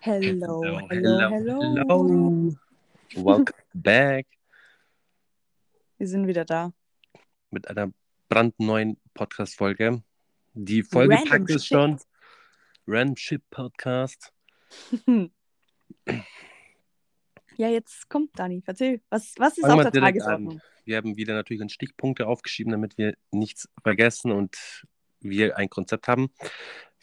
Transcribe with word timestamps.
Hello, 0.00 0.62
Hello, 0.62 0.88
hello, 0.88 1.30
hello, 1.30 1.60
hello. 1.60 2.56
Welcome 3.16 3.52
back 3.74 4.26
Wir 5.98 6.06
sind 6.06 6.28
wieder 6.28 6.44
da. 6.44 6.72
mit 7.50 7.68
einer 7.68 7.90
brandneuen 8.28 8.96
Podcast-Folge. 9.14 10.02
Die 10.54 10.84
Folge 10.84 11.14
Random 11.14 11.28
packt 11.28 11.50
es 11.50 11.66
schon. 11.66 11.98
Random 12.86 13.16
Ship 13.16 13.42
Podcast. 13.50 14.32
Ja, 17.56 17.68
jetzt 17.68 18.08
kommt 18.08 18.38
Dani. 18.38 18.62
Erzähl, 18.66 19.00
was, 19.10 19.34
was 19.36 19.58
ist 19.58 19.66
Fangen 19.66 19.84
auf 19.84 19.90
der 19.90 20.00
Tagesordnung? 20.00 20.60
Wir 20.84 20.96
haben 20.96 21.16
wieder 21.16 21.34
natürlich 21.34 21.72
Stichpunkte 21.72 22.28
aufgeschrieben, 22.28 22.70
damit 22.70 22.96
wir 22.98 23.16
nichts 23.32 23.68
vergessen 23.82 24.30
und 24.30 24.84
wir 25.18 25.56
ein 25.56 25.68
Konzept 25.68 26.06
haben. 26.06 26.30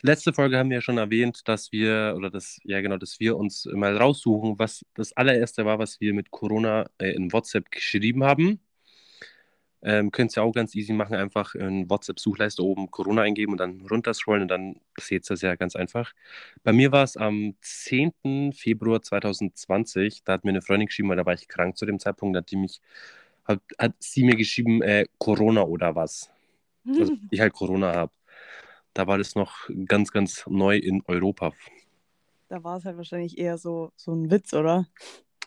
Letzte 0.01 0.33
Folge 0.33 0.57
haben 0.57 0.69
wir 0.69 0.77
ja 0.77 0.81
schon 0.81 0.97
erwähnt, 0.97 1.47
dass 1.47 1.71
wir, 1.71 2.13
oder 2.17 2.29
das, 2.29 2.59
ja 2.63 2.81
genau, 2.81 2.97
dass 2.97 3.19
wir 3.19 3.37
uns 3.37 3.65
mal 3.73 3.97
raussuchen, 3.97 4.59
was 4.59 4.85
das 4.93 5.13
allererste 5.13 5.65
war, 5.65 5.79
was 5.79 5.99
wir 6.01 6.13
mit 6.13 6.31
Corona 6.31 6.85
äh, 6.99 7.11
in 7.11 7.31
WhatsApp 7.33 7.71
geschrieben 7.71 8.23
haben. 8.23 8.59
Ähm, 9.81 10.11
Könnt 10.11 10.35
ihr 10.35 10.43
auch 10.43 10.51
ganz 10.51 10.73
easy 10.75 10.93
machen, 10.93 11.15
einfach 11.15 11.53
in 11.55 11.89
WhatsApp-Suchleiste 11.89 12.63
oben 12.63 12.89
Corona 12.89 13.21
eingeben 13.21 13.51
und 13.53 13.59
dann 13.59 13.81
runterscrollen 13.81 14.43
und 14.43 14.47
dann 14.47 14.81
seht 14.99 15.25
ihr 15.25 15.29
das 15.29 15.41
ja 15.41 15.55
ganz 15.55 15.75
einfach. 15.75 16.13
Bei 16.63 16.73
mir 16.73 16.91
war 16.91 17.03
es 17.03 17.17
am 17.17 17.55
10. 17.61 18.51
Februar 18.53 19.01
2020, 19.03 20.23
da 20.23 20.33
hat 20.33 20.43
mir 20.43 20.51
eine 20.51 20.63
Freundin 20.63 20.87
geschrieben, 20.87 21.09
weil 21.09 21.17
da 21.17 21.25
war 21.25 21.35
ich 21.35 21.47
krank 21.47 21.77
zu 21.77 21.85
dem 21.85 21.99
Zeitpunkt, 21.99 22.35
da 22.35 22.39
hat, 22.39 22.49
die 22.51 22.57
mich, 22.57 22.81
hat, 23.45 23.61
hat 23.77 23.93
sie 23.99 24.23
mir 24.23 24.35
geschrieben, 24.35 24.81
äh, 24.81 25.05
Corona 25.19 25.63
oder 25.63 25.95
was. 25.95 26.31
Also 26.97 27.13
ich 27.29 27.39
halt 27.39 27.53
Corona 27.53 27.93
habe. 27.93 28.13
Da 28.95 29.07
war 29.07 29.17
das 29.17 29.35
noch 29.35 29.69
ganz, 29.87 30.11
ganz 30.11 30.45
neu 30.47 30.77
in 30.77 31.03
Europa. 31.05 31.51
Da 32.47 32.63
war 32.63 32.77
es 32.77 32.85
halt 32.85 32.95
wahrscheinlich 32.95 33.37
eher 33.37 33.57
so, 33.57 33.91
so 33.97 34.13
ein 34.13 34.31
Witz, 34.31 34.53
oder? 34.53 34.87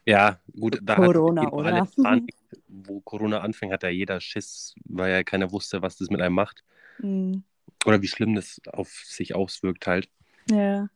Ja, 0.05 0.39
gut, 0.53 0.79
da 0.83 0.97
Corona, 0.97 1.45
hat 1.45 1.53
oder? 1.55 1.89
Panik, 2.03 2.35
wo 2.69 3.01
Corona 3.01 3.41
anfing, 3.41 3.73
hat 3.73 3.85
ja 3.85 3.89
jeder 3.89 4.21
Schiss, 4.21 4.75
weil 4.85 5.13
ja 5.13 5.23
keiner 5.23 5.51
wusste, 5.51 5.81
was 5.81 5.97
das 5.97 6.11
mit 6.11 6.21
einem 6.21 6.35
macht. 6.35 6.63
Hm, 6.99 7.43
Oder 7.87 8.03
wie 8.03 8.09
schlimm 8.09 8.35
das 8.35 8.61
auf 8.71 8.91
sich 9.07 9.35
auswirkt 9.35 9.87
halt. 9.87 10.11
Ja. 10.51 10.91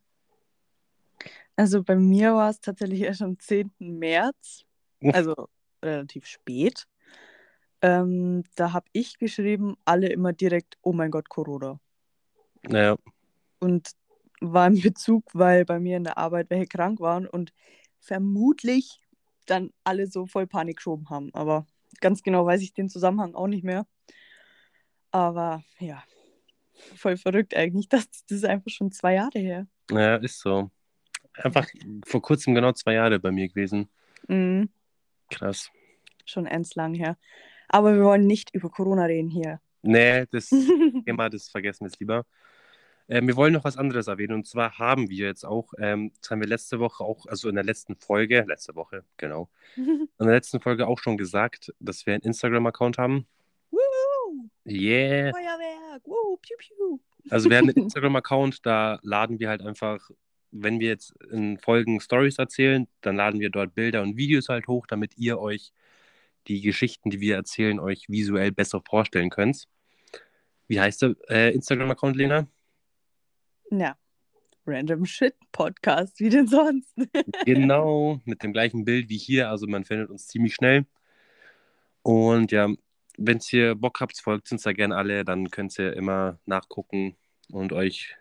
Also 1.56 1.82
bei 1.82 1.96
mir 1.96 2.34
war 2.34 2.50
es 2.50 2.60
tatsächlich 2.60 3.00
erst 3.00 3.22
am 3.22 3.38
10. 3.38 3.70
März, 3.78 4.66
also 5.00 5.48
relativ 5.82 6.26
spät. 6.26 6.86
Ähm, 7.80 8.44
da 8.56 8.74
habe 8.74 8.86
ich 8.92 9.16
geschrieben, 9.18 9.76
alle 9.86 10.08
immer 10.08 10.34
direkt, 10.34 10.76
oh 10.82 10.92
mein 10.92 11.10
Gott, 11.10 11.30
Corona. 11.30 11.80
Naja, 12.68 12.96
und 13.62 13.92
war 14.40 14.66
in 14.66 14.80
Bezug, 14.80 15.24
weil 15.34 15.64
bei 15.64 15.78
mir 15.78 15.96
in 15.96 16.04
der 16.04 16.18
Arbeit 16.18 16.50
welche 16.50 16.66
krank 16.66 17.00
waren 17.00 17.28
und 17.28 17.52
vermutlich 18.00 19.00
dann 19.46 19.70
alle 19.84 20.08
so 20.08 20.26
voll 20.26 20.48
Panik 20.48 20.78
geschoben 20.78 21.08
haben. 21.10 21.32
Aber 21.32 21.66
ganz 22.00 22.22
genau 22.22 22.44
weiß 22.44 22.60
ich 22.60 22.74
den 22.74 22.88
Zusammenhang 22.88 23.34
auch 23.36 23.46
nicht 23.46 23.62
mehr. 23.62 23.86
Aber 25.12 25.62
ja, 25.78 26.02
voll 26.96 27.16
verrückt 27.16 27.54
eigentlich. 27.54 27.88
Das, 27.88 28.08
das 28.10 28.38
ist 28.38 28.44
einfach 28.44 28.70
schon 28.70 28.90
zwei 28.90 29.14
Jahre 29.14 29.38
her. 29.38 29.66
naja, 29.90 30.16
ist 30.16 30.40
so. 30.40 30.70
Einfach 31.34 31.68
vor 32.04 32.20
kurzem 32.20 32.54
genau 32.54 32.72
zwei 32.72 32.94
Jahre 32.94 33.18
bei 33.20 33.30
mir 33.30 33.48
gewesen. 33.48 33.88
Mhm, 34.28 34.70
Krass. 35.30 35.70
schon 36.24 36.46
ends 36.46 36.74
lang 36.74 36.94
her. 36.94 37.16
Aber 37.68 37.94
wir 37.94 38.02
wollen 38.02 38.26
nicht 38.26 38.54
über 38.54 38.68
Corona 38.70 39.04
reden 39.04 39.30
hier. 39.30 39.60
Nee, 39.82 40.26
das 40.30 40.48
Thema, 41.06 41.28
das 41.28 41.48
vergessen 41.48 41.84
wir 41.84 41.88
jetzt 41.88 42.00
lieber. 42.00 42.24
Ähm, 43.08 43.26
wir 43.26 43.36
wollen 43.36 43.52
noch 43.52 43.64
was 43.64 43.76
anderes 43.76 44.06
erwähnen. 44.06 44.34
Und 44.34 44.46
zwar 44.46 44.78
haben 44.78 45.10
wir 45.10 45.26
jetzt 45.26 45.44
auch, 45.44 45.72
ähm, 45.78 46.12
das 46.20 46.30
haben 46.30 46.40
wir 46.40 46.48
letzte 46.48 46.78
Woche 46.78 47.04
auch, 47.04 47.26
also 47.26 47.48
in 47.48 47.56
der 47.56 47.64
letzten 47.64 47.96
Folge, 47.96 48.44
letzte 48.46 48.74
Woche, 48.74 49.04
genau, 49.16 49.50
in 49.76 50.08
der 50.18 50.32
letzten 50.32 50.60
Folge 50.60 50.86
auch 50.86 50.98
schon 50.98 51.18
gesagt, 51.18 51.72
dass 51.80 52.06
wir 52.06 52.14
einen 52.14 52.22
Instagram-Account 52.22 52.98
haben. 52.98 53.26
Woo! 53.70 54.48
Yeah. 54.66 55.32
Feuerwerk! 55.32 56.02
Woo, 56.04 56.36
piu, 56.36 56.56
piu. 56.58 57.00
Also 57.30 57.50
wir 57.50 57.58
haben 57.58 57.68
einen 57.68 57.76
Instagram-Account, 57.84 58.64
da 58.64 58.98
laden 59.02 59.40
wir 59.40 59.48
halt 59.48 59.62
einfach, 59.62 60.08
wenn 60.50 60.80
wir 60.80 60.88
jetzt 60.88 61.12
in 61.30 61.58
Folgen 61.58 62.00
Stories 62.00 62.38
erzählen, 62.38 62.86
dann 63.00 63.16
laden 63.16 63.40
wir 63.40 63.50
dort 63.50 63.74
Bilder 63.74 64.02
und 64.02 64.16
Videos 64.16 64.48
halt 64.48 64.68
hoch, 64.68 64.86
damit 64.86 65.16
ihr 65.16 65.38
euch 65.38 65.72
die 66.48 66.60
Geschichten, 66.60 67.10
die 67.10 67.20
wir 67.20 67.36
erzählen, 67.36 67.78
euch 67.80 68.08
visuell 68.08 68.52
besser 68.52 68.82
vorstellen 68.88 69.30
könnt. 69.30 69.68
Wie 70.68 70.80
heißt 70.80 71.02
der 71.02 71.14
äh, 71.28 71.54
Instagram-Account, 71.54 72.16
Lena? 72.16 72.46
Ja, 73.70 73.96
Random 74.66 75.04
Shit 75.04 75.34
Podcast, 75.50 76.20
wie 76.20 76.28
denn 76.28 76.46
sonst? 76.46 76.94
Genau, 77.44 78.20
mit 78.24 78.42
dem 78.42 78.52
gleichen 78.52 78.84
Bild 78.84 79.08
wie 79.08 79.18
hier, 79.18 79.50
also 79.50 79.66
man 79.66 79.84
findet 79.84 80.10
uns 80.10 80.28
ziemlich 80.28 80.54
schnell. 80.54 80.86
Und 82.02 82.52
ja, 82.52 82.68
wenn 83.18 83.40
ihr 83.50 83.74
Bock 83.74 84.00
habt, 84.00 84.18
folgt 84.18 84.50
uns 84.52 84.62
da 84.62 84.72
gerne 84.72 84.96
alle, 84.96 85.24
dann 85.24 85.50
könnt 85.50 85.78
ihr 85.78 85.94
immer 85.94 86.38
nachgucken 86.46 87.16
und 87.50 87.72
euch 87.72 88.16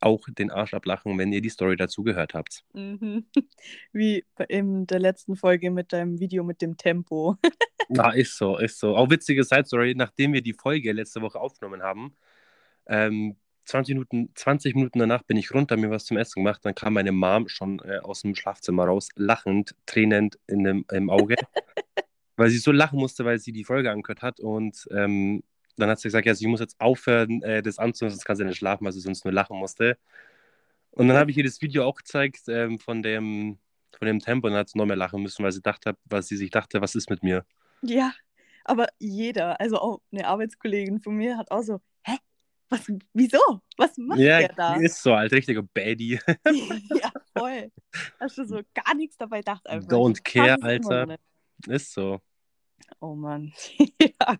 auch 0.00 0.28
den 0.28 0.50
Arsch 0.50 0.74
ablachen, 0.74 1.18
wenn 1.18 1.32
ihr 1.32 1.40
die 1.40 1.48
Story 1.48 1.76
dazu 1.76 2.02
gehört 2.02 2.34
habt. 2.34 2.64
Mhm. 2.72 3.26
Wie 3.92 4.24
in 4.48 4.86
der 4.86 4.98
letzten 4.98 5.36
Folge 5.36 5.70
mit 5.70 5.92
deinem 5.92 6.18
Video 6.20 6.44
mit 6.44 6.62
dem 6.62 6.76
Tempo. 6.76 7.36
Ja, 7.88 8.10
ist 8.10 8.36
so, 8.36 8.58
ist 8.58 8.80
so. 8.80 8.96
Auch 8.96 9.10
witzige 9.10 9.44
Side-Story, 9.44 9.94
nachdem 9.94 10.32
wir 10.32 10.42
die 10.42 10.54
Folge 10.54 10.90
letzte 10.90 11.22
Woche 11.22 11.38
aufgenommen 11.38 11.84
haben, 11.84 12.16
ähm, 12.86 13.36
20 13.66 13.94
Minuten, 13.94 14.30
20 14.34 14.74
Minuten 14.74 14.98
danach 14.98 15.22
bin 15.22 15.36
ich 15.36 15.52
runter, 15.52 15.76
mir 15.76 15.90
was 15.90 16.04
zum 16.04 16.16
Essen 16.16 16.42
gemacht, 16.42 16.64
dann 16.64 16.74
kam 16.74 16.94
meine 16.94 17.12
Mom 17.12 17.48
schon 17.48 17.80
äh, 17.80 17.98
aus 17.98 18.22
dem 18.22 18.34
Schlafzimmer 18.34 18.86
raus, 18.86 19.10
lachend, 19.16 19.74
tränend 19.86 20.38
in 20.46 20.64
dem, 20.64 20.84
im 20.90 21.10
Auge, 21.10 21.36
weil 22.36 22.50
sie 22.50 22.58
so 22.58 22.72
lachen 22.72 22.98
musste, 22.98 23.24
weil 23.24 23.38
sie 23.38 23.52
die 23.52 23.64
Folge 23.64 23.90
angehört 23.90 24.22
hat 24.22 24.40
und 24.40 24.88
ähm, 24.92 25.42
dann 25.76 25.90
hat 25.90 25.98
sie 26.00 26.08
gesagt, 26.08 26.26
ja, 26.26 26.34
sie 26.34 26.46
muss 26.46 26.60
jetzt 26.60 26.80
aufhören, 26.80 27.42
äh, 27.42 27.62
das 27.62 27.78
anzuhören, 27.78 28.12
sonst 28.12 28.24
kann 28.24 28.36
sie 28.36 28.44
nicht 28.44 28.58
schlafen, 28.58 28.84
weil 28.84 28.92
sie 28.92 29.00
sonst 29.00 29.24
nur 29.24 29.32
lachen 29.34 29.58
musste. 29.58 29.98
Und 30.90 31.08
dann 31.08 31.16
habe 31.16 31.30
ich 31.30 31.36
ihr 31.36 31.44
das 31.44 31.60
Video 31.60 31.84
auch 31.84 31.96
gezeigt 31.96 32.42
ähm, 32.48 32.78
von 32.78 33.02
dem, 33.02 33.58
von 33.98 34.06
dem 34.06 34.18
Tempo 34.20 34.46
und 34.46 34.52
dann 34.54 34.60
hat 34.60 34.68
sie 34.70 34.78
noch 34.78 34.86
mehr 34.86 34.96
lachen 34.96 35.22
müssen, 35.22 35.44
weil 35.44 35.52
sie 35.52 35.62
dachte, 35.62 35.96
was 36.04 36.28
sie 36.28 36.36
sich 36.36 36.50
dachte, 36.50 36.80
was 36.80 36.94
ist 36.94 37.10
mit 37.10 37.22
mir? 37.22 37.44
Ja, 37.82 38.12
aber 38.64 38.86
jeder, 38.98 39.60
also 39.60 39.78
auch 39.78 40.00
eine 40.10 40.26
Arbeitskollegin 40.26 41.00
von 41.00 41.14
mir 41.14 41.36
hat 41.36 41.50
auch 41.50 41.62
so, 41.62 41.80
hä? 42.02 42.16
Was, 42.68 42.90
wieso? 43.12 43.38
Was 43.76 43.96
macht 43.96 44.18
Ja, 44.18 44.38
der 44.38 44.48
da? 44.48 44.74
ist 44.76 45.00
so, 45.02 45.12
als 45.12 45.32
richtiger 45.32 45.62
Baddie. 45.62 46.18
ja, 46.46 47.12
voll. 47.36 47.70
Hast 48.18 48.38
du 48.38 48.44
so 48.44 48.60
gar 48.74 48.94
nichts 48.96 49.16
dabei 49.18 49.38
gedacht 49.38 49.66
einfach. 49.68 49.88
Don't 49.88 50.22
care, 50.24 50.60
Alter. 50.62 51.16
Ist 51.68 51.92
so. 51.92 52.20
Oh 53.00 53.14
Mann. 53.14 53.52
ja. 54.00 54.36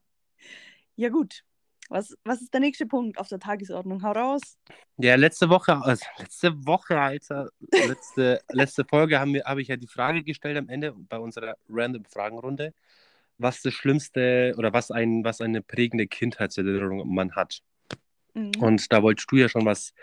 Ja, 0.97 1.09
gut. 1.09 1.43
Was, 1.89 2.17
was 2.25 2.43
ist 2.43 2.53
der 2.53 2.61
nächste 2.61 2.87
Punkt 2.87 3.19
auf 3.19 3.29
der 3.29 3.39
Tagesordnung? 3.39 4.03
Hau 4.03 4.13
raus. 4.13 4.59
Ja, 4.97 5.15
letzte 5.15 5.49
Woche, 5.49 5.77
also 5.77 6.05
letzte 6.19 6.67
Woche, 6.67 6.99
Alter, 6.99 7.51
letzte, 7.61 8.41
letzte 8.51 8.85
Folge 8.85 9.21
haben 9.21 9.35
wir, 9.35 9.45
habe 9.45 9.63
ich 9.63 9.69
ja 9.69 9.77
die 9.77 9.87
Frage 9.87 10.25
gestellt 10.25 10.57
am 10.57 10.69
Ende 10.69 10.93
bei 10.93 11.19
unserer 11.19 11.55
random 11.69 12.05
Fragenrunde, 12.05 12.75
was 13.39 13.63
das 13.63 13.75
Schlimmste 13.75 14.55
oder 14.59 14.73
was, 14.73 14.91
ein, 14.91 15.23
was 15.25 15.41
eine 15.41 15.63
prägende 15.63 16.07
Kindheitserinnerung 16.09 17.07
man 17.15 17.37
hat. 17.37 17.63
Mhm. 18.35 18.53
Und 18.59 18.93
da 18.93 19.03
wolltest 19.03 19.31
du 19.31 19.37
ja 19.37 19.49
schon 19.49 19.65
was, 19.65 19.95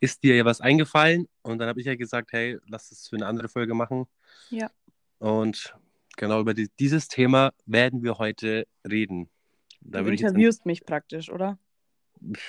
ist 0.00 0.22
dir 0.22 0.36
ja 0.36 0.44
was 0.44 0.60
eingefallen? 0.60 1.28
Und 1.42 1.58
dann 1.58 1.68
habe 1.68 1.80
ich 1.80 1.86
ja 1.86 1.96
gesagt, 1.96 2.32
hey, 2.32 2.58
lass 2.66 2.90
es 2.90 3.08
für 3.08 3.16
eine 3.16 3.26
andere 3.26 3.48
Folge 3.48 3.74
machen. 3.74 4.06
Ja. 4.50 4.70
Und 5.18 5.74
genau 6.16 6.40
über 6.40 6.54
die, 6.54 6.70
dieses 6.78 7.08
Thema 7.08 7.52
werden 7.66 8.02
wir 8.02 8.18
heute 8.18 8.66
reden. 8.88 9.28
Da 9.80 10.02
du 10.02 10.12
ich 10.12 10.20
jetzt 10.20 10.30
interviewst 10.30 10.66
mich 10.66 10.84
praktisch, 10.84 11.30
oder? 11.30 11.58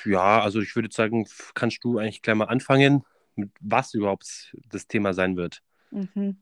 Ja, 0.05 0.41
also 0.41 0.61
ich 0.61 0.75
würde 0.75 0.89
sagen, 0.91 1.27
kannst 1.53 1.83
du 1.83 1.97
eigentlich 1.97 2.21
gleich 2.21 2.35
mal 2.37 2.45
anfangen, 2.45 3.03
mit 3.35 3.51
was 3.59 3.93
überhaupt 3.93 4.55
das 4.69 4.87
Thema 4.87 5.13
sein 5.13 5.35
wird. 5.35 5.61
Mhm. 5.91 6.37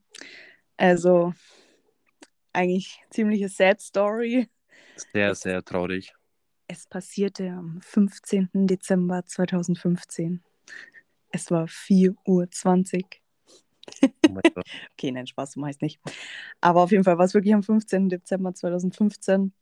Also, 0.78 1.34
eigentlich 2.54 3.00
ziemliche 3.10 3.50
Sad 3.50 3.82
Story. 3.82 4.48
Sehr, 5.14 5.32
Es- 5.32 5.42
sehr 5.42 5.64
traurig. 5.64 6.14
Es 6.68 6.88
passierte 6.88 7.50
am 7.50 7.80
15. 7.82 8.66
Dezember 8.66 9.24
2015. 9.26 10.44
Es 11.32 11.52
war 11.52 11.68
4.20 11.68 12.16
Uhr. 12.26 12.48
Oh. 13.04 13.12
Okay, 14.94 15.12
nein, 15.12 15.28
Spaß, 15.28 15.52
so 15.52 15.60
meist 15.60 15.82
nicht. 15.84 16.00
Aber 16.60 16.82
auf 16.82 16.92
jeden 16.92 17.04
Fall 17.04 17.18
war 17.20 17.26
es 17.26 17.34
wirklich 17.36 17.54
am 17.54 17.62
15. 17.62 18.10
Dezember 18.10 18.54
2015. 18.54 19.54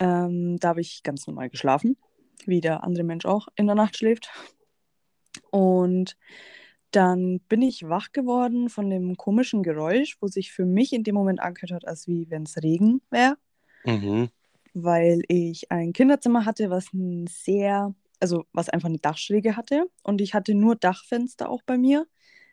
Ähm, 0.00 0.58
da 0.58 0.68
habe 0.70 0.80
ich 0.80 1.02
ganz 1.02 1.26
normal 1.26 1.50
geschlafen, 1.50 1.96
wie 2.46 2.60
der 2.60 2.84
andere 2.84 3.04
Mensch 3.04 3.26
auch 3.26 3.48
in 3.56 3.66
der 3.66 3.76
Nacht 3.76 3.96
schläft. 3.96 4.30
Und 5.50 6.16
dann 6.92 7.40
bin 7.48 7.62
ich 7.62 7.88
wach 7.88 8.12
geworden 8.12 8.70
von 8.70 8.90
dem 8.90 9.16
komischen 9.16 9.62
Geräusch, 9.62 10.16
wo 10.20 10.26
sich 10.28 10.52
für 10.52 10.64
mich 10.66 10.92
in 10.92 11.04
dem 11.04 11.14
Moment 11.14 11.40
angehört 11.40 11.72
hat, 11.72 11.88
als 11.88 12.06
wie 12.08 12.30
wenn 12.30 12.44
es 12.44 12.56
Regen 12.62 13.02
wäre, 13.10 13.36
Mhm. 13.86 14.28
weil 14.74 15.22
ich 15.28 15.70
ein 15.70 15.92
Kinderzimmer 15.92 16.44
hatte, 16.44 16.70
was 16.70 16.92
ein 16.92 17.26
sehr, 17.26 17.94
also 18.20 18.44
was 18.52 18.68
einfach 18.68 18.88
eine 18.88 18.98
Dachschräge 18.98 19.56
hatte. 19.56 19.86
Und 20.02 20.20
ich 20.20 20.34
hatte 20.34 20.54
nur 20.54 20.76
Dachfenster 20.76 21.48
auch 21.50 21.62
bei 21.64 21.78
mir, 21.78 22.06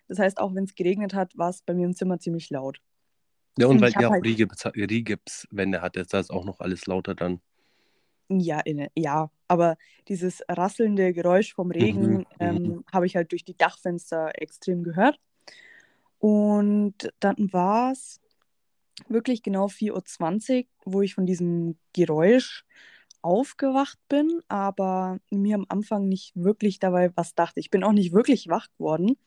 Das 0.10 0.20
heißt, 0.20 0.40
auch 0.40 0.56
wenn 0.56 0.66
es 0.66 0.76
geregnet 0.76 1.16
hat, 1.16 1.38
war 1.38 1.50
es 1.52 1.64
bei 1.64 1.74
mir 1.76 1.86
im 1.88 1.96
Zimmer 1.96 2.20
ziemlich 2.20 2.50
laut. 2.52 2.80
Ja, 3.58 3.68
und 3.68 3.82
weil 3.82 3.92
ihr 4.00 4.08
auch 4.08 4.12
halt- 4.12 4.24
Rigips- 4.26 4.66
Rigipswände 4.76 5.82
hattet, 5.82 6.14
da 6.14 6.20
ist 6.20 6.32
auch 6.32 6.46
noch 6.46 6.60
alles 6.60 6.86
lauter 6.88 7.16
dann. 7.16 7.40
Ja, 8.28 8.60
inne, 8.62 8.90
ja, 8.96 9.30
aber 9.48 9.78
dieses 10.08 10.42
rasselnde 10.50 11.14
Geräusch 11.14 11.54
vom 11.54 11.70
Regen 11.72 12.18
Mhm, 12.18 12.26
ähm, 12.40 12.84
habe 12.92 13.06
ich 13.06 13.16
halt 13.16 13.32
durch 13.32 13.46
die 13.46 13.56
Dachfenster 13.56 14.32
extrem 14.42 14.84
gehört. 14.84 15.20
Und 16.20 17.14
dann 17.20 17.36
war 17.54 17.92
es 17.92 18.20
wirklich 19.10 19.44
genau 19.44 19.68
4.20 19.68 20.68
Uhr, 20.86 20.94
wo 20.94 21.02
ich 21.02 21.14
von 21.14 21.26
diesem 21.28 21.78
Geräusch 21.94 22.66
aufgewacht 23.22 24.00
bin, 24.10 24.42
aber 24.48 25.20
mir 25.30 25.56
am 25.56 25.66
Anfang 25.70 26.08
nicht 26.08 26.32
wirklich 26.36 26.80
dabei 26.80 27.12
was 27.16 27.36
dachte. 27.36 27.60
Ich 27.60 27.70
bin 27.70 27.84
auch 27.84 27.92
nicht 27.92 28.14
wirklich 28.14 28.48
wach 28.48 28.68
geworden. 28.78 29.18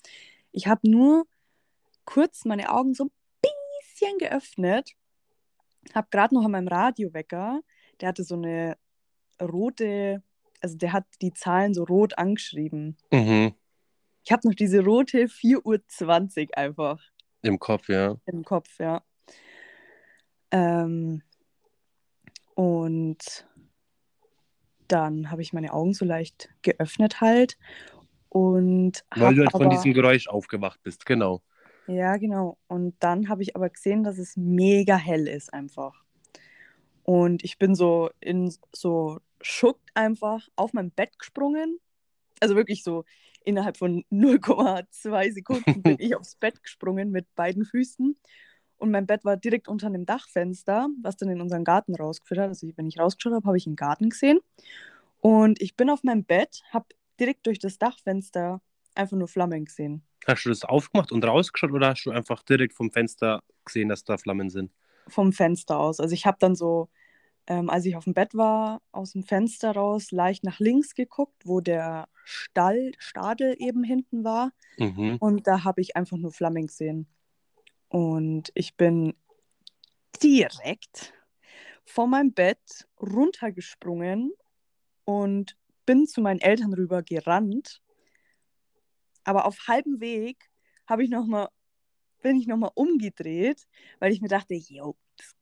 Ich 0.52 0.66
habe 0.66 0.88
nur 0.90 1.26
kurz 2.04 2.44
meine 2.44 2.70
Augen 2.70 2.94
so 2.94 3.10
bisschen 3.98 4.18
geöffnet, 4.18 4.92
habe 5.94 6.08
gerade 6.10 6.34
noch 6.34 6.44
an 6.44 6.52
meinem 6.52 6.68
Radiowecker, 6.68 7.60
der 8.00 8.08
hatte 8.08 8.24
so 8.24 8.34
eine 8.34 8.76
rote, 9.40 10.22
also 10.60 10.76
der 10.76 10.92
hat 10.92 11.04
die 11.22 11.32
Zahlen 11.32 11.74
so 11.74 11.84
rot 11.84 12.18
angeschrieben. 12.18 12.96
Mhm. 13.12 13.54
Ich 14.24 14.32
habe 14.32 14.46
noch 14.46 14.54
diese 14.54 14.84
rote 14.84 15.24
4.20 15.24 16.48
Uhr 16.50 16.58
einfach 16.58 17.00
Im 17.42 17.58
Kopf, 17.58 17.88
ja. 17.88 18.16
im 18.26 18.44
Kopf, 18.44 18.78
ja. 18.78 19.02
Ähm, 20.50 21.22
und 22.54 23.46
dann 24.88 25.30
habe 25.30 25.42
ich 25.42 25.52
meine 25.52 25.72
Augen 25.72 25.92
so 25.92 26.04
leicht 26.04 26.48
geöffnet 26.62 27.20
halt 27.20 27.58
und 28.30 29.04
Weil 29.14 29.34
du 29.34 29.42
halt 29.42 29.52
von 29.52 29.66
aber, 29.66 29.70
diesem 29.70 29.92
Geräusch 29.92 30.28
aufgewacht 30.28 30.82
bist, 30.82 31.06
genau. 31.06 31.42
Ja 31.88 32.16
genau, 32.16 32.58
und 32.68 32.94
dann 33.00 33.28
habe 33.28 33.42
ich 33.42 33.56
aber 33.56 33.70
gesehen, 33.70 34.04
dass 34.04 34.18
es 34.18 34.36
mega 34.36 34.96
hell 34.96 35.26
ist 35.26 35.52
einfach. 35.52 36.04
Und 37.02 37.42
ich 37.42 37.58
bin 37.58 37.74
so 37.74 38.10
in 38.20 38.52
so 38.72 39.20
Schuck 39.40 39.78
einfach 39.94 40.46
auf 40.56 40.72
mein 40.74 40.90
Bett 40.90 41.18
gesprungen. 41.18 41.80
Also 42.40 42.54
wirklich 42.54 42.84
so 42.84 43.04
innerhalb 43.44 43.78
von 43.78 44.04
0,2 44.12 45.32
Sekunden 45.32 45.82
bin 45.82 45.96
ich 45.98 46.14
aufs 46.14 46.36
Bett 46.36 46.62
gesprungen 46.62 47.10
mit 47.10 47.34
beiden 47.34 47.64
Füßen. 47.64 48.14
Und 48.76 48.90
mein 48.90 49.06
Bett 49.06 49.24
war 49.24 49.36
direkt 49.36 49.68
unter 49.68 49.86
einem 49.86 50.06
Dachfenster, 50.06 50.88
was 51.02 51.16
dann 51.16 51.30
in 51.30 51.40
unseren 51.40 51.64
Garten 51.64 51.94
rausgeführt 51.94 52.40
hat. 52.40 52.48
Also 52.48 52.68
wenn 52.76 52.86
ich 52.86 52.98
rausgeschaut 52.98 53.32
habe, 53.32 53.46
habe 53.46 53.56
ich 53.56 53.66
einen 53.66 53.76
Garten 53.76 54.10
gesehen. 54.10 54.40
Und 55.20 55.60
ich 55.60 55.76
bin 55.76 55.90
auf 55.90 56.04
meinem 56.04 56.24
Bett, 56.24 56.62
habe 56.70 56.86
direkt 57.18 57.46
durch 57.46 57.58
das 57.58 57.78
Dachfenster 57.78 58.60
einfach 58.94 59.16
nur 59.16 59.28
Flammen 59.28 59.64
gesehen. 59.64 60.02
Hast 60.26 60.44
du 60.44 60.48
das 60.50 60.64
aufgemacht 60.64 61.12
und 61.12 61.24
rausgeschaut 61.24 61.72
oder 61.72 61.88
hast 61.90 62.04
du 62.04 62.10
einfach 62.10 62.42
direkt 62.42 62.74
vom 62.74 62.90
Fenster 62.90 63.40
gesehen, 63.64 63.88
dass 63.88 64.04
da 64.04 64.18
Flammen 64.18 64.50
sind? 64.50 64.72
vom 65.08 65.32
Fenster 65.32 65.78
aus. 65.78 66.00
Also 66.00 66.14
ich 66.14 66.26
habe 66.26 66.36
dann 66.40 66.54
so, 66.54 66.88
ähm, 67.46 67.70
als 67.70 67.84
ich 67.86 67.96
auf 67.96 68.04
dem 68.04 68.14
Bett 68.14 68.34
war, 68.34 68.82
aus 68.92 69.12
dem 69.12 69.24
Fenster 69.24 69.72
raus 69.72 70.10
leicht 70.12 70.44
nach 70.44 70.60
links 70.60 70.94
geguckt, 70.94 71.42
wo 71.44 71.60
der 71.60 72.08
Stall, 72.24 72.92
Stadel 72.98 73.56
eben 73.58 73.82
hinten 73.82 74.24
war. 74.24 74.52
Mhm. 74.78 75.16
Und 75.18 75.46
da 75.46 75.64
habe 75.64 75.80
ich 75.80 75.96
einfach 75.96 76.16
nur 76.16 76.32
Flammen 76.32 76.66
gesehen. 76.66 77.08
Und 77.88 78.50
ich 78.54 78.76
bin 78.76 79.14
direkt 80.22 81.14
von 81.84 82.10
meinem 82.10 82.32
Bett 82.32 82.86
runtergesprungen 83.00 84.32
und 85.04 85.56
bin 85.86 86.06
zu 86.06 86.20
meinen 86.20 86.40
Eltern 86.40 86.74
rüber 86.74 87.02
gerannt. 87.02 87.80
Aber 89.28 89.44
auf 89.44 89.58
halbem 89.68 90.00
Weg 90.00 90.38
habe 90.86 91.04
ich 91.04 91.10
noch 91.10 91.26
mal, 91.26 91.48
bin 92.22 92.36
ich 92.36 92.46
nochmal 92.46 92.70
umgedreht, 92.74 93.66
weil 93.98 94.10
ich 94.10 94.22
mir 94.22 94.28
dachte, 94.28 94.54
yo, 94.54 94.96
das, 95.18 95.36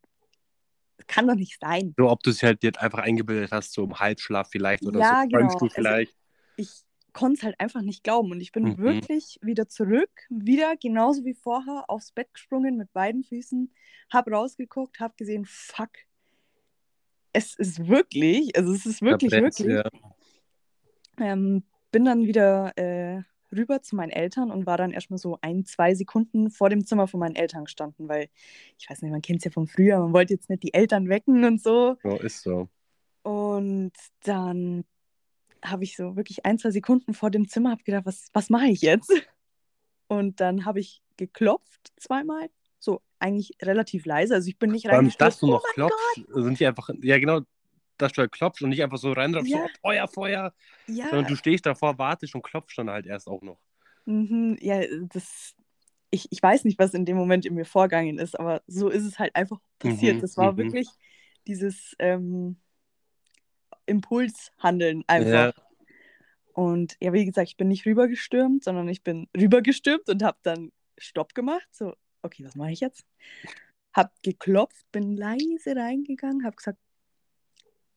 kann 1.07 1.29
doch 1.29 1.37
nicht 1.37 1.61
sein. 1.61 1.95
So, 1.97 2.11
ob 2.11 2.21
du 2.25 2.31
es 2.31 2.43
halt 2.43 2.65
jetzt 2.65 2.81
einfach 2.81 2.99
eingebildet 2.99 3.53
hast, 3.53 3.73
so 3.73 3.85
im 3.85 3.97
Halbschlaf 4.01 4.49
vielleicht 4.51 4.85
oder 4.85 4.99
Ja, 4.99 5.23
so. 5.23 5.29
genau. 5.29 5.47
Du 5.47 5.67
Also- 5.67 5.69
vielleicht. 5.69 6.17
ich 6.57 6.83
konnte 7.13 7.35
es 7.39 7.43
halt 7.45 7.61
einfach 7.61 7.81
nicht 7.83 8.03
glauben. 8.03 8.33
Und 8.33 8.41
ich 8.41 8.51
bin 8.51 8.65
Mhm. 8.65 8.79
wirklich 8.79 9.39
wieder 9.41 9.69
zurück, 9.69 10.11
wieder 10.31 10.77
genauso 10.77 11.25
wie 11.25 11.35
vorher, 11.35 11.85
aufs 11.87 12.11
Bett 12.11 12.35
gesprungen 12.35 12.77
mit 12.77 12.93
beiden 12.93 13.23
Füßen, 13.23 13.73
hab 14.13 14.27
rausgeguckt, 14.29 14.99
hab 14.99 15.17
gesehen, 15.17 15.45
fuck, 15.47 15.91
es 17.33 17.55
ist 17.55 17.87
wirklich, 17.87 18.57
also 18.57 18.73
es 18.73 18.85
ist 18.85 19.01
wirklich, 19.01 19.31
brennt's, 19.31 19.61
wirklich. 19.61 19.85
Ja. 21.21 21.25
Ähm, 21.25 21.63
bin 21.93 22.05
dann 22.05 22.27
wieder 22.27 22.77
äh, 22.77 23.23
rüber 23.55 23.83
zu 23.83 23.97
meinen 23.97 24.11
Eltern 24.11 24.51
und 24.51 24.67
war 24.67 24.77
dann 24.77 24.93
erstmal 24.93 25.19
so 25.19 25.39
ein, 25.41 25.65
zwei 25.65 25.95
Sekunden 25.95 26.51
vor 26.51 26.71
dem 26.71 26.87
Zimmer 26.87 27.07
von 27.07 27.21
meinen 27.21 27.37
Eltern 27.37 27.65
gestanden, 27.65 28.09
weil 28.09 28.29
ich 28.79 28.89
weiß 28.89 29.03
nicht, 29.03 29.11
man 29.11 29.23
kennt 29.23 29.39
es 29.39 29.45
ja 29.45 29.51
von 29.51 29.67
früher, 29.67 29.99
man 29.99 30.13
wollte 30.13 30.35
jetzt 30.35 30.51
nicht 30.51 30.63
die 30.63 30.75
Eltern 30.75 31.09
wecken 31.09 31.45
und 31.45 31.63
so. 31.63 31.97
So 32.03 32.17
ist 32.17 32.43
so. 32.43 32.69
Und 33.23 33.93
dann 34.23 34.85
habe 35.65 35.85
ich 35.85 35.97
so 35.97 36.17
wirklich 36.17 36.47
ein, 36.47 36.59
zwei 36.59 36.71
Sekunden 36.71 37.15
vor 37.15 37.31
dem 37.31 37.49
Zimmer 37.49 37.73
hab 37.73 37.85
gedacht, 37.85 38.07
was, 38.07 38.29
was 38.33 38.51
mache 38.51 38.67
ich 38.67 38.83
jetzt? 38.83 39.13
Und 40.09 40.41
dann 40.41 40.65
habe 40.65 40.81
ich 40.81 41.03
geklopft 41.17 41.93
zweimal, 41.97 42.49
so 42.79 43.01
eigentlich 43.19 43.57
relativ 43.63 44.07
leise. 44.07 44.35
Also 44.35 44.49
ich 44.49 44.59
bin 44.59 44.71
nicht 44.71 44.87
reingestürzt. 44.87 45.21
dass 45.21 45.41
du 45.41 45.49
noch 45.49 45.65
oh 45.65 45.73
klopfst, 45.73 46.27
sind 46.33 46.61
die 46.61 46.67
einfach, 46.67 46.91
ja 47.03 47.19
genau, 47.19 47.41
dass 47.99 48.13
du 48.13 48.23
halt 48.23 48.33
klopfst 48.33 48.63
und 48.63 48.71
nicht 48.71 48.83
einfach 48.83 48.99
so 48.99 49.13
reinrufst, 49.13 49.51
Ja. 49.51 49.59
so 49.59 49.69
Feuer, 49.83 50.09
Feuer, 50.09 50.55
ja, 50.87 51.09
sondern 51.11 51.27
du 51.27 51.37
stehst 51.37 51.67
davor, 51.67 51.99
wartest 51.99 52.35
und 52.35 52.43
klopfst 52.43 52.77
dann 52.79 52.91
halt 52.91 53.07
erst 53.07 53.29
auch 53.29 53.43
noch. 53.43 53.59
mhm, 54.05 54.57
ja, 54.61 54.83
das, 55.13 55.55
ich, 56.11 56.29
ich 56.31 56.43
weiß 56.43 56.65
nicht, 56.65 56.79
was 56.79 56.95
in 56.95 57.05
dem 57.05 57.17
Moment 57.17 57.45
in 57.47 57.55
mir 57.55 57.65
vorgegangen 57.65 58.19
ist, 58.19 58.39
aber 58.39 58.63
so 58.67 58.89
ist 58.89 59.05
es 59.05 59.19
halt 59.19 59.35
einfach 59.37 59.59
passiert. 59.79 60.17
Mhm, 60.17 60.21
das 60.21 60.37
war 60.37 60.53
mhm. 60.53 60.59
wirklich 60.59 60.89
dieses 61.47 61.95
ähm, 61.99 62.57
Impulshandeln 63.87 65.05
einfach. 65.07 65.55
Ja. 65.57 65.63
Und 66.53 66.97
ja, 67.01 67.13
wie 67.13 67.25
gesagt, 67.25 67.49
ich 67.49 67.57
bin 67.57 67.69
nicht 67.69 67.85
rübergestürmt, 67.87 68.65
sondern 68.65 68.89
ich 68.89 69.03
bin 69.03 69.29
rübergestürmt 69.37 70.09
und 70.09 70.23
habe 70.23 70.39
dann 70.43 70.73
Stopp 70.99 71.35
gemacht. 71.35 71.69
So, 71.71 71.95
okay, 72.23 72.45
was 72.45 72.55
mache 72.57 72.73
ich 72.73 72.81
jetzt? 72.81 73.05
Hab 73.93 74.13
geklopft, 74.23 74.91
bin 74.93 75.17
leise 75.17 75.77
reingegangen, 75.77 76.45
hab 76.45 76.57
gesagt, 76.57 76.79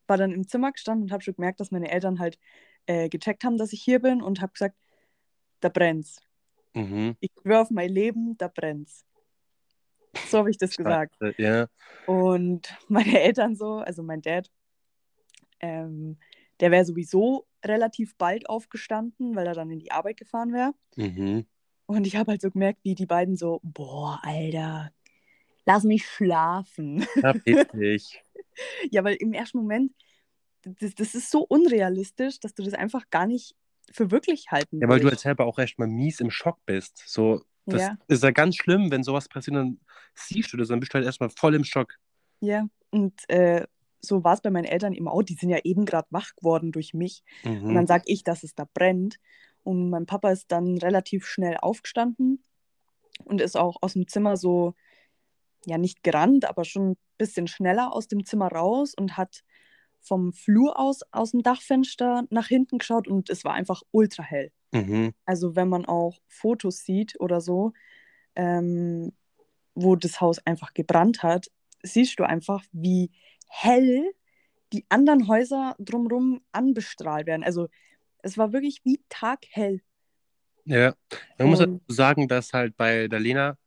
war 0.09 0.17
dann 0.17 0.31
im 0.31 0.47
Zimmer 0.47 0.71
gestanden 0.71 1.03
und 1.03 1.11
habe 1.11 1.23
schon 1.23 1.35
gemerkt, 1.35 1.59
dass 1.59 1.71
meine 1.71 1.91
Eltern 1.91 2.19
halt 2.19 2.39
äh, 2.85 3.09
gecheckt 3.09 3.43
haben, 3.43 3.57
dass 3.57 3.73
ich 3.73 3.81
hier 3.81 3.99
bin 3.99 4.21
und 4.21 4.41
habe 4.41 4.53
gesagt, 4.53 4.75
da 5.59 5.69
brennt's. 5.69 6.21
Mhm. 6.73 7.15
Ich 7.19 7.31
schwöre 7.41 7.61
auf 7.61 7.69
mein 7.69 7.89
Leben, 7.89 8.37
da 8.37 8.47
brennt's. 8.47 9.05
So 10.27 10.39
habe 10.39 10.49
ich 10.49 10.57
das 10.57 10.75
gesagt. 10.75 11.15
Ja. 11.37 11.67
Und 12.05 12.75
meine 12.87 13.21
Eltern 13.21 13.55
so, 13.55 13.75
also 13.75 14.03
mein 14.03 14.21
Dad, 14.21 14.49
ähm, 15.59 16.17
der 16.59 16.71
wäre 16.71 16.85
sowieso 16.85 17.45
relativ 17.63 18.15
bald 18.17 18.49
aufgestanden, 18.49 19.35
weil 19.35 19.47
er 19.47 19.53
dann 19.53 19.69
in 19.69 19.79
die 19.79 19.91
Arbeit 19.91 20.17
gefahren 20.17 20.53
wäre. 20.53 20.73
Mhm. 20.95 21.45
Und 21.85 22.05
ich 22.05 22.15
habe 22.15 22.31
halt 22.31 22.41
so 22.41 22.51
gemerkt, 22.51 22.79
wie 22.83 22.95
die 22.95 23.05
beiden 23.05 23.35
so, 23.35 23.59
boah, 23.63 24.19
Alter, 24.23 24.91
lass 25.65 25.83
mich 25.83 26.05
schlafen. 26.05 27.01
Verpiss 27.01 27.67
dich. 27.73 28.23
ja, 28.91 29.03
weil 29.03 29.15
im 29.15 29.33
ersten 29.33 29.57
Moment, 29.59 29.93
das, 30.63 30.93
das 30.95 31.15
ist 31.15 31.31
so 31.31 31.41
unrealistisch, 31.41 32.39
dass 32.39 32.53
du 32.53 32.63
das 32.63 32.73
einfach 32.73 33.09
gar 33.09 33.27
nicht 33.27 33.55
für 33.91 34.11
wirklich 34.11 34.51
halten 34.51 34.81
Ja, 34.81 34.87
weil 34.87 34.99
du 34.99 35.05
halt 35.05 35.13
willst. 35.13 35.23
selber 35.23 35.45
auch 35.45 35.57
erstmal 35.57 35.87
mies 35.87 36.19
im 36.19 36.29
Schock 36.29 36.59
bist. 36.65 37.03
So, 37.07 37.43
das 37.65 37.81
Ja. 37.81 37.97
ist 38.07 38.23
ja 38.23 38.31
ganz 38.31 38.55
schlimm, 38.55 38.91
wenn 38.91 39.03
sowas 39.03 39.27
passiert, 39.27 39.57
dann 39.57 39.79
siehst 40.15 40.53
du 40.53 40.57
das, 40.57 40.67
dann 40.67 40.79
bist 40.79 40.93
du 40.93 40.95
halt 40.95 41.05
erstmal 41.05 41.29
voll 41.29 41.55
im 41.55 41.63
Schock. 41.63 41.95
Ja, 42.41 42.67
und 42.91 43.13
äh, 43.29 43.65
so 44.01 44.23
war 44.23 44.33
es 44.33 44.41
bei 44.41 44.49
meinen 44.49 44.65
Eltern 44.65 44.93
eben 44.93 45.07
auch. 45.07 45.23
Die 45.23 45.33
sind 45.33 45.49
ja 45.49 45.59
eben 45.63 45.85
gerade 45.85 46.07
wach 46.11 46.35
geworden 46.35 46.71
durch 46.71 46.93
mich. 46.93 47.23
Und 47.43 47.51
Mhm. 47.63 47.75
dann 47.75 47.87
sage 47.87 48.03
ich, 48.05 48.23
dass 48.23 48.43
es 48.43 48.55
da 48.55 48.65
brennt. 48.73 49.19
Und 49.63 49.89
mein 49.89 50.05
Papa 50.05 50.31
ist 50.31 50.51
dann 50.51 50.77
relativ 50.77 51.25
schnell 51.25 51.57
aufgestanden 51.57 52.43
und 53.25 53.41
ist 53.41 53.57
auch 53.57 53.77
aus 53.81 53.93
dem 53.93 54.07
Zimmer 54.07 54.37
so, 54.37 54.73
ja, 55.65 55.77
nicht 55.77 56.03
gerannt, 56.03 56.45
aber 56.45 56.65
schon 56.65 56.91
ein 56.91 56.97
bisschen 57.17 57.47
schneller 57.47 57.93
aus 57.93 58.07
dem 58.07 58.25
Zimmer 58.25 58.47
raus 58.47 58.93
und 58.97 59.17
hat 59.17 59.43
vom 60.01 60.31
Flur 60.31 60.79
aus, 60.79 61.01
aus 61.11 61.31
dem 61.31 61.43
Dachfenster 61.43 62.23
nach 62.29 62.47
hinten 62.47 62.77
geschaut 62.77 63.07
und 63.07 63.29
es 63.29 63.43
war 63.43 63.53
einfach 63.53 63.81
ultra 63.91 64.23
hell. 64.23 64.51
Mhm. 64.71 65.13
Also 65.25 65.55
wenn 65.55 65.67
man 65.67 65.85
auch 65.85 66.19
Fotos 66.27 66.79
sieht 66.85 67.19
oder 67.19 67.41
so, 67.41 67.73
ähm, 68.35 69.11
wo 69.75 69.95
das 69.95 70.21
Haus 70.21 70.39
einfach 70.45 70.73
gebrannt 70.73 71.23
hat, 71.23 71.47
siehst 71.83 72.19
du 72.19 72.23
einfach, 72.23 72.63
wie 72.71 73.11
hell 73.47 74.11
die 74.71 74.85
anderen 74.89 75.27
Häuser 75.27 75.75
drumherum 75.79 76.41
anbestrahlt 76.51 77.27
werden. 77.27 77.43
Also 77.43 77.67
es 78.19 78.37
war 78.37 78.53
wirklich 78.53 78.81
wie 78.85 79.01
taghell. 79.09 79.81
Ja, 80.65 80.93
man 81.37 81.49
muss 81.49 81.59
halt 81.59 81.69
Und- 81.69 81.81
sagen, 81.87 82.27
dass 82.27 82.53
halt 82.53 82.77
bei 82.77 83.07
der 83.07 83.19
Lena, 83.19 83.57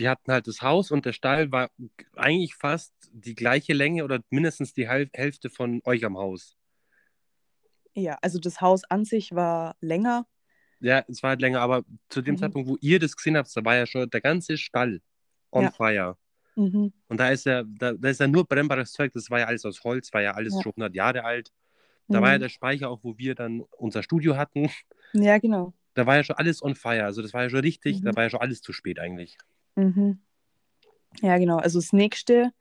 die 0.00 0.08
hatten 0.08 0.32
halt 0.32 0.46
das 0.48 0.62
Haus 0.62 0.90
und 0.90 1.04
der 1.06 1.12
Stall 1.12 1.52
war 1.52 1.70
eigentlich 2.16 2.54
fast 2.56 2.92
die 3.12 3.34
gleiche 3.34 3.74
Länge 3.74 4.04
oder 4.04 4.20
mindestens 4.30 4.72
die 4.72 4.88
Hälfte 4.88 5.50
von 5.50 5.80
euch 5.84 6.04
am 6.04 6.16
Haus. 6.18 6.56
Ja, 7.94 8.18
also 8.22 8.38
das 8.38 8.60
Haus 8.60 8.84
an 8.84 9.04
sich 9.04 9.34
war 9.34 9.76
länger, 9.80 10.26
Ja, 10.80 11.04
es 11.08 11.22
war 11.22 11.30
halt 11.30 11.40
länger, 11.42 11.60
aber 11.60 11.84
zu 12.08 12.22
dem 12.22 12.34
Mhm. 12.34 12.38
Zeitpunkt, 12.38 12.68
wo 12.68 12.76
ihr 12.80 12.98
das 12.98 13.14
gesehen 13.16 13.36
habt, 13.36 13.54
da 13.54 13.64
war 13.64 13.76
ja 13.76 13.86
schon 13.86 14.08
der 14.08 14.20
ganze 14.22 14.56
Stall 14.56 15.02
on 15.52 15.64
Ja. 15.64 15.70
fire. 15.70 16.16
Mhm. 16.56 16.92
Und 17.08 17.20
da 17.20 17.30
ist 17.30 17.46
ja, 17.46 17.64
da, 17.64 17.92
da 17.94 18.08
ist 18.10 18.20
ja 18.20 18.28
nur 18.28 18.46
brennbares 18.46 18.92
Zeug, 18.92 19.12
das 19.12 19.30
war 19.30 19.40
ja 19.40 19.46
alles 19.46 19.64
aus 19.66 19.84
Holz, 19.84 20.12
war 20.14 20.22
ja 20.22 20.34
alles 20.34 20.54
Ja. 20.56 20.62
schon 20.62 20.72
100 20.76 20.94
Jahre 20.94 21.24
alt. 21.24 21.52
Da 22.08 22.22
war 22.22 22.32
ja 22.32 22.38
Mhm. 22.38 22.42
der 22.42 22.48
Speicher 22.50 22.90
auch, 22.90 23.00
wo 23.04 23.18
wir 23.18 23.34
dann 23.34 23.62
unser 23.78 24.02
Studio 24.02 24.36
hatten. 24.36 24.70
Ja, 25.12 25.38
genau. 25.38 25.72
Da 25.94 26.04
war 26.06 26.16
ja 26.16 26.24
schon 26.24 26.34
alles 26.36 26.62
on 26.64 26.74
fire. 26.74 27.04
Also 27.04 27.22
das 27.22 27.32
war 27.32 27.42
ja 27.44 27.50
schon 27.50 27.60
richtig, 27.60 28.02
da 28.02 28.10
Mhm. 28.10 28.16
war 28.16 28.24
ja 28.24 28.30
schon 28.30 28.40
alles 28.40 28.60
zu 28.62 28.72
spät 28.72 28.98
eigentlich. 28.98 29.36
Mhm. 29.76 30.18
Ja, 31.22 31.38
genau. 31.38 31.56
Also 31.58 31.78
das 31.78 31.92
nächste, 31.92 32.52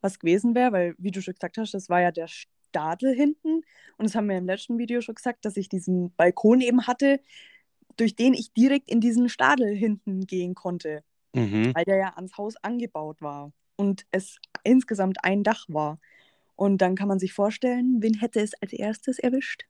was 0.00 0.18
gewesen 0.18 0.54
wäre, 0.54 0.72
weil, 0.72 0.94
wie 0.98 1.10
du 1.10 1.20
schon 1.22 1.34
gesagt 1.34 1.58
hast, 1.58 1.74
das 1.74 1.88
war 1.88 2.00
ja 2.00 2.12
der 2.12 2.28
Stadel 2.28 3.14
hinten. 3.14 3.62
Und 3.96 4.04
das 4.06 4.14
haben 4.14 4.28
wir 4.28 4.36
im 4.38 4.46
letzten 4.46 4.78
Video 4.78 5.00
schon 5.00 5.14
gesagt, 5.14 5.44
dass 5.44 5.56
ich 5.56 5.68
diesen 5.68 6.12
Balkon 6.14 6.60
eben 6.60 6.86
hatte, 6.86 7.20
durch 7.96 8.14
den 8.14 8.34
ich 8.34 8.52
direkt 8.52 8.90
in 8.90 9.00
diesen 9.00 9.28
Stadel 9.28 9.74
hinten 9.74 10.26
gehen 10.26 10.54
konnte, 10.54 11.02
Mhm. 11.34 11.74
weil 11.74 11.84
der 11.84 11.96
ja 11.96 12.12
ans 12.16 12.36
Haus 12.36 12.56
angebaut 12.62 13.22
war 13.22 13.52
und 13.76 14.06
es 14.10 14.38
insgesamt 14.64 15.24
ein 15.24 15.42
Dach 15.42 15.64
war. 15.68 15.98
Und 16.56 16.78
dann 16.82 16.94
kann 16.94 17.08
man 17.08 17.18
sich 17.18 17.32
vorstellen, 17.32 17.98
wen 18.00 18.14
hätte 18.14 18.40
es 18.40 18.54
als 18.62 18.72
erstes 18.72 19.18
erwischt? 19.18 19.64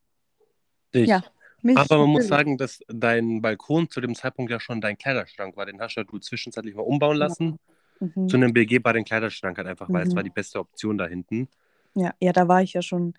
Ich. 0.91 1.07
Ja, 1.07 1.23
Mich 1.61 1.77
Aber 1.77 1.97
man 1.99 2.09
muss 2.09 2.27
sagen, 2.27 2.57
dass 2.57 2.79
dein 2.87 3.41
Balkon 3.41 3.89
zu 3.89 3.99
dem 3.99 4.13
Zeitpunkt 4.15 4.51
ja 4.51 4.59
schon 4.59 4.79
dein 4.79 4.97
Kleiderschrank 4.97 5.57
war. 5.57 5.65
Den 5.65 5.79
hast 5.81 5.95
ja 5.95 6.03
du 6.03 6.19
zwischenzeitlich 6.19 6.75
mal 6.75 6.83
umbauen 6.83 7.17
lassen. 7.17 7.57
Mhm. 7.99 8.29
Zu 8.29 8.37
einem 8.37 8.53
begehbaren 8.53 9.03
Kleiderschrank 9.03 9.57
halt 9.57 9.67
einfach, 9.67 9.89
weil 9.89 10.03
es 10.03 10.11
Mhm. 10.11 10.15
war 10.17 10.23
die 10.23 10.29
beste 10.29 10.59
Option 10.59 10.97
da 10.97 11.07
hinten. 11.07 11.47
Ja, 11.95 12.13
ja, 12.19 12.31
da 12.31 12.47
war 12.47 12.61
ich 12.61 12.73
ja 12.73 12.81
schon 12.83 13.15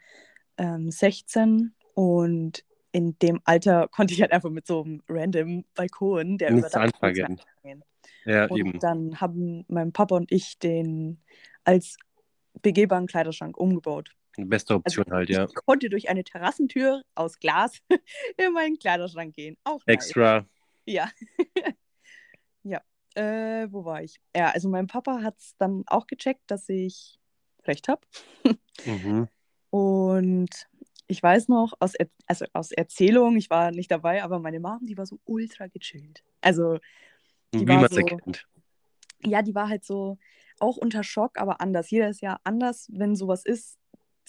ähm, 0.57 0.91
16 0.91 1.73
und 1.95 2.65
in 2.93 3.19
dem 3.19 3.41
Alter 3.45 3.89
konnte 3.93 4.15
ich 4.15 4.21
halt 4.21 4.33
einfach 4.33 4.51
mit 4.51 4.67
so 4.67 4.83
einem 4.85 5.03
random 5.09 5.65
Balkon, 5.75 6.39
der 6.39 6.53
Nichts 6.53 6.75
anfangen. 6.75 7.13
nichts 7.15 7.45
anfangen. 7.63 7.83
Ja, 8.25 8.45
Und 8.47 8.59
eben. 8.59 8.79
dann 8.79 9.21
haben 9.21 9.65
mein 9.69 9.93
Papa 9.93 10.15
und 10.17 10.31
ich 10.31 10.59
den 10.59 11.19
als 11.65 11.97
begehbaren 12.63 13.07
Kleiderschrank 13.07 13.57
umgebaut. 13.57 14.11
Beste 14.47 14.75
Also 14.75 15.01
Option 15.01 15.07
halt, 15.15 15.29
ja. 15.31 15.45
ich 15.45 15.55
konnte 15.55 15.89
durch 15.89 16.09
eine 16.09 16.23
Terrassentür 16.25 17.03
aus 17.15 17.39
Glas 17.39 17.79
in 18.37 18.53
meinen 18.53 18.79
Kleiderschrank 18.79 19.35
gehen. 19.35 19.57
Auch 19.65 19.81
nice. 19.87 19.95
Extra. 19.97 20.47
Ja. 20.87 21.11
ja. 22.63 22.81
Äh, 23.15 23.67
wo 23.73 23.85
war 23.85 24.03
ich? 24.03 24.21
Ja, 24.37 24.51
also 24.51 24.69
mein 24.69 24.87
Papa 24.87 25.23
hat 25.23 25.39
es 25.39 25.55
dann 25.59 25.83
auch 25.87 26.07
gecheckt, 26.07 26.43
dass 26.47 26.69
ich 26.69 27.19
recht 27.65 27.89
habe. 27.89 28.03
Mhm. 28.85 29.29
Und 29.71 30.69
ich 31.09 31.23
weiß 31.23 31.49
noch 31.49 31.73
aus, 31.81 31.95
er 31.95 32.09
also 32.27 32.47
aus 32.53 32.71
Erzählung, 32.73 33.37
ich 33.37 33.51
war 33.51 33.71
nicht 33.71 33.91
dabei, 33.91 34.23
aber 34.23 34.39
meine 34.39 34.61
Mom, 34.61 34.81
die 34.83 34.97
war 34.97 35.07
so 35.07 35.19
ultra 35.25 35.67
gechillt. 35.67 36.23
Also, 36.43 36.79
Die 37.55 37.61
Wie 37.61 37.69
war 37.69 37.77
man 37.77 37.85
es 37.87 37.91
so- 37.93 37.99
erkennt. 37.99 38.47
ja, 39.25 39.43
die 39.43 39.55
war 39.55 39.69
halt 39.69 39.85
so 39.85 40.19
auch 40.61 40.77
unter 40.77 41.03
Schock, 41.05 41.39
aber 41.39 41.61
anders. 41.61 41.91
Jeder 41.91 42.09
ist 42.09 42.21
ja 42.21 42.39
anders, 42.45 42.89
wenn 42.93 43.15
sowas 43.17 43.45
ist. 43.45 43.79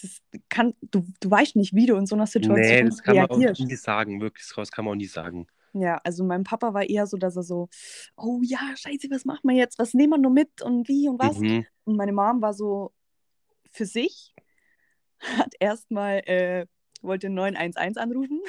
Das 0.02 0.22
kann, 0.48 0.74
du, 0.82 1.04
du 1.20 1.30
weißt 1.30 1.56
nicht, 1.56 1.74
wie 1.74 1.86
du 1.86 1.96
in 1.96 2.06
so 2.06 2.14
einer 2.14 2.26
Situation 2.26 2.60
Nee, 2.60 2.84
das 2.84 3.02
kann 3.02 3.16
man 3.16 3.26
auch 3.26 3.38
reagierst. 3.38 3.60
nie 3.60 3.76
sagen. 3.76 4.20
Wirklich, 4.20 4.46
das 4.54 4.70
kann 4.70 4.84
man 4.84 4.92
auch 4.92 4.96
nie 4.96 5.06
sagen. 5.06 5.46
Ja, 5.72 6.00
also 6.04 6.24
mein 6.24 6.42
Papa 6.42 6.74
war 6.74 6.88
eher 6.88 7.06
so, 7.06 7.16
dass 7.16 7.36
er 7.36 7.42
so, 7.42 7.68
oh 8.16 8.40
ja, 8.42 8.58
scheiße, 8.76 9.08
was 9.10 9.24
machen 9.24 9.48
wir 9.48 9.56
jetzt? 9.56 9.78
Was 9.78 9.94
nehmen 9.94 10.14
wir 10.14 10.18
nur 10.18 10.32
mit 10.32 10.62
und 10.62 10.88
wie 10.88 11.08
und 11.08 11.20
was? 11.20 11.38
Mhm. 11.38 11.64
Und 11.84 11.96
meine 11.96 12.12
Mom 12.12 12.42
war 12.42 12.54
so 12.54 12.92
für 13.70 13.86
sich, 13.86 14.34
hat 15.20 15.54
erstmal, 15.60 16.18
äh, 16.26 16.66
wollte 17.02 17.30
911 17.30 17.96
anrufen. 17.96 18.40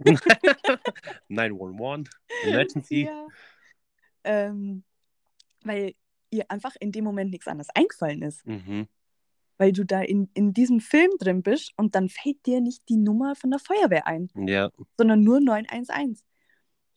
911, 1.28 2.08
Emergency. 2.44 3.04
Ja. 3.04 3.26
Ähm, 4.24 4.84
weil 5.64 5.94
ihr 6.30 6.50
einfach 6.50 6.74
in 6.80 6.92
dem 6.92 7.04
Moment 7.04 7.30
nichts 7.30 7.46
anderes 7.46 7.68
eingefallen 7.74 8.22
ist. 8.22 8.46
Mhm. 8.46 8.88
Weil 9.60 9.72
du 9.72 9.84
da 9.84 10.00
in, 10.00 10.30
in 10.32 10.54
diesem 10.54 10.80
Film 10.80 11.10
drin 11.18 11.42
bist 11.42 11.74
und 11.76 11.94
dann 11.94 12.08
fällt 12.08 12.46
dir 12.46 12.62
nicht 12.62 12.88
die 12.88 12.96
Nummer 12.96 13.36
von 13.36 13.50
der 13.50 13.60
Feuerwehr 13.60 14.06
ein, 14.06 14.30
Ja, 14.34 14.70
sondern 14.96 15.20
nur 15.22 15.38
911. 15.38 16.18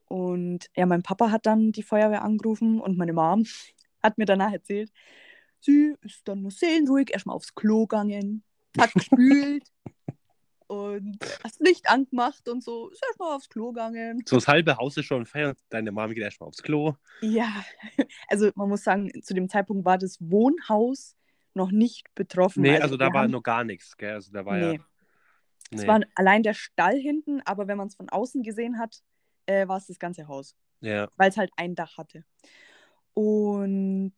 Und 0.05 0.69
ja, 0.73 0.85
mein 0.85 1.03
Papa 1.03 1.29
hat 1.29 1.45
dann 1.45 1.73
die 1.73 1.83
Feuerwehr 1.83 2.21
angerufen 2.23 2.79
und 2.79 2.97
meine 2.97 3.11
Mom 3.11 3.43
hat 4.01 4.17
mir 4.17 4.23
danach 4.23 4.53
erzählt, 4.53 4.93
sie 5.59 5.95
ist 6.03 6.25
dann 6.25 6.41
nur 6.41 6.51
seelenruhig 6.51 7.11
erstmal 7.11 7.35
aufs 7.35 7.53
Klo 7.53 7.85
gegangen, 7.85 8.43
hat 8.77 8.93
gespült 8.93 9.63
und 10.67 11.17
das 11.41 11.59
Licht 11.59 11.89
angemacht 11.89 12.47
und 12.47 12.63
so, 12.63 12.89
ist 12.91 13.03
erstmal 13.05 13.35
aufs 13.35 13.49
Klo 13.49 13.73
gegangen. 13.73 14.23
so 14.25 14.37
das 14.37 14.47
halbe 14.47 14.77
Haus 14.77 14.95
ist 14.95 15.05
schon 15.05 15.25
feiern. 15.25 15.55
Deine 15.69 15.91
Mama 15.91 16.13
geht 16.13 16.23
erstmal 16.23 16.47
aufs 16.47 16.63
Klo. 16.63 16.93
Ja, 17.21 17.63
also 18.29 18.51
man 18.55 18.69
muss 18.69 18.83
sagen, 18.85 19.11
zu 19.21 19.33
dem 19.33 19.49
Zeitpunkt 19.49 19.83
war 19.83 19.97
das 19.97 20.17
Wohnhaus 20.21 21.17
noch 21.55 21.71
nicht 21.71 22.13
betroffen. 22.15 22.61
Nee, 22.63 22.77
also, 22.79 22.97
da 22.97 23.07
wir 23.09 23.13
war 23.13 23.23
haben- 23.23 23.31
noch 23.31 23.43
gar 23.43 23.63
nichts, 23.63 23.95
gell? 23.97 24.13
Also 24.13 24.31
da 24.31 24.45
war 24.45 24.57
nee, 24.57 24.75
ja. 24.75 24.85
es 25.71 25.81
Nee. 25.81 25.87
war 25.87 26.01
allein 26.15 26.43
der 26.43 26.53
Stall 26.53 26.97
hinten, 26.99 27.41
aber 27.45 27.67
wenn 27.67 27.77
man 27.77 27.87
es 27.87 27.95
von 27.95 28.09
außen 28.09 28.43
gesehen 28.43 28.79
hat, 28.79 29.01
äh, 29.45 29.67
war 29.67 29.77
es 29.77 29.87
das 29.87 29.99
ganze 29.99 30.27
Haus, 30.27 30.55
ja. 30.81 31.09
weil 31.17 31.29
es 31.29 31.37
halt 31.37 31.51
ein 31.57 31.75
Dach 31.75 31.97
hatte. 31.97 32.23
Und 33.13 34.13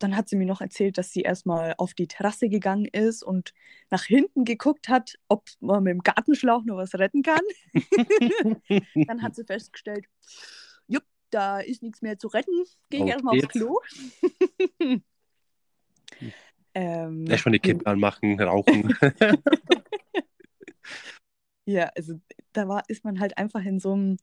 dann 0.00 0.16
hat 0.16 0.28
sie 0.28 0.36
mir 0.36 0.44
noch 0.46 0.60
erzählt, 0.60 0.98
dass 0.98 1.12
sie 1.12 1.22
erstmal 1.22 1.74
auf 1.78 1.94
die 1.94 2.08
Terrasse 2.08 2.48
gegangen 2.50 2.84
ist 2.84 3.22
und 3.22 3.54
nach 3.90 4.04
hinten 4.04 4.44
geguckt 4.44 4.88
hat, 4.88 5.14
ob 5.28 5.48
man 5.60 5.82
mit 5.84 5.92
dem 5.92 6.02
Gartenschlauch 6.02 6.64
noch 6.64 6.76
was 6.76 6.94
retten 6.96 7.22
kann. 7.22 7.40
Dann 9.06 9.22
hat 9.22 9.34
sie 9.36 9.44
festgestellt, 9.44 10.06
jupp, 10.88 11.04
da 11.30 11.60
ist 11.60 11.82
nichts 11.82 12.02
mehr 12.02 12.18
zu 12.18 12.26
retten, 12.28 12.64
gehe 12.90 13.04
ich 13.04 13.10
erstmal 13.10 13.38
aufs. 13.38 13.48
Klo. 13.48 13.78
ähm, 16.74 17.26
Erstmal 17.26 17.52
die 17.52 17.60
Kippe 17.60 17.86
anmachen, 17.86 18.40
rauchen. 18.40 18.94
Ja, 21.66 21.90
also 21.96 22.20
da 22.52 22.68
war, 22.68 22.82
ist 22.88 23.04
man 23.04 23.20
halt 23.20 23.38
einfach 23.38 23.64
in 23.64 23.80
so 23.80 23.92
einem, 23.92 24.16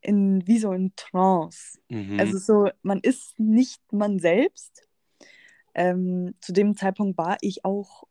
in, 0.00 0.46
wie 0.46 0.58
so 0.58 0.72
in 0.72 0.94
Trance. 0.96 1.78
mhm. 1.88 2.18
Also 2.20 2.38
so, 2.38 2.70
man 2.82 3.00
ist 3.00 3.38
nicht 3.38 3.80
man 3.92 4.18
selbst. 4.18 4.86
Ähm, 5.74 6.34
zu 6.40 6.52
dem 6.52 6.76
Zeitpunkt 6.76 7.16
war 7.18 7.38
ich 7.40 7.64
auch 7.64 8.04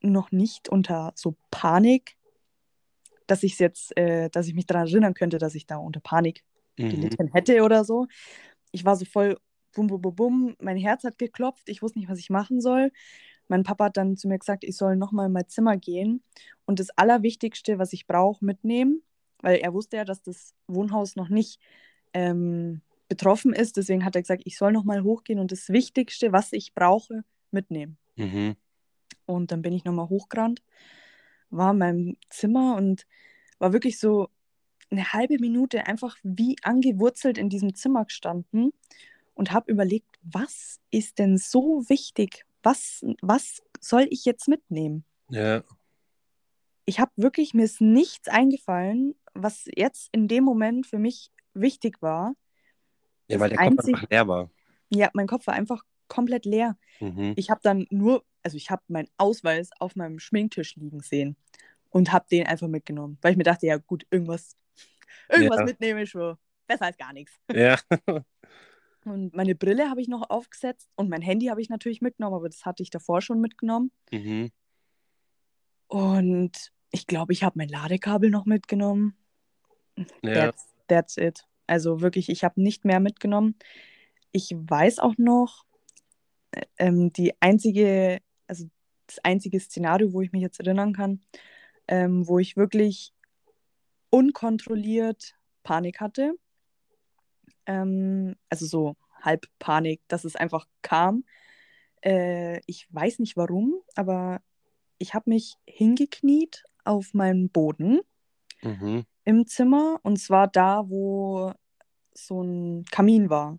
noch 0.00 0.32
nicht 0.32 0.68
unter 0.68 1.12
so 1.14 1.36
Panik, 1.50 2.16
dass 3.26 3.42
ich 3.42 3.58
jetzt, 3.58 3.96
äh, 3.96 4.28
dass 4.30 4.48
ich 4.48 4.54
mich 4.54 4.66
daran 4.66 4.86
erinnern 4.86 5.14
könnte, 5.14 5.38
dass 5.38 5.54
ich 5.54 5.66
da 5.66 5.76
unter 5.76 6.00
Panik 6.00 6.42
mhm. 6.76 6.90
gelitten 6.90 7.28
hätte 7.32 7.62
oder 7.62 7.84
so. 7.84 8.06
Ich 8.72 8.84
war 8.84 8.96
so 8.96 9.04
voll 9.04 9.38
bum, 9.74 9.86
bum, 9.86 10.00
bum, 10.00 10.14
bum. 10.14 10.56
Mein 10.60 10.76
Herz 10.76 11.04
hat 11.04 11.18
geklopft. 11.18 11.68
Ich 11.68 11.82
wusste 11.82 11.98
nicht, 11.98 12.08
was 12.08 12.18
ich 12.18 12.30
machen 12.30 12.60
soll. 12.60 12.90
Mein 13.48 13.62
Papa 13.62 13.86
hat 13.86 13.96
dann 13.96 14.16
zu 14.16 14.28
mir 14.28 14.38
gesagt, 14.38 14.64
ich 14.64 14.76
soll 14.76 14.96
nochmal 14.96 15.26
in 15.26 15.32
mein 15.32 15.48
Zimmer 15.48 15.76
gehen 15.76 16.22
und 16.64 16.80
das 16.80 16.90
Allerwichtigste, 16.96 17.78
was 17.78 17.92
ich 17.92 18.06
brauche, 18.06 18.44
mitnehmen, 18.44 19.02
weil 19.42 19.58
er 19.58 19.74
wusste 19.74 19.98
ja, 19.98 20.04
dass 20.04 20.22
das 20.22 20.54
Wohnhaus 20.66 21.16
noch 21.16 21.28
nicht 21.28 21.60
ähm, 22.14 22.80
betroffen 23.08 23.52
ist. 23.52 23.76
Deswegen 23.76 24.04
hat 24.04 24.16
er 24.16 24.22
gesagt, 24.22 24.42
ich 24.46 24.56
soll 24.56 24.72
nochmal 24.72 25.02
hochgehen 25.02 25.38
und 25.38 25.52
das 25.52 25.68
Wichtigste, 25.68 26.32
was 26.32 26.52
ich 26.52 26.74
brauche, 26.74 27.24
mitnehmen. 27.50 27.98
Mhm. 28.16 28.56
Und 29.26 29.52
dann 29.52 29.62
bin 29.62 29.72
ich 29.72 29.84
nochmal 29.84 30.08
hochgerannt, 30.08 30.62
war 31.50 31.72
in 31.72 31.78
meinem 31.78 32.16
Zimmer 32.30 32.76
und 32.76 33.06
war 33.58 33.72
wirklich 33.72 33.98
so 33.98 34.28
eine 34.90 35.12
halbe 35.12 35.38
Minute 35.38 35.86
einfach 35.86 36.16
wie 36.22 36.56
angewurzelt 36.62 37.38
in 37.38 37.48
diesem 37.48 37.74
Zimmer 37.74 38.04
gestanden 38.04 38.72
und 39.34 39.52
habe 39.52 39.70
überlegt, 39.70 40.16
was 40.22 40.80
ist 40.90 41.18
denn 41.18 41.36
so 41.38 41.82
wichtig? 41.88 42.44
Was, 42.62 43.04
was 43.20 43.62
soll 43.80 44.06
ich 44.10 44.24
jetzt 44.24 44.48
mitnehmen? 44.48 45.04
Ja. 45.28 45.62
Ich 46.86 47.00
habe 47.00 47.10
wirklich, 47.16 47.54
mir 47.54 47.64
ist 47.64 47.80
nichts 47.80 48.28
eingefallen, 48.28 49.14
was 49.32 49.64
jetzt 49.74 50.08
in 50.12 50.28
dem 50.28 50.44
Moment 50.44 50.86
für 50.86 50.98
mich 50.98 51.30
wichtig 51.54 52.00
war. 52.02 52.34
ja, 53.28 53.40
weil 53.40 53.48
der 53.50 53.58
Kopf 53.58 53.66
einzig- 53.68 53.94
einfach 53.94 54.10
leer 54.10 54.28
war. 54.28 54.50
Ja, 54.90 55.10
mein 55.14 55.26
Kopf 55.26 55.46
war 55.46 55.54
einfach 55.54 55.82
komplett 56.08 56.44
leer. 56.44 56.76
Mhm. 57.00 57.32
Ich 57.36 57.50
habe 57.50 57.60
dann 57.62 57.86
nur, 57.90 58.24
also 58.42 58.56
ich 58.56 58.70
habe 58.70 58.82
meinen 58.88 59.08
Ausweis 59.16 59.70
auf 59.80 59.96
meinem 59.96 60.18
Schminktisch 60.18 60.76
liegen 60.76 61.00
sehen 61.00 61.36
und 61.90 62.12
habe 62.12 62.26
den 62.30 62.46
einfach 62.46 62.68
mitgenommen, 62.68 63.18
weil 63.22 63.32
ich 63.32 63.38
mir 63.38 63.44
dachte, 63.44 63.66
ja 63.66 63.78
gut, 63.78 64.06
irgendwas, 64.10 64.56
irgendwas 65.30 65.60
Ja. 65.60 65.64
mitnehme 65.64 66.02
ich 66.02 66.10
schon. 66.10 66.36
Besser 66.66 66.84
als 66.86 66.96
gar 66.98 67.12
nichts. 67.12 67.32
Ja. 67.52 67.78
Und 69.04 69.34
meine 69.34 69.54
Brille 69.54 69.90
habe 69.90 70.00
ich 70.00 70.08
noch 70.08 70.30
aufgesetzt 70.30 70.90
und 70.96 71.10
mein 71.10 71.22
Handy 71.22 71.46
habe 71.46 71.60
ich 71.60 71.68
natürlich 71.68 72.00
mitgenommen, 72.00 72.36
aber 72.36 72.48
das 72.48 72.64
hatte 72.64 72.82
ich 72.82 72.90
davor 72.90 73.20
schon 73.20 73.40
mitgenommen. 73.40 73.90
Mhm. 74.10 74.50
Und 75.88 76.72
ich 76.90 77.06
glaube, 77.06 77.32
ich 77.32 77.42
habe 77.44 77.58
mein 77.58 77.68
Ladekabel 77.68 78.30
noch 78.30 78.46
mitgenommen. 78.46 79.16
Ja. 80.22 80.34
That's, 80.34 80.74
that's 80.88 81.16
it. 81.16 81.44
Also 81.66 82.00
wirklich, 82.00 82.28
ich 82.28 82.44
habe 82.44 82.60
nicht 82.60 82.84
mehr 82.84 83.00
mitgenommen. 83.00 83.56
Ich 84.32 84.50
weiß 84.54 84.98
auch 84.98 85.14
noch, 85.18 85.64
äh, 86.52 86.62
ähm, 86.78 87.12
die 87.12 87.32
einzige, 87.40 88.20
also 88.46 88.66
das 89.06 89.18
einzige 89.22 89.60
Szenario, 89.60 90.12
wo 90.12 90.22
ich 90.22 90.32
mich 90.32 90.42
jetzt 90.42 90.60
erinnern 90.60 90.92
kann, 90.92 91.20
ähm, 91.88 92.26
wo 92.26 92.38
ich 92.38 92.56
wirklich 92.56 93.12
unkontrolliert 94.10 95.36
Panik 95.62 96.00
hatte. 96.00 96.34
Ähm, 97.66 98.36
also 98.48 98.66
so 98.66 98.96
halb 99.20 99.46
Panik, 99.58 100.00
dass 100.08 100.24
es 100.24 100.36
einfach 100.36 100.66
kam. 100.82 101.24
Äh, 102.04 102.60
ich 102.66 102.86
weiß 102.90 103.18
nicht 103.18 103.36
warum, 103.36 103.80
aber 103.94 104.40
ich 104.98 105.14
habe 105.14 105.30
mich 105.30 105.54
hingekniet 105.66 106.64
auf 106.84 107.14
meinen 107.14 107.48
Boden 107.50 108.00
Mhm. 108.62 109.04
im 109.24 109.46
Zimmer 109.46 110.00
und 110.02 110.18
zwar 110.18 110.48
da, 110.48 110.88
wo 110.88 111.52
so 112.14 112.42
ein 112.42 112.84
Kamin 112.90 113.28
war. 113.28 113.58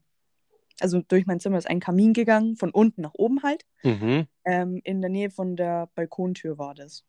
Also 0.80 1.02
durch 1.02 1.26
mein 1.26 1.40
Zimmer 1.40 1.58
ist 1.58 1.70
ein 1.70 1.80
Kamin 1.80 2.14
gegangen, 2.14 2.56
von 2.56 2.72
unten 2.72 3.02
nach 3.02 3.14
oben 3.14 3.44
halt. 3.44 3.66
Mhm. 3.84 4.28
Ähm, 4.46 4.82
in 4.84 5.02
der 5.02 5.10
Nähe 5.10 5.30
von 5.30 5.56
der 5.56 5.90
Balkontür 5.96 6.58
war 6.58 6.74
das. 6.76 7.04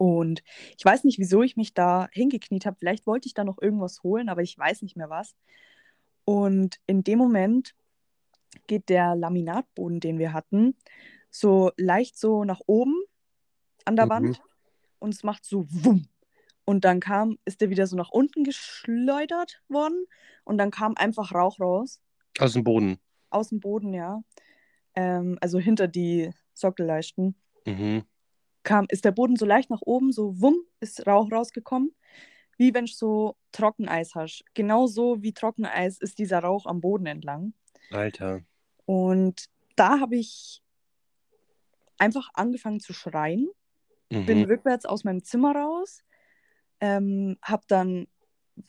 Und 0.00 0.42
ich 0.78 0.84
weiß 0.84 1.04
nicht, 1.04 1.18
wieso 1.18 1.42
ich 1.42 1.58
mich 1.58 1.74
da 1.74 2.08
hingekniet 2.12 2.64
habe. 2.64 2.78
Vielleicht 2.78 3.06
wollte 3.06 3.26
ich 3.26 3.34
da 3.34 3.44
noch 3.44 3.60
irgendwas 3.60 4.02
holen, 4.02 4.30
aber 4.30 4.40
ich 4.40 4.56
weiß 4.56 4.80
nicht 4.80 4.96
mehr 4.96 5.10
was. 5.10 5.36
Und 6.24 6.80
in 6.86 7.04
dem 7.04 7.18
Moment 7.18 7.74
geht 8.66 8.88
der 8.88 9.14
Laminatboden, 9.14 10.00
den 10.00 10.18
wir 10.18 10.32
hatten, 10.32 10.74
so 11.30 11.70
leicht 11.76 12.18
so 12.18 12.44
nach 12.44 12.62
oben 12.66 12.94
an 13.84 13.94
der 13.96 14.06
Mhm. 14.06 14.10
Wand 14.10 14.42
und 15.00 15.12
es 15.12 15.22
macht 15.22 15.44
so 15.44 15.66
wumm. 15.68 16.08
Und 16.64 16.86
dann 16.86 17.00
kam, 17.00 17.36
ist 17.44 17.60
der 17.60 17.68
wieder 17.68 17.86
so 17.86 17.94
nach 17.94 18.10
unten 18.10 18.42
geschleudert 18.42 19.62
worden 19.68 20.06
und 20.44 20.56
dann 20.56 20.70
kam 20.70 20.94
einfach 20.96 21.34
Rauch 21.34 21.60
raus 21.60 22.00
Aus 22.38 22.54
dem 22.54 22.64
Boden. 22.64 22.98
aus 23.28 23.50
dem 23.50 23.60
Boden, 23.60 23.92
ja. 23.92 24.22
Ähm, 24.94 25.36
also 25.42 25.58
hinter 25.58 25.88
die 25.88 26.30
Sockelleisten 26.54 27.34
Mhm. 27.66 28.04
Kam, 28.62 28.86
ist 28.88 29.04
der 29.04 29.12
Boden 29.12 29.36
so 29.36 29.46
leicht 29.46 29.70
nach 29.70 29.82
oben, 29.82 30.12
so 30.12 30.40
wumm, 30.40 30.56
ist 30.80 31.06
Rauch 31.06 31.30
rausgekommen, 31.32 31.94
wie 32.58 32.74
wenn 32.74 32.86
du 32.86 32.92
so 32.92 33.36
Trockeneis 33.52 34.14
hast. 34.14 34.44
Genauso 34.54 35.22
wie 35.22 35.32
Trockeneis 35.32 35.98
ist 35.98 36.18
dieser 36.18 36.40
Rauch 36.40 36.66
am 36.66 36.80
Boden 36.80 37.06
entlang. 37.06 37.54
Alter. 37.90 38.42
Und 38.86 39.44
da 39.76 40.00
habe 40.00 40.16
ich 40.16 40.62
einfach 41.98 42.28
angefangen 42.34 42.80
zu 42.80 42.92
schreien, 42.92 43.48
bin 44.08 44.38
Mhm. 44.38 44.44
rückwärts 44.44 44.86
aus 44.86 45.04
meinem 45.04 45.22
Zimmer 45.22 45.54
raus, 45.54 46.02
ähm, 46.80 47.38
habe 47.42 47.62
dann, 47.68 48.08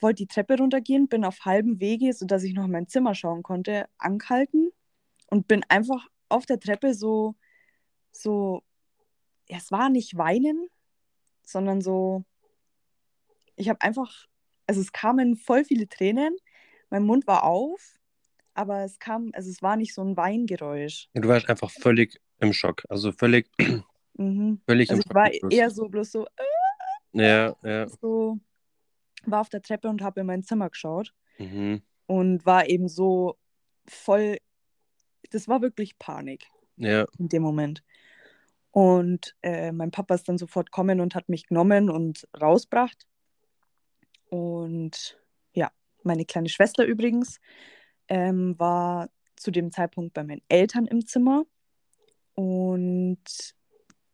wollte 0.00 0.22
die 0.22 0.26
Treppe 0.26 0.58
runtergehen, 0.58 1.08
bin 1.08 1.24
auf 1.24 1.44
halbem 1.44 1.80
Wege, 1.80 2.12
sodass 2.12 2.44
ich 2.44 2.54
noch 2.54 2.64
in 2.66 2.70
mein 2.70 2.88
Zimmer 2.88 3.14
schauen 3.14 3.42
konnte, 3.42 3.86
angehalten 3.98 4.70
und 5.28 5.48
bin 5.48 5.64
einfach 5.68 6.06
auf 6.28 6.46
der 6.46 6.60
Treppe 6.60 6.94
so, 6.94 7.34
so, 8.12 8.62
es 9.48 9.70
war 9.70 9.88
nicht 9.90 10.16
weinen, 10.16 10.68
sondern 11.44 11.80
so, 11.80 12.24
ich 13.56 13.68
habe 13.68 13.80
einfach, 13.82 14.26
also 14.66 14.80
es 14.80 14.92
kamen 14.92 15.36
voll 15.36 15.64
viele 15.64 15.88
Tränen, 15.88 16.36
mein 16.90 17.04
Mund 17.04 17.26
war 17.26 17.44
auf, 17.44 17.98
aber 18.54 18.84
es 18.84 18.98
kam, 18.98 19.30
also 19.34 19.50
es 19.50 19.62
war 19.62 19.76
nicht 19.76 19.94
so 19.94 20.02
ein 20.02 20.16
Weingeräusch. 20.16 21.08
Du 21.14 21.28
warst 21.28 21.48
einfach 21.48 21.70
völlig 21.70 22.20
im 22.38 22.52
Schock. 22.52 22.82
Also 22.88 23.12
völlig, 23.12 23.50
Mhm. 24.14 24.60
völlig 24.66 24.90
Also 24.90 25.02
im 25.02 25.08
ich 25.08 25.14
war 25.14 25.50
eher 25.50 25.70
so 25.70 25.88
bloß 25.88 26.12
so, 26.12 26.26
Ja, 27.12 27.56
ja. 27.62 27.88
so, 27.88 28.38
war 29.24 29.40
auf 29.40 29.48
der 29.48 29.62
Treppe 29.62 29.88
und 29.88 30.02
habe 30.02 30.20
in 30.20 30.26
mein 30.26 30.42
Zimmer 30.42 30.68
geschaut 30.68 31.14
Mhm. 31.38 31.82
und 32.06 32.44
war 32.44 32.68
eben 32.68 32.88
so 32.88 33.38
voll, 33.86 34.36
das 35.30 35.48
war 35.48 35.62
wirklich 35.62 35.98
Panik 35.98 36.46
Ja. 36.76 37.06
in 37.18 37.28
dem 37.28 37.42
Moment. 37.42 37.82
Und 38.72 39.36
äh, 39.42 39.70
mein 39.70 39.90
Papa 39.90 40.14
ist 40.14 40.28
dann 40.28 40.38
sofort 40.38 40.70
kommen 40.70 41.00
und 41.00 41.14
hat 41.14 41.28
mich 41.28 41.46
genommen 41.46 41.90
und 41.90 42.26
rausgebracht. 42.40 43.06
Und 44.30 45.20
ja, 45.52 45.70
meine 46.02 46.24
kleine 46.24 46.48
Schwester 46.48 46.84
übrigens 46.84 47.38
ähm, 48.08 48.58
war 48.58 49.10
zu 49.36 49.50
dem 49.50 49.72
Zeitpunkt 49.72 50.14
bei 50.14 50.24
meinen 50.24 50.42
Eltern 50.48 50.86
im 50.86 51.06
Zimmer. 51.06 51.44
Und 52.34 53.54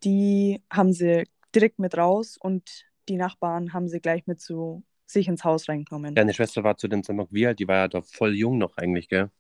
die 0.03 0.61
haben 0.71 0.93
sie 0.93 1.25
direkt 1.55 1.79
mit 1.79 1.97
raus 1.97 2.37
und 2.41 2.85
die 3.09 3.17
Nachbarn 3.17 3.73
haben 3.73 3.89
sie 3.89 4.01
gleich 4.01 4.27
mit 4.27 4.41
zu 4.41 4.83
sich 5.07 5.29
ins 5.29 5.45
Haus 5.45 5.69
reingenommen. 5.69 6.17
Deine 6.17 6.35
Schwester 6.35 6.65
war 6.65 6.77
zu 6.77 6.89
dem 6.89 7.03
Zeitpunkt 7.05 7.33
wie 7.33 7.47
alt? 7.47 7.61
Die 7.61 7.69
war 7.69 7.77
ja 7.77 7.89
doch 7.89 8.05
voll 8.05 8.35
jung 8.35 8.59
noch 8.59 8.77
eigentlich, 8.77 9.09
gell? 9.09 9.31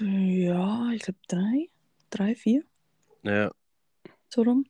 Ja, 0.00 0.90
ich 0.92 1.02
glaube 1.02 1.18
drei, 1.28 1.70
drei, 2.10 2.34
vier. 2.34 2.64
Ja. 3.26 3.50
so 4.28 4.42
rum. 4.42 4.66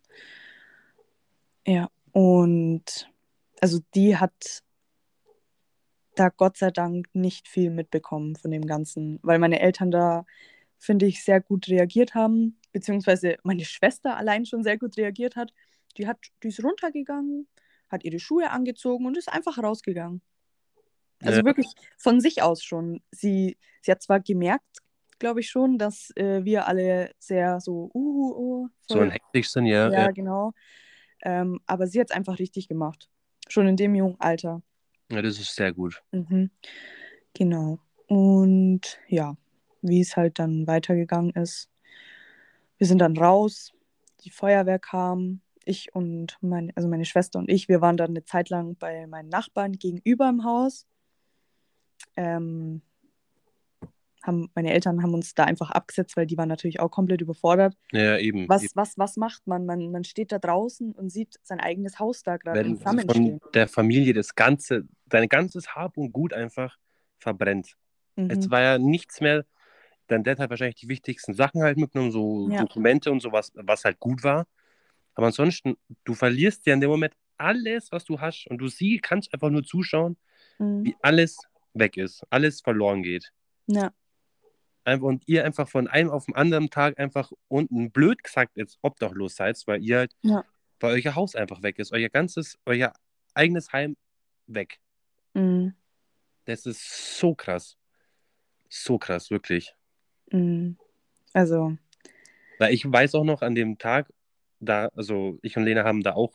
Ja, 1.66 1.88
und 2.12 3.10
also 3.60 3.80
die 3.94 4.16
hat 4.16 4.62
da 6.14 6.28
Gott 6.30 6.56
sei 6.56 6.70
Dank 6.70 7.08
nicht 7.12 7.48
viel 7.48 7.70
mitbekommen 7.70 8.36
von 8.36 8.50
dem 8.50 8.66
Ganzen, 8.66 9.18
weil 9.22 9.38
meine 9.38 9.60
Eltern 9.60 9.90
da, 9.90 10.24
finde 10.78 11.06
ich, 11.06 11.22
sehr 11.24 11.40
gut 11.40 11.68
reagiert 11.68 12.14
haben, 12.14 12.58
beziehungsweise 12.72 13.36
meine 13.42 13.64
Schwester 13.64 14.16
allein 14.16 14.46
schon 14.46 14.62
sehr 14.62 14.78
gut 14.78 14.96
reagiert 14.96 15.36
hat. 15.36 15.52
Die 15.96 16.06
hat, 16.06 16.18
die 16.42 16.48
ist 16.48 16.62
runtergegangen, 16.62 17.48
hat 17.88 18.04
ihre 18.04 18.18
Schuhe 18.18 18.50
angezogen 18.50 19.06
und 19.06 19.16
ist 19.16 19.28
einfach 19.30 19.58
rausgegangen. 19.58 20.22
Also 21.22 21.40
Ja. 21.40 21.44
wirklich 21.44 21.66
von 21.98 22.20
sich 22.20 22.42
aus 22.42 22.62
schon. 22.62 23.02
Sie, 23.10 23.56
sie 23.82 23.90
hat 23.90 24.02
zwar 24.02 24.20
gemerkt, 24.20 24.78
glaube 25.18 25.40
ich 25.40 25.48
schon, 25.48 25.78
dass 25.78 26.10
äh, 26.16 26.44
wir 26.44 26.66
alle 26.66 27.10
sehr 27.18 27.60
so, 27.60 27.90
uh, 27.94 28.32
oh, 28.36 28.68
So 28.88 29.02
hektisch 29.02 29.50
sind, 29.50 29.66
ja. 29.66 29.90
ja, 29.90 30.00
Ja, 30.00 30.10
genau. 30.10 30.52
Ähm, 31.22 31.60
aber 31.66 31.86
sie 31.86 32.00
hat 32.00 32.10
es 32.10 32.16
einfach 32.16 32.38
richtig 32.38 32.68
gemacht. 32.68 33.08
Schon 33.48 33.66
in 33.66 33.76
dem 33.76 33.94
jungen 33.94 34.16
Alter. 34.20 34.62
ja, 35.10 35.22
das 35.22 35.38
ist 35.38 35.54
sehr 35.54 35.72
gut. 35.72 36.02
Mhm. 36.12 36.50
Genau. 37.34 37.78
Und 38.06 38.98
ja, 39.08 39.36
wie 39.82 40.00
es 40.00 40.16
halt 40.16 40.38
dann 40.38 40.66
weitergegangen 40.66 41.30
ist. 41.30 41.70
Wir 42.78 42.86
sind 42.86 42.98
dann 42.98 43.16
raus, 43.16 43.72
die 44.20 44.30
Feuerwehr 44.30 44.78
kam, 44.78 45.40
ich 45.64 45.94
und 45.94 46.38
meine, 46.40 46.72
also 46.76 46.88
meine 46.88 47.04
Schwester 47.04 47.38
und 47.38 47.50
ich, 47.50 47.68
wir 47.68 47.80
waren 47.80 47.96
dann 47.96 48.10
eine 48.10 48.24
Zeit 48.24 48.50
lang 48.50 48.76
bei 48.76 49.06
meinen 49.06 49.28
Nachbarn 49.28 49.72
gegenüber 49.72 50.28
im 50.28 50.44
Haus. 50.44 50.86
Ähm, 52.16 52.82
haben, 54.26 54.50
meine 54.54 54.72
Eltern 54.72 55.02
haben 55.02 55.14
uns 55.14 55.34
da 55.34 55.44
einfach 55.44 55.70
abgesetzt, 55.70 56.16
weil 56.16 56.26
die 56.26 56.36
waren 56.36 56.48
natürlich 56.48 56.80
auch 56.80 56.90
komplett 56.90 57.20
überfordert. 57.20 57.76
Ja, 57.92 58.18
eben. 58.18 58.48
Was, 58.48 58.62
eben. 58.64 58.72
was, 58.74 58.98
was 58.98 59.16
macht 59.16 59.46
man? 59.46 59.66
man? 59.66 59.90
Man 59.90 60.04
steht 60.04 60.32
da 60.32 60.38
draußen 60.38 60.92
und 60.92 61.10
sieht 61.10 61.36
sein 61.42 61.60
eigenes 61.60 61.98
Haus 61.98 62.22
da 62.22 62.36
gerade 62.36 62.60
in 62.60 62.66
Wenn 62.72 62.78
Flammen 62.80 63.08
von 63.08 63.40
der 63.54 63.68
Familie 63.68 64.12
das 64.12 64.34
ganze, 64.34 64.84
dein 65.06 65.28
ganzes 65.28 65.74
Hab 65.74 65.96
und 65.96 66.12
Gut 66.12 66.32
einfach 66.32 66.76
verbrennt. 67.18 67.76
Es 68.16 68.46
Mhm. 68.46 68.50
war 68.50 68.62
ja 68.62 68.78
nichts 68.78 69.20
mehr. 69.20 69.44
Dein 70.08 70.22
Dad 70.24 70.38
hat 70.38 70.50
wahrscheinlich 70.50 70.76
die 70.76 70.88
wichtigsten 70.88 71.34
Sachen 71.34 71.62
halt 71.62 71.78
mitgenommen, 71.78 72.12
so 72.12 72.48
Ja. 72.50 72.60
Dokumente 72.60 73.10
und 73.10 73.20
sowas, 73.20 73.52
was 73.54 73.84
halt 73.84 73.98
gut 73.98 74.22
war. 74.24 74.46
Aber 75.14 75.26
ansonsten, 75.26 75.76
du 76.04 76.14
verlierst 76.14 76.66
ja 76.66 76.74
in 76.74 76.80
dem 76.80 76.90
Moment 76.90 77.14
alles, 77.38 77.90
was 77.92 78.04
du 78.04 78.20
hast. 78.20 78.46
Und 78.46 78.58
du 78.58 78.68
sie 78.68 78.98
kannst 78.98 79.32
einfach 79.34 79.50
nur 79.50 79.64
zuschauen, 79.64 80.16
Mhm. 80.58 80.84
wie 80.84 80.96
alles 81.02 81.38
weg 81.74 81.96
ist, 81.96 82.22
alles 82.30 82.60
verloren 82.62 83.02
geht. 83.02 83.32
Ja. 83.66 83.92
Und 84.86 85.24
ihr 85.26 85.44
einfach 85.44 85.68
von 85.68 85.88
einem 85.88 86.10
auf 86.10 86.26
den 86.26 86.36
anderen 86.36 86.70
Tag 86.70 86.98
einfach 86.98 87.32
unten 87.48 87.90
blöd 87.90 88.22
gesagt 88.22 88.56
jetzt 88.56 88.78
obdachlos 88.82 89.34
seid, 89.34 89.60
weil 89.66 89.82
ihr 89.82 89.98
halt, 89.98 90.12
Ja. 90.22 90.44
weil 90.78 91.00
euer 91.02 91.14
Haus 91.16 91.34
einfach 91.34 91.62
weg 91.62 91.78
ist, 91.80 91.92
euer 91.92 92.08
ganzes, 92.08 92.56
euer 92.64 92.92
eigenes 93.34 93.72
Heim 93.72 93.96
weg. 94.46 94.78
Mhm. 95.34 95.74
Das 96.44 96.66
ist 96.66 97.18
so 97.18 97.34
krass. 97.34 97.76
So 98.68 98.96
krass, 98.98 99.30
wirklich. 99.30 99.74
Mhm. 100.30 100.78
Also, 101.32 101.76
Weil 102.58 102.72
ich 102.72 102.90
weiß 102.90 103.14
auch 103.16 103.24
noch 103.24 103.42
an 103.42 103.54
dem 103.54 103.78
Tag, 103.78 104.12
da, 104.60 104.86
also 104.94 105.38
ich 105.42 105.56
und 105.56 105.64
Lena 105.64 105.84
haben 105.84 106.02
da 106.02 106.14
auch 106.14 106.32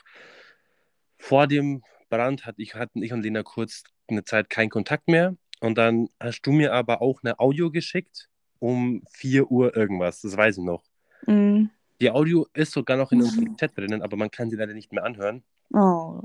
vor 1.17 1.47
dem 1.47 1.83
Brand 2.09 2.45
hat 2.45 2.55
ich, 2.57 2.75
hatten 2.75 3.01
ich 3.01 3.13
und 3.13 3.21
Lena 3.21 3.43
kurz 3.43 3.83
eine 4.07 4.23
Zeit 4.25 4.49
keinen 4.49 4.69
Kontakt 4.69 5.07
mehr. 5.07 5.37
Und 5.61 5.77
dann 5.77 6.09
hast 6.19 6.41
du 6.41 6.51
mir 6.51 6.73
aber 6.73 7.01
auch 7.01 7.23
eine 7.23 7.39
Audio 7.39 7.71
geschickt 7.71 8.27
um 8.61 9.03
4 9.11 9.51
Uhr 9.51 9.75
irgendwas. 9.75 10.21
Das 10.21 10.37
weiß 10.37 10.59
ich 10.59 10.63
noch. 10.63 10.83
mhm. 11.25 11.69
Die 11.99 12.09
Audio 12.09 12.47
ist 12.53 12.71
sogar 12.71 12.97
noch 12.97 13.11
in 13.11 13.21
unserem 13.21 13.55
Chat 13.57 13.77
drinnen, 13.77 14.01
aber 14.01 14.17
man 14.17 14.31
kann 14.31 14.49
sie 14.49 14.55
leider 14.55 14.73
nicht 14.73 14.91
mehr 14.91 15.03
anhören. 15.03 15.43
oh. 15.73 16.21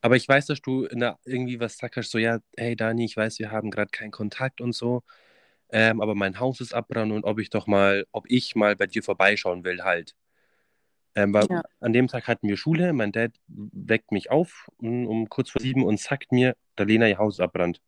Aber 0.00 0.14
ich 0.14 0.28
weiß, 0.28 0.46
dass 0.46 0.62
du 0.62 0.84
in 0.84 1.00
der, 1.00 1.18
irgendwie 1.24 1.58
was 1.58 1.76
sagst, 1.76 2.12
so, 2.12 2.18
ja, 2.18 2.38
hey 2.56 2.76
Dani, 2.76 3.04
ich 3.04 3.16
weiß, 3.16 3.40
wir 3.40 3.50
haben 3.50 3.70
gerade 3.72 3.90
keinen 3.90 4.12
Kontakt 4.12 4.60
und 4.60 4.72
so, 4.72 5.02
ähm, 5.70 6.00
aber 6.00 6.14
mein 6.14 6.38
Haus 6.38 6.60
ist 6.60 6.72
abbrannt 6.72 7.12
und 7.12 7.24
ob 7.24 7.40
ich 7.40 7.50
doch 7.50 7.66
mal, 7.66 8.06
ob 8.12 8.24
ich 8.30 8.54
mal 8.54 8.76
bei 8.76 8.86
dir 8.86 9.02
vorbeischauen 9.02 9.64
will, 9.64 9.82
halt. 9.82 10.14
Ähm, 11.16 11.34
weil 11.34 11.46
Ja. 11.50 11.62
An 11.80 11.92
dem 11.92 12.06
Tag 12.06 12.28
hatten 12.28 12.48
wir 12.48 12.56
Schule, 12.56 12.92
mein 12.92 13.12
Dad 13.12 13.32
weckt 13.48 14.12
mich 14.12 14.30
auf 14.30 14.68
um, 14.78 15.06
um 15.06 15.28
kurz 15.28 15.50
vor 15.50 15.60
sieben 15.60 15.84
und 15.84 15.98
sagt 15.98 16.30
mir, 16.30 16.54
der 16.78 16.86
Lena, 16.86 17.08
ihr 17.08 17.18
Haus 17.18 17.40
abbrannt. 17.40 17.80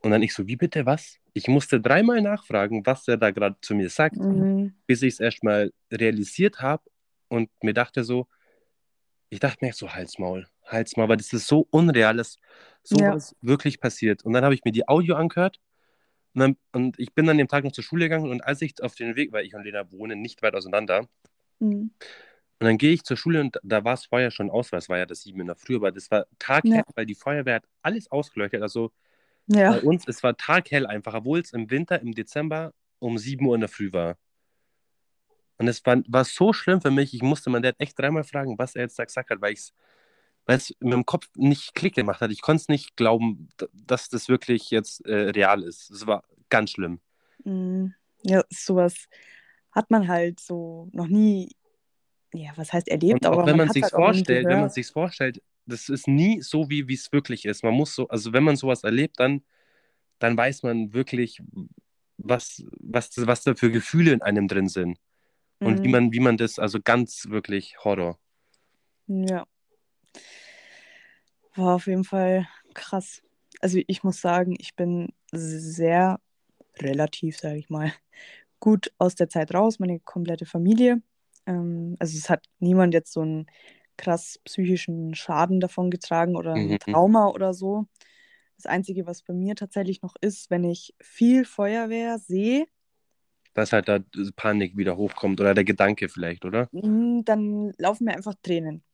Und 0.00 0.10
dann 0.10 0.22
ich 0.22 0.32
so, 0.34 0.46
wie 0.46 0.56
bitte, 0.56 0.86
was? 0.86 1.16
Ich 1.34 1.48
musste 1.48 1.80
dreimal 1.80 2.20
nachfragen, 2.22 2.86
was 2.86 3.06
er 3.08 3.16
da 3.16 3.30
gerade 3.30 3.56
zu 3.60 3.74
mir 3.74 3.90
sagt 3.90 4.16
Mhm. 4.16 4.74
bis 4.86 5.02
ich 5.02 5.14
es 5.14 5.20
erstmal 5.20 5.70
realisiert 5.92 6.60
habe 6.62 6.82
und 7.28 7.50
mir 7.62 7.74
dachte 7.74 8.04
so, 8.04 8.26
ich 9.28 9.38
dachte 9.38 9.62
mir 9.64 9.74
so, 9.74 9.92
Halsmaul, 9.92 10.46
Halsmaul, 10.64 11.08
weil 11.10 11.18
das 11.18 11.32
ist 11.34 11.46
so 11.46 11.66
unreal, 11.70 12.16
dass 12.16 12.36
Ja. 12.84 13.06
sowas 13.10 13.36
wirklich 13.42 13.80
passiert. 13.80 14.24
Und 14.24 14.32
dann 14.32 14.44
habe 14.44 14.54
ich 14.54 14.64
mir 14.64 14.72
die 14.72 14.88
Audio 14.88 15.16
angehört 15.16 15.60
und, 16.34 16.40
dann, 16.40 16.56
und 16.72 16.98
ich 16.98 17.12
bin 17.12 17.28
an 17.28 17.36
dem 17.36 17.48
Tag 17.48 17.64
noch 17.64 17.72
zur 17.72 17.84
Schule 17.84 18.06
gegangen 18.06 18.30
und 18.30 18.40
als 18.42 18.62
ich 18.62 18.82
auf 18.82 18.94
den 18.94 19.14
Weg, 19.16 19.32
weil 19.32 19.44
ich 19.44 19.54
und 19.54 19.64
Lena 19.64 19.90
wohnen 19.92 20.22
nicht 20.22 20.40
weit 20.42 20.54
auseinander, 20.54 21.06
Mhm. 21.60 21.90
und 22.60 22.64
dann 22.66 22.78
gehe 22.78 22.92
ich 22.92 23.02
zur 23.04 23.16
Schule 23.16 23.40
und 23.40 23.58
da 23.62 23.84
war 23.84 23.94
es 23.94 24.06
vorher 24.06 24.30
schon 24.30 24.48
aus, 24.50 24.72
weil 24.72 24.78
es 24.78 24.88
war 24.88 24.96
ja 24.98 25.06
das 25.06 25.22
sieben 25.22 25.40
in 25.40 25.48
der 25.48 25.56
Früh, 25.56 25.76
aber 25.76 25.92
das 25.92 26.10
war 26.10 26.24
taghell, 26.38 26.78
Ja. 26.78 26.84
weil 26.94 27.04
die 27.04 27.14
Feuerwehr 27.14 27.56
hat 27.56 27.64
alles 27.82 28.10
ausgeleuchtet. 28.10 28.62
Also 28.62 28.92
Ja. 29.48 29.72
bei 29.72 29.80
uns, 29.80 30.06
es 30.06 30.22
war 30.22 30.36
taghell 30.36 30.86
einfach, 30.86 31.14
obwohl 31.14 31.40
es 31.40 31.52
im 31.52 31.70
Winter, 31.70 32.00
im 32.00 32.14
Dezember 32.14 32.72
um 32.98 33.18
7 33.18 33.46
Uhr 33.46 33.54
in 33.54 33.60
der 33.60 33.68
Früh 33.68 33.92
war. 33.92 34.16
Und 35.56 35.68
es 35.68 35.84
war, 35.84 36.02
war 36.06 36.24
so 36.24 36.52
schlimm 36.52 36.80
für 36.80 36.90
mich, 36.90 37.14
ich 37.14 37.22
musste 37.22 37.50
meinen 37.50 37.62
Dad 37.62 37.76
echt 37.78 37.98
dreimal 37.98 38.24
fragen, 38.24 38.58
was 38.58 38.76
er 38.76 38.82
jetzt 38.82 38.98
da 38.98 39.04
gesagt 39.04 39.30
hat, 39.30 39.40
weil 39.40 39.52
ich 39.52 39.60
es 39.60 39.72
weil 40.48 40.56
es 40.56 40.74
mit 40.80 40.94
dem 40.94 41.04
Kopf 41.04 41.28
nicht 41.36 41.74
Klick 41.74 41.94
gemacht 41.94 42.22
hat. 42.22 42.30
Ich 42.30 42.40
konnte 42.40 42.62
es 42.62 42.68
nicht 42.68 42.96
glauben, 42.96 43.50
dass 43.74 44.08
das 44.08 44.30
wirklich 44.30 44.70
jetzt 44.70 45.04
äh, 45.04 45.28
real 45.30 45.62
ist. 45.62 45.90
Es 45.90 46.06
war 46.06 46.24
ganz 46.48 46.70
schlimm. 46.70 47.00
Mhm. 47.44 47.94
Ja, 48.22 48.42
sowas 48.48 49.08
hat 49.72 49.90
man 49.90 50.08
halt 50.08 50.40
so 50.40 50.88
noch 50.92 51.06
nie, 51.06 51.54
ja, 52.34 52.52
was 52.56 52.72
heißt 52.72 52.88
erlebt, 52.88 53.24
Und 53.24 53.26
auch 53.26 53.32
aber 53.34 53.46
wenn 53.46 53.56
man 53.56 53.66
man 53.66 53.70
sich 53.70 53.82
halt 53.82 53.92
vorstellt, 53.92 54.48
wenn 54.48 54.60
man 54.60 54.70
sich 54.70 54.86
vorstellt, 54.88 55.42
das 55.66 55.88
ist 55.88 56.08
nie 56.08 56.40
so, 56.42 56.70
wie 56.70 56.92
es 56.92 57.12
wirklich 57.12 57.44
ist. 57.44 57.62
Man 57.64 57.74
muss 57.74 57.94
so, 57.94 58.08
also 58.08 58.32
wenn 58.32 58.44
man 58.44 58.56
sowas 58.56 58.84
erlebt, 58.84 59.20
dann, 59.20 59.42
dann 60.18 60.36
weiß 60.36 60.62
man 60.62 60.92
wirklich, 60.94 61.42
was, 62.18 62.64
was, 62.80 63.10
was 63.26 63.42
da 63.44 63.54
für 63.54 63.70
Gefühle 63.70 64.12
in 64.12 64.22
einem 64.22 64.48
drin 64.48 64.68
sind. 64.68 64.98
Und 65.60 65.82
wie 65.84 65.88
Mhm. 65.88 65.92
man, 65.92 66.12
wie 66.12 66.20
man 66.20 66.36
das, 66.36 66.58
also 66.58 66.80
ganz 66.82 67.28
wirklich 67.28 67.76
Horror. 67.84 68.18
Ja. 69.08 69.46
War 71.54 71.74
auf 71.74 71.86
jeden 71.86 72.04
Fall 72.04 72.46
krass. 72.74 73.22
Also 73.60 73.80
ich 73.86 74.04
muss 74.04 74.20
sagen, 74.20 74.54
ich 74.58 74.76
bin 74.76 75.12
sehr 75.32 76.20
relativ, 76.78 77.38
sage 77.38 77.58
ich 77.58 77.70
mal, 77.70 77.92
gut 78.60 78.92
aus 78.98 79.14
der 79.14 79.28
Zeit 79.28 79.54
raus, 79.54 79.78
meine 79.78 80.00
komplette 80.00 80.46
Familie. 80.46 81.02
Ähm, 81.48 81.96
also 81.98 82.16
es 82.16 82.28
hat 82.30 82.44
niemand 82.60 82.94
jetzt 82.94 83.12
so 83.12 83.22
einen 83.22 83.46
krass 83.96 84.38
psychischen 84.44 85.14
Schaden 85.14 85.58
davon 85.58 85.90
getragen 85.90 86.36
oder 86.36 86.54
ein 86.54 86.68
Mhm. 86.68 86.78
Trauma 86.78 87.28
oder 87.28 87.52
so. 87.54 87.86
Das 88.56 88.66
Einzige, 88.66 89.06
was 89.06 89.22
bei 89.22 89.32
mir 89.34 89.54
tatsächlich 89.56 90.02
noch 90.02 90.14
ist, 90.20 90.50
wenn 90.50 90.64
ich 90.64 90.94
viel 91.00 91.44
Feuerwehr 91.44 92.18
sehe, 92.18 92.66
Dass 93.54 93.72
halt 93.72 93.88
da 93.88 93.98
Panik 94.36 94.76
wieder 94.76 94.96
hochkommt 94.96 95.40
oder 95.40 95.54
der 95.54 95.64
Gedanke 95.64 96.08
vielleicht, 96.08 96.44
oder? 96.44 96.68
mm, 96.72 97.22
dann 97.24 97.72
laufen 97.78 98.04
mir 98.04 98.14
einfach 98.14 98.34
Tränen. 98.42 98.84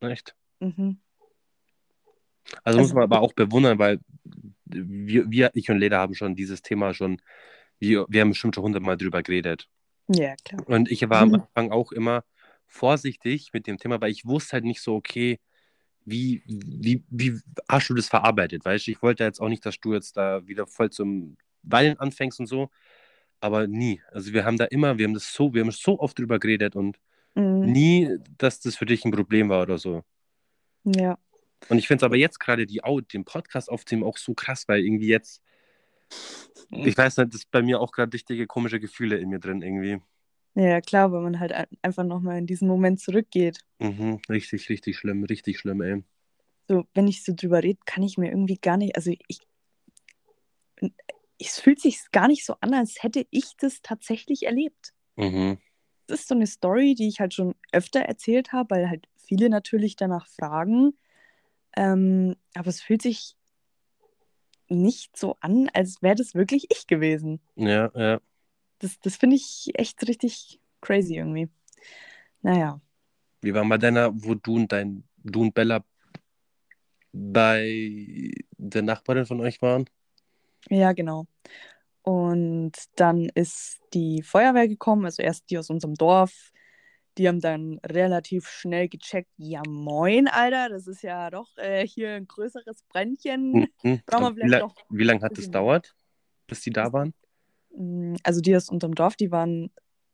Echt? 0.00 0.34
Mhm. 0.60 0.98
Also 2.64 2.78
muss 2.78 2.88
Also- 2.88 2.94
man 2.94 3.04
aber 3.04 3.20
auch 3.20 3.34
bewundern, 3.34 3.78
weil 3.78 4.00
wir, 4.64 5.30
wir, 5.30 5.50
ich 5.54 5.70
und 5.70 5.78
Leda 5.78 5.98
haben 5.98 6.14
schon 6.14 6.34
dieses 6.34 6.62
Thema 6.62 6.94
schon, 6.94 7.20
wir, 7.78 8.06
wir 8.08 8.20
haben 8.22 8.30
bestimmt 8.30 8.54
schon 8.54 8.64
hundertmal 8.64 8.96
drüber 8.96 9.22
geredet. 9.22 9.68
Ja, 10.12 10.34
klar. 10.44 10.66
Und 10.68 10.90
ich 10.90 11.08
war 11.08 11.20
am. 11.22 11.34
Anfang 11.54 11.70
auch 11.72 11.92
immer 11.92 12.24
vorsichtig 12.66 13.50
mit 13.52 13.66
dem 13.66 13.78
Thema, 13.78 14.00
weil 14.00 14.10
ich 14.12 14.24
wusste 14.24 14.52
halt 14.54 14.64
nicht 14.64 14.80
so, 14.80 14.94
okay, 14.94 15.38
wie, 16.04 16.42
wie, 16.46 17.04
wie 17.10 17.38
hast 17.68 17.88
du 17.90 17.94
das 17.94 18.08
verarbeitet? 18.08 18.64
Weißt 18.64 18.86
du, 18.86 18.90
ich 18.92 19.02
wollte 19.02 19.24
jetzt 19.24 19.40
auch 19.40 19.48
nicht, 19.48 19.64
dass 19.66 19.78
du 19.80 19.92
jetzt 19.92 20.16
da 20.16 20.46
wieder 20.46 20.66
voll 20.66 20.90
zum 20.90 21.36
Weinen 21.62 21.98
anfängst 21.98 22.40
und 22.40 22.46
so, 22.46 22.70
aber 23.40 23.66
nie. 23.66 24.00
Also 24.12 24.32
wir 24.32 24.44
haben 24.44 24.56
da 24.56 24.64
immer, 24.66 24.98
wir 24.98 25.06
haben 25.06 25.14
das 25.14 25.32
so, 25.32 25.52
wir 25.52 25.62
haben 25.62 25.70
so 25.70 25.98
oft 25.98 26.18
drüber 26.18 26.38
geredet 26.38 26.76
und 26.76 26.98
Mhm. 27.36 27.60
nie, 27.60 28.16
dass 28.38 28.58
das 28.58 28.74
für 28.74 28.86
dich 28.86 29.04
ein 29.04 29.12
Problem 29.12 29.48
war 29.50 29.62
oder 29.62 29.78
so. 29.78 30.02
Ja. 30.84 31.16
Und 31.68 31.78
ich 31.78 31.86
finde 31.86 31.98
es 31.98 32.02
aber 32.04 32.16
jetzt 32.16 32.40
gerade 32.40 32.66
die 32.66 32.82
Au- 32.82 33.00
den 33.00 33.24
Podcast 33.24 33.70
aufzunehmen 33.70 34.04
auch 34.06 34.16
so 34.16 34.34
krass, 34.34 34.66
weil 34.66 34.84
irgendwie 34.84 35.06
jetzt, 35.06 35.40
ich 36.70 36.96
weiß 36.96 37.16
nicht, 37.18 37.32
das 37.34 37.40
ist 37.42 37.50
bei 37.50 37.62
mir 37.62 37.80
auch 37.80 37.92
gerade 37.92 38.12
richtige 38.12 38.46
komische 38.46 38.80
Gefühle 38.80 39.18
in 39.18 39.28
mir 39.28 39.38
drin 39.40 39.62
irgendwie. 39.62 40.00
Ja, 40.54 40.80
klar, 40.80 41.12
weil 41.12 41.22
man 41.22 41.38
halt 41.38 41.52
ein- 41.52 41.66
einfach 41.82 42.04
nochmal 42.04 42.38
in 42.38 42.46
diesen 42.46 42.68
Moment 42.68 43.00
zurückgeht. 43.00 43.60
Mhm, 43.78 44.20
richtig, 44.28 44.68
richtig 44.68 44.98
schlimm, 44.98 45.24
richtig 45.24 45.58
schlimm, 45.58 45.80
ey. 45.80 46.02
So, 46.68 46.84
wenn 46.94 47.08
ich 47.08 47.24
so 47.24 47.32
drüber 47.34 47.62
rede, 47.62 47.80
kann 47.84 48.02
ich 48.02 48.18
mir 48.18 48.30
irgendwie 48.30 48.56
gar 48.56 48.76
nicht, 48.76 48.96
also 48.96 49.12
ich, 49.28 49.40
es 51.38 51.58
fühlt 51.60 51.80
sich 51.80 51.98
gar 52.12 52.28
nicht 52.28 52.44
so 52.44 52.54
an, 52.60 52.74
als 52.74 53.02
hätte 53.02 53.26
ich 53.30 53.56
das 53.58 53.80
tatsächlich 53.82 54.44
erlebt. 54.44 54.92
Mhm. 55.16 55.58
Das 56.06 56.20
ist 56.20 56.28
so 56.28 56.34
eine 56.34 56.46
Story, 56.46 56.94
die 56.94 57.08
ich 57.08 57.20
halt 57.20 57.34
schon 57.34 57.54
öfter 57.72 58.00
erzählt 58.00 58.52
habe, 58.52 58.74
weil 58.74 58.88
halt 58.90 59.06
viele 59.16 59.48
natürlich 59.48 59.96
danach 59.96 60.26
fragen. 60.26 60.98
Ähm, 61.76 62.36
aber 62.54 62.68
es 62.68 62.82
fühlt 62.82 63.02
sich 63.02 63.36
nicht 64.70 65.16
so 65.16 65.36
an, 65.40 65.68
als 65.74 66.02
wäre 66.02 66.14
das 66.14 66.34
wirklich 66.34 66.66
ich 66.70 66.86
gewesen. 66.86 67.40
Ja, 67.56 67.90
ja. 67.94 68.20
Das, 68.78 68.98
das 69.00 69.16
finde 69.16 69.36
ich 69.36 69.70
echt 69.74 70.06
richtig 70.08 70.60
crazy 70.80 71.16
irgendwie. 71.16 71.48
Naja. 72.42 72.80
Wie 73.42 73.52
war 73.52 73.64
mal 73.64 73.78
deiner, 73.78 74.10
wo 74.12 74.34
du 74.34 74.56
und 74.56 74.72
dein, 74.72 75.04
du 75.18 75.42
und 75.42 75.54
Bella 75.54 75.84
bei 77.12 78.30
der 78.56 78.82
Nachbarin 78.82 79.26
von 79.26 79.40
euch 79.40 79.60
waren? 79.60 79.84
Ja, 80.68 80.92
genau. 80.92 81.26
Und 82.02 82.72
dann 82.96 83.28
ist 83.34 83.80
die 83.92 84.22
Feuerwehr 84.22 84.68
gekommen, 84.68 85.04
also 85.04 85.22
erst 85.22 85.50
die 85.50 85.58
aus 85.58 85.70
unserem 85.70 85.94
Dorf. 85.94 86.52
Die 87.18 87.28
haben 87.28 87.40
dann 87.40 87.80
relativ 87.84 88.48
schnell 88.48 88.88
gecheckt, 88.88 89.30
ja 89.36 89.62
moin, 89.66 90.28
Alter, 90.28 90.68
das 90.68 90.86
ist 90.86 91.02
ja 91.02 91.28
doch 91.30 91.48
äh, 91.56 91.86
hier 91.86 92.12
ein 92.14 92.26
größeres 92.26 92.82
Brändchen. 92.88 93.68
Mhm. 93.82 94.00
Brauchen 94.06 94.22
wir 94.24 94.30
Wie, 94.30 94.40
vielleicht 94.40 94.50
la 94.52 94.58
noch 94.60 94.74
wie 94.90 95.04
lange 95.04 95.20
hat 95.20 95.36
es 95.38 95.50
dauert, 95.50 95.94
bis 96.46 96.60
die 96.60 96.70
da 96.70 96.92
waren? 96.92 97.12
Mm, 97.74 98.14
Also 98.22 98.40
die 98.40 98.56
aus 98.56 98.68
unserem 98.68 98.94
Dorf, 98.94 99.16
die 99.16 99.30
waren 99.30 99.70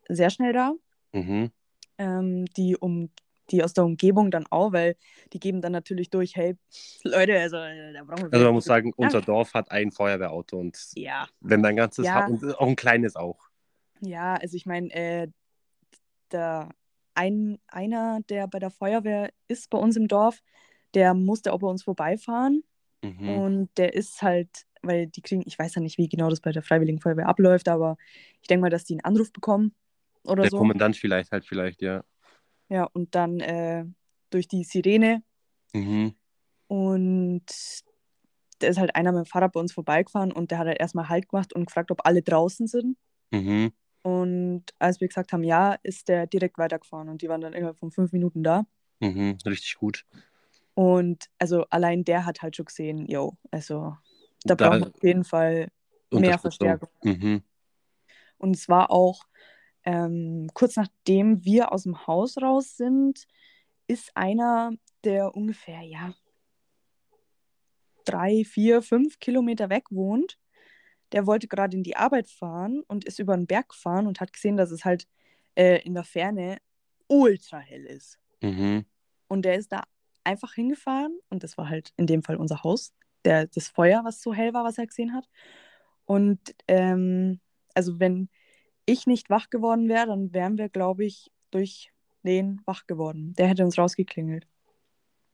sehr 0.09 0.31
schnell 0.31 0.53
da. 0.53 0.73
Mhm. 1.13 1.51
Ähm, 1.99 2.45
die, 2.57 2.77
um, 2.77 3.11
die 3.51 3.63
aus 3.63 3.73
der 3.73 3.85
Umgebung 3.85 4.31
dann 4.31 4.47
auch, 4.51 4.73
weil 4.73 4.97
die 5.33 5.39
geben 5.39 5.61
dann 5.61 5.73
natürlich 5.73 6.11
durch, 6.11 6.35
hey, 6.37 6.57
Leute, 7.05 7.39
also 7.39 7.57
äh, 7.57 7.93
da 7.93 8.05
brauchen 8.05 8.25
wir 8.25 8.33
Also 8.33 8.45
man 8.47 8.55
muss 8.55 8.65
sagen, 8.65 8.93
unser 8.97 9.21
Dorf 9.21 9.55
hat 9.55 9.71
ein 9.71 9.93
Feuerwehrauto 9.93 10.59
und 10.59 10.79
Ja, 10.95 11.29
wenn 11.41 11.63
dein 11.63 11.77
ganzes 11.77 12.07
Ja. 12.07 12.27
Und 12.27 12.43
auch 12.59 12.67
ein 12.67 12.77
kleines 12.77 13.17
auch. 13.17 13.39
Ja, 14.01 14.35
also 14.35 14.57
ich 14.57 14.67
meine, 14.67 14.91
äh, 14.93 15.29
der 16.33 16.69
ein, 17.16 17.59
einer, 17.68 18.20
der 18.29 18.46
bei 18.46 18.59
der 18.59 18.70
Feuerwehr 18.70 19.31
ist 19.48 19.70
bei 19.70 19.79
uns 19.79 19.96
im 19.96 20.09
Dorf, 20.09 20.42
der 20.94 21.14
musste 21.14 21.52
auch 21.52 21.61
bei 21.61 21.68
uns 21.68 21.83
vorbeifahren. 21.83 22.62
Mhm. 23.02 23.29
Und 23.29 23.70
der 23.76 23.94
ist 23.94 24.22
halt, 24.22 24.66
weil 24.83 25.07
die 25.07 25.22
kriegen, 25.22 25.42
ich 25.46 25.59
weiß 25.59 25.74
ja 25.74 25.83
nicht, 25.83 25.98
wie 25.98 26.09
genau 26.09 26.31
das 26.31 26.40
bei 26.40 26.52
der 26.52 26.62
Freiwilligen 26.62 27.00
Feuerwehr 27.00 27.29
abläuft, 27.29 27.68
aber 27.68 27.96
ich 28.40 28.48
denke 28.48 28.62
mal, 28.62 28.70
dass 28.70 28.85
die 28.85 28.94
einen 28.94 29.05
Anruf 29.05 29.33
bekommen 29.33 29.74
oder 30.24 30.42
Der 30.42 30.50
so. 30.50 30.59
Kommandant 30.59 30.96
vielleicht 30.96 31.33
halt 31.33 31.44
vielleicht, 31.44 31.83
ja. 31.83 32.05
Ja, 32.68 32.85
und 32.92 33.14
dann 33.14 33.40
äh, 33.40 33.85
durch 34.31 34.48
die 34.48 34.64
Sirene. 34.64 35.22
Mhm. 35.72 36.14
Und 36.68 37.44
da 38.59 38.66
ist 38.66 38.79
halt 38.79 38.94
einer 38.96 39.12
mit 39.12 39.24
dem 39.24 39.26
Fahrrad 39.26 39.52
bei 39.52 39.61
uns 39.61 39.72
vorbeigefahren 39.72 40.33
und 40.33 40.50
der 40.50 40.59
hat 40.59 40.66
halt 40.66 40.81
erstmal 40.81 41.09
Halt 41.09 41.29
gemacht 41.29 41.52
und 41.52 41.66
gefragt, 41.66 41.90
ob 41.90 42.05
alle 42.05 42.22
draußen 42.22 42.66
sind. 42.66 42.96
Mhm. 43.31 43.72
Und 44.07 44.62
als 44.79 45.01
wir 45.01 45.09
gesagt 45.09 45.33
haben, 45.33 45.42
ja, 45.42 45.77
ist 45.83 46.07
der 46.07 46.29
direkt 46.29 46.59
weitergefahren 46.59 47.09
und 47.09 47.23
die 47.23 47.29
waren 47.29 47.40
dann 47.40 47.53
innerhalb 47.55 47.77
von 47.77 47.90
fünf 47.90 48.12
Minuten 48.12 48.45
da. 48.45 48.64
Mhm. 49.01 49.37
Richtig 49.45 49.75
gut. 49.75 50.07
Und 50.75 51.29
also 51.40 51.64
allein 51.71 52.05
der 52.05 52.25
hat 52.25 52.40
halt 52.40 52.55
schon 52.55 52.66
gesehen, 52.66 53.07
yo, 53.07 53.37
also 53.51 53.97
da, 54.45 54.55
Da- 54.55 54.69
brauchen 54.69 54.81
wir 54.83 54.87
auf 54.95 55.03
jeden 55.03 55.25
Fall 55.25 55.73
mehr. 56.12 56.38
Verstärkung. 56.38 56.88
Mhm. 57.03 57.42
Und 58.38 58.55
es 58.55 58.69
war 58.69 58.92
auch 58.92 59.25
ähm, 59.83 60.51
kurz 60.55 60.77
nachdem 60.77 61.45
wir 61.45 61.73
aus 61.73 61.83
dem 61.83 62.07
Haus 62.07 62.40
raus 62.40 62.77
sind, 62.77 63.27
ist 63.88 64.12
einer, 64.16 64.71
der 65.03 65.35
ungefähr, 65.35 65.81
ja, 65.83 66.14
drei, 68.05 68.45
vier, 68.45 68.83
fünf 68.83 69.19
Kilometer 69.19 69.69
weg 69.69 69.87
wohnt, 69.90 70.38
der 71.12 71.27
wollte 71.27 71.49
gerade 71.49 71.77
in 71.77 71.83
die 71.83 71.97
Arbeit 71.97 72.29
fahren 72.29 72.83
und 72.87 73.05
ist 73.05 73.19
über 73.19 73.37
den 73.37 73.47
Berg 73.47 73.71
gefahren 73.71 74.07
und 74.07 74.21
hat 74.21 74.33
gesehen, 74.33 74.57
dass 74.57 74.71
es 74.71 74.85
halt 74.85 75.07
äh, 75.55 75.83
in 75.83 75.95
der 75.95 76.05
Ferne 76.05 76.59
ultra 77.09 77.59
hell 77.59 77.85
ist. 77.85 78.19
Mhm. 78.42 78.85
Und 79.29 79.45
der 79.45 79.57
ist 79.57 79.73
da 79.73 79.83
einfach 80.25 80.55
hingefahren 80.55 81.19
und 81.31 81.42
das 81.42 81.57
war 81.57 81.69
halt 81.69 81.92
in 81.97 82.07
dem 82.07 82.23
Fall 82.23 82.37
unser 82.37 82.62
Haus, 82.62 82.92
der, 83.25 83.47
das 83.47 83.69
Feuer, 83.69 84.03
was 84.05 84.21
so 84.21 84.35
hell 84.35 84.55
war, 84.55 84.64
was 84.64 84.79
er 84.79 84.87
gesehen 84.87 85.14
hat. 85.14 85.29
Und 86.05 86.40
ähm, 86.69 87.40
also 87.75 87.99
wenn 88.01 88.29
ich 88.87 89.07
nicht 89.07 89.31
wach 89.31 89.51
geworden 89.51 89.88
wäre, 89.88 90.07
dann 90.07 90.33
wären 90.33 90.59
wir, 90.59 90.69
glaube 90.69 91.05
ich, 91.05 91.31
durch 91.51 91.92
den 92.23 92.61
wach 92.64 92.87
geworden. 92.87 93.35
Der 93.35 93.49
hätte 93.49 93.64
uns 93.64 93.79
rausgeklingelt. 93.79 94.47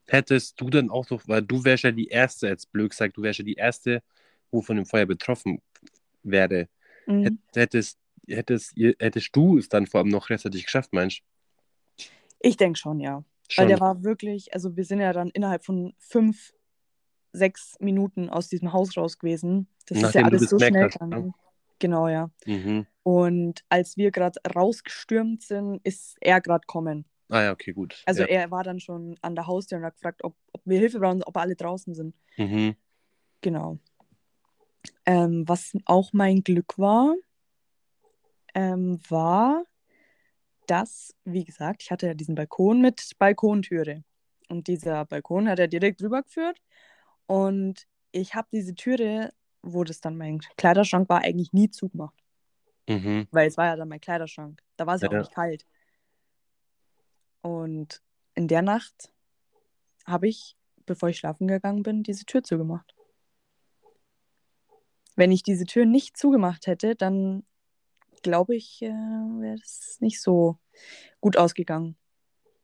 Hättest 0.06 0.60
du 0.60 0.68
dann 0.68 0.90
auch 0.90 1.08
noch, 1.10 1.26
weil 1.28 1.42
du 1.42 1.64
wärst 1.64 1.84
ja 1.84 1.92
die 1.92 2.08
Erste, 2.08 2.48
jetzt 2.48 2.72
blöd 2.72 2.90
gesagt, 2.90 3.16
du 3.16 3.22
wärst 3.22 3.38
ja 3.38 3.44
die 3.44 3.54
Erste, 3.54 4.02
wo 4.52 4.62
von 4.62 4.76
dem 4.76 4.86
Feuer 4.86 5.06
betroffen 5.06 5.60
wäre. 6.22 6.68
Mhm. 7.06 7.40
Hättest, 7.54 7.98
hättest, 8.28 8.76
hättest 8.76 9.34
du 9.34 9.58
es 9.58 9.68
dann 9.68 9.86
vor 9.86 10.00
allem 10.00 10.10
noch 10.10 10.30
rechtzeitig 10.30 10.64
geschafft, 10.64 10.92
meinst 10.92 11.20
du? 11.20 12.04
Ich 12.40 12.56
denke 12.56 12.78
schon, 12.78 13.00
ja. 13.00 13.24
Weil 13.56 13.64
Schon. 13.64 13.68
der 13.68 13.80
war 13.80 14.02
wirklich, 14.02 14.54
also 14.54 14.76
wir 14.76 14.84
sind 14.84 15.00
ja 15.00 15.12
dann 15.12 15.30
innerhalb 15.30 15.64
von 15.64 15.94
fünf, 15.98 16.54
sechs 17.32 17.76
Minuten 17.80 18.28
aus 18.30 18.48
diesem 18.48 18.72
Haus 18.72 18.96
raus 18.96 19.18
gewesen. 19.18 19.68
Das 19.86 19.96
ist 19.96 20.02
Nachdem 20.02 20.22
ja 20.22 20.30
du 20.30 20.36
alles 20.36 20.50
so 20.50 20.58
schnell 20.58 20.84
hast, 20.84 21.00
ne? 21.00 21.08
gegangen. 21.08 21.34
Genau, 21.78 22.08
ja. 22.08 22.30
Mhm. 22.46 22.86
Und 23.02 23.64
als 23.68 23.96
wir 23.96 24.10
gerade 24.10 24.38
rausgestürmt 24.54 25.42
sind, 25.42 25.80
ist 25.82 26.16
er 26.20 26.40
gerade 26.40 26.66
kommen. 26.66 27.04
Ah 27.28 27.42
ja, 27.42 27.52
okay, 27.52 27.72
gut. 27.72 28.02
Also 28.06 28.22
ja. 28.22 28.28
er 28.28 28.50
war 28.50 28.62
dann 28.62 28.78
schon 28.78 29.16
an 29.22 29.34
der 29.34 29.46
Haustür 29.46 29.78
und 29.78 29.84
hat 29.84 29.94
gefragt, 29.94 30.22
ob, 30.22 30.36
ob 30.52 30.60
wir 30.64 30.78
Hilfe 30.78 31.00
brauchen, 31.00 31.22
ob 31.22 31.36
alle 31.36 31.56
draußen 31.56 31.94
sind. 31.94 32.14
Mhm. 32.36 32.76
Genau. 33.40 33.78
Ähm, 35.06 35.44
was 35.46 35.72
auch 35.84 36.12
mein 36.12 36.42
Glück 36.42 36.78
war, 36.78 37.14
ähm, 38.54 39.00
war, 39.08 39.64
dass, 40.66 41.14
wie 41.24 41.44
gesagt, 41.44 41.82
ich 41.82 41.90
hatte 41.90 42.06
ja 42.06 42.14
diesen 42.14 42.34
Balkon 42.34 42.80
mit 42.80 43.12
Balkontüre. 43.18 44.04
Und 44.48 44.68
dieser 44.68 45.04
Balkon 45.04 45.48
hat 45.48 45.58
er 45.58 45.68
direkt 45.68 46.00
drüber 46.00 46.22
geführt. 46.22 46.58
Und 47.26 47.86
ich 48.12 48.34
habe 48.34 48.48
diese 48.52 48.74
Türe, 48.74 49.32
wo 49.62 49.84
das 49.84 50.00
dann 50.00 50.16
mein 50.16 50.40
Kleiderschrank 50.56 51.08
war, 51.08 51.22
eigentlich 51.22 51.52
nie 51.52 51.70
zugemacht. 51.70 52.22
Mhm. 52.88 53.26
Weil 53.30 53.48
es 53.48 53.56
war 53.56 53.66
ja 53.66 53.76
dann 53.76 53.88
mein 53.88 54.00
Kleiderschrank. 54.00 54.60
Da 54.76 54.86
war 54.86 54.96
es 54.96 55.02
ja 55.02 55.08
auch 55.08 55.14
nicht 55.14 55.32
kalt. 55.32 55.66
Und 57.40 58.02
in 58.34 58.48
der 58.48 58.62
Nacht 58.62 59.12
habe 60.04 60.28
ich, 60.28 60.56
bevor 60.86 61.08
ich 61.08 61.18
schlafen 61.18 61.48
gegangen 61.48 61.82
bin, 61.82 62.02
diese 62.02 62.24
Tür 62.24 62.42
zugemacht. 62.42 62.94
Wenn 65.16 65.30
ich 65.32 65.42
diese 65.42 65.64
Tür 65.66 65.84
nicht 65.84 66.16
zugemacht 66.16 66.66
hätte, 66.66 66.94
dann 66.94 67.44
glaube 68.22 68.54
ich, 68.54 68.80
äh, 68.82 68.88
wäre 68.88 69.56
es 69.62 69.98
nicht 70.00 70.20
so 70.22 70.58
gut 71.20 71.36
ausgegangen. 71.36 71.96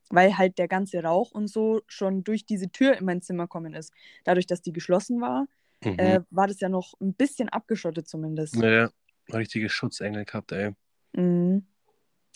Weil 0.09 0.37
halt 0.37 0.57
der 0.57 0.67
ganze 0.67 1.03
Rauch 1.03 1.31
und 1.31 1.47
so 1.49 1.81
schon 1.87 2.23
durch 2.23 2.45
diese 2.45 2.71
Tür 2.71 2.97
in 2.97 3.05
mein 3.05 3.21
Zimmer 3.21 3.47
kommen 3.47 3.73
ist. 3.73 3.93
Dadurch, 4.23 4.47
dass 4.47 4.61
die 4.61 4.73
geschlossen 4.73 5.21
war, 5.21 5.47
Mhm. 5.83 5.99
äh, 5.99 6.19
war 6.29 6.47
das 6.47 6.59
ja 6.59 6.67
noch 6.67 6.93
ein 6.99 7.13
bisschen 7.13 7.47
abgeschottet 7.49 8.07
zumindest. 8.07 8.55
ja, 8.55 8.89
richtige 9.31 9.69
Schutzengel 9.69 10.25
gehabt, 10.25 10.51
ey. 10.51 10.73
Mhm. 11.13 11.65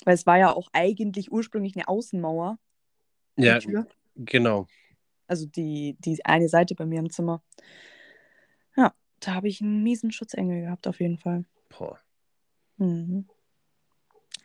Weil 0.06 0.13
es 0.15 0.26
war 0.26 0.38
ja 0.38 0.54
auch 0.54 0.69
eigentlich 0.73 1.32
ursprünglich 1.32 1.76
eine 1.76 1.88
Außenmauer, 1.88 2.58
Ja, 3.38 3.60
genau. 4.15 4.67
Also 5.28 5.45
die, 5.47 5.97
die 5.99 6.23
eine 6.26 6.47
Seite 6.49 6.76
bei 6.76 6.86
mir 6.86 6.99
im 6.99 7.10
Zimmer. 7.10 7.41
Ja, 8.76 8.93
da 9.27 9.33
habe 9.33 9.47
ich 9.47 9.62
einen 9.62 9.83
miesen 9.83 10.12
Schutzengel 10.12 10.62
gehabt, 10.62 10.88
auf 10.88 10.99
jeden 10.99 11.17
Fall. 11.17 11.45
Boah. 11.69 11.99
Mhm. 12.77 13.27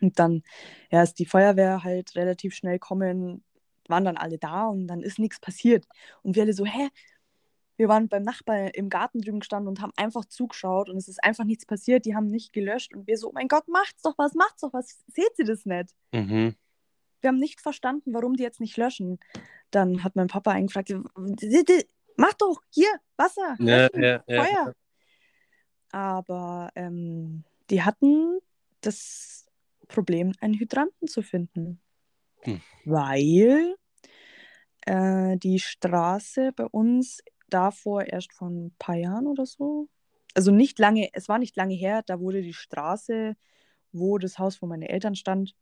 Und 0.00 0.18
dann, 0.18 0.42
ja, 0.90 1.02
ist 1.02 1.18
die 1.18 1.26
Feuerwehr 1.26 1.82
halt 1.82 2.14
relativ 2.14 2.54
schnell 2.54 2.78
kommen, 2.78 3.42
waren 3.88 4.04
dann 4.04 4.16
alle 4.16 4.38
da 4.38 4.66
und 4.66 4.86
dann 4.86 5.02
ist 5.02 5.18
nichts 5.18 5.40
passiert. 5.40 5.86
Und 6.22 6.36
wir 6.36 6.42
alle 6.42 6.52
so, 6.52 6.64
hä? 6.64 6.88
Wir 7.76 7.88
waren 7.88 8.08
beim 8.08 8.24
Nachbar 8.24 8.74
im 8.74 8.88
Garten 8.88 9.20
drüben 9.20 9.38
gestanden 9.38 9.68
und 9.68 9.80
haben 9.80 9.92
einfach 9.96 10.24
zugeschaut 10.24 10.88
und 10.88 10.96
es 10.96 11.06
ist 11.06 11.22
einfach 11.22 11.44
nichts 11.44 11.64
passiert. 11.64 12.06
Die 12.06 12.16
haben 12.16 12.26
nicht 12.26 12.52
gelöscht 12.52 12.92
und 12.92 13.06
wir 13.06 13.16
so, 13.16 13.28
oh 13.28 13.32
mein 13.32 13.46
Gott, 13.46 13.68
macht's 13.68 14.02
doch 14.02 14.18
was, 14.18 14.34
macht's 14.34 14.62
doch 14.62 14.72
was. 14.72 15.04
Seht 15.06 15.30
ihr 15.38 15.44
das 15.44 15.64
nicht? 15.64 15.94
Mhm. 16.12 16.56
Wir 17.20 17.28
haben 17.28 17.38
nicht 17.38 17.60
verstanden, 17.60 18.12
warum 18.14 18.34
die 18.34 18.42
jetzt 18.42 18.60
nicht 18.60 18.76
löschen. 18.76 19.20
Dann 19.70 20.02
hat 20.02 20.16
mein 20.16 20.26
Papa 20.26 20.50
eingefragt, 20.50 20.92
mach 22.18 22.34
doch 22.34 22.60
hier 22.68 22.90
Wasser, 23.16 23.56
Ja, 23.58 23.86
löschen, 23.86 24.02
ja. 24.02 24.22
Feuer. 24.26 24.74
Aber 25.90 26.70
ähm, 26.74 27.44
die 27.70 27.82
hatten 27.82 28.40
das 28.82 29.46
Problem, 29.86 30.32
einen 30.40 30.54
Hydranten 30.54 31.08
zu 31.08 31.22
finden. 31.22 31.80
Hm. 32.42 32.60
Weil 32.84 33.76
äh, 34.82 35.36
die 35.38 35.58
Straße 35.58 36.52
bei 36.54 36.66
uns 36.66 37.22
davor 37.48 38.04
erst 38.04 38.34
vor 38.34 38.48
ein 38.48 38.74
paar 38.78 38.96
Jahren 38.96 39.26
oder 39.26 39.46
so, 39.46 39.88
also 40.34 40.50
nicht 40.50 40.78
lange, 40.78 41.08
es 41.14 41.28
war 41.28 41.38
nicht 41.38 41.56
lange 41.56 41.74
her, 41.74 42.02
da 42.04 42.20
wurde 42.20 42.42
die 42.42 42.52
Straße, 42.52 43.34
wo 43.92 44.18
das 44.18 44.38
Haus 44.38 44.56
von 44.56 44.68
meinen 44.68 44.82
Eltern 44.82 45.14
stand, 45.14 45.54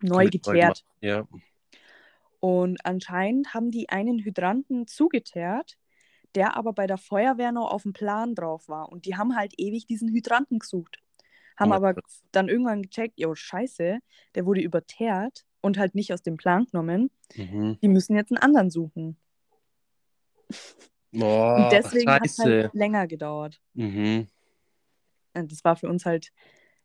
neu 0.00 0.28
geteert. 0.28 0.84
Ja. 1.00 1.28
Und 2.44 2.84
anscheinend 2.84 3.54
haben 3.54 3.70
die 3.70 3.88
einen 3.88 4.18
Hydranten 4.18 4.86
zugeteert, 4.86 5.78
der 6.34 6.58
aber 6.58 6.74
bei 6.74 6.86
der 6.86 6.98
Feuerwehr 6.98 7.52
noch 7.52 7.70
auf 7.70 7.84
dem 7.84 7.94
Plan 7.94 8.34
drauf 8.34 8.68
war. 8.68 8.92
Und 8.92 9.06
die 9.06 9.16
haben 9.16 9.34
halt 9.34 9.54
ewig 9.56 9.86
diesen 9.86 10.10
Hydranten 10.10 10.58
gesucht. 10.58 10.98
Haben 11.56 11.72
Oh, 11.72 11.76
aber 11.76 11.94
krass. 11.94 12.22
dann 12.32 12.50
irgendwann 12.50 12.82
gecheckt, 12.82 13.18
jo, 13.18 13.34
scheiße, 13.34 13.98
der 14.34 14.44
wurde 14.44 14.60
überteert 14.60 15.46
und 15.62 15.78
halt 15.78 15.94
nicht 15.94 16.12
aus 16.12 16.20
dem 16.20 16.36
Plan 16.36 16.66
genommen. 16.66 17.10
Mhm. 17.34 17.78
Die 17.80 17.88
müssen 17.88 18.14
jetzt 18.14 18.30
einen 18.30 18.42
anderen 18.42 18.68
suchen. 18.68 19.16
Boah, 21.12 21.56
und 21.56 21.72
deswegen 21.72 22.10
hat 22.10 22.26
es 22.26 22.38
Oh, 22.40 22.44
halt 22.44 22.74
länger 22.74 23.06
gedauert. 23.06 23.58
Mhm. 23.72 24.28
Und 25.32 25.50
das 25.50 25.64
war 25.64 25.76
für 25.76 25.88
uns 25.88 26.04
halt 26.04 26.30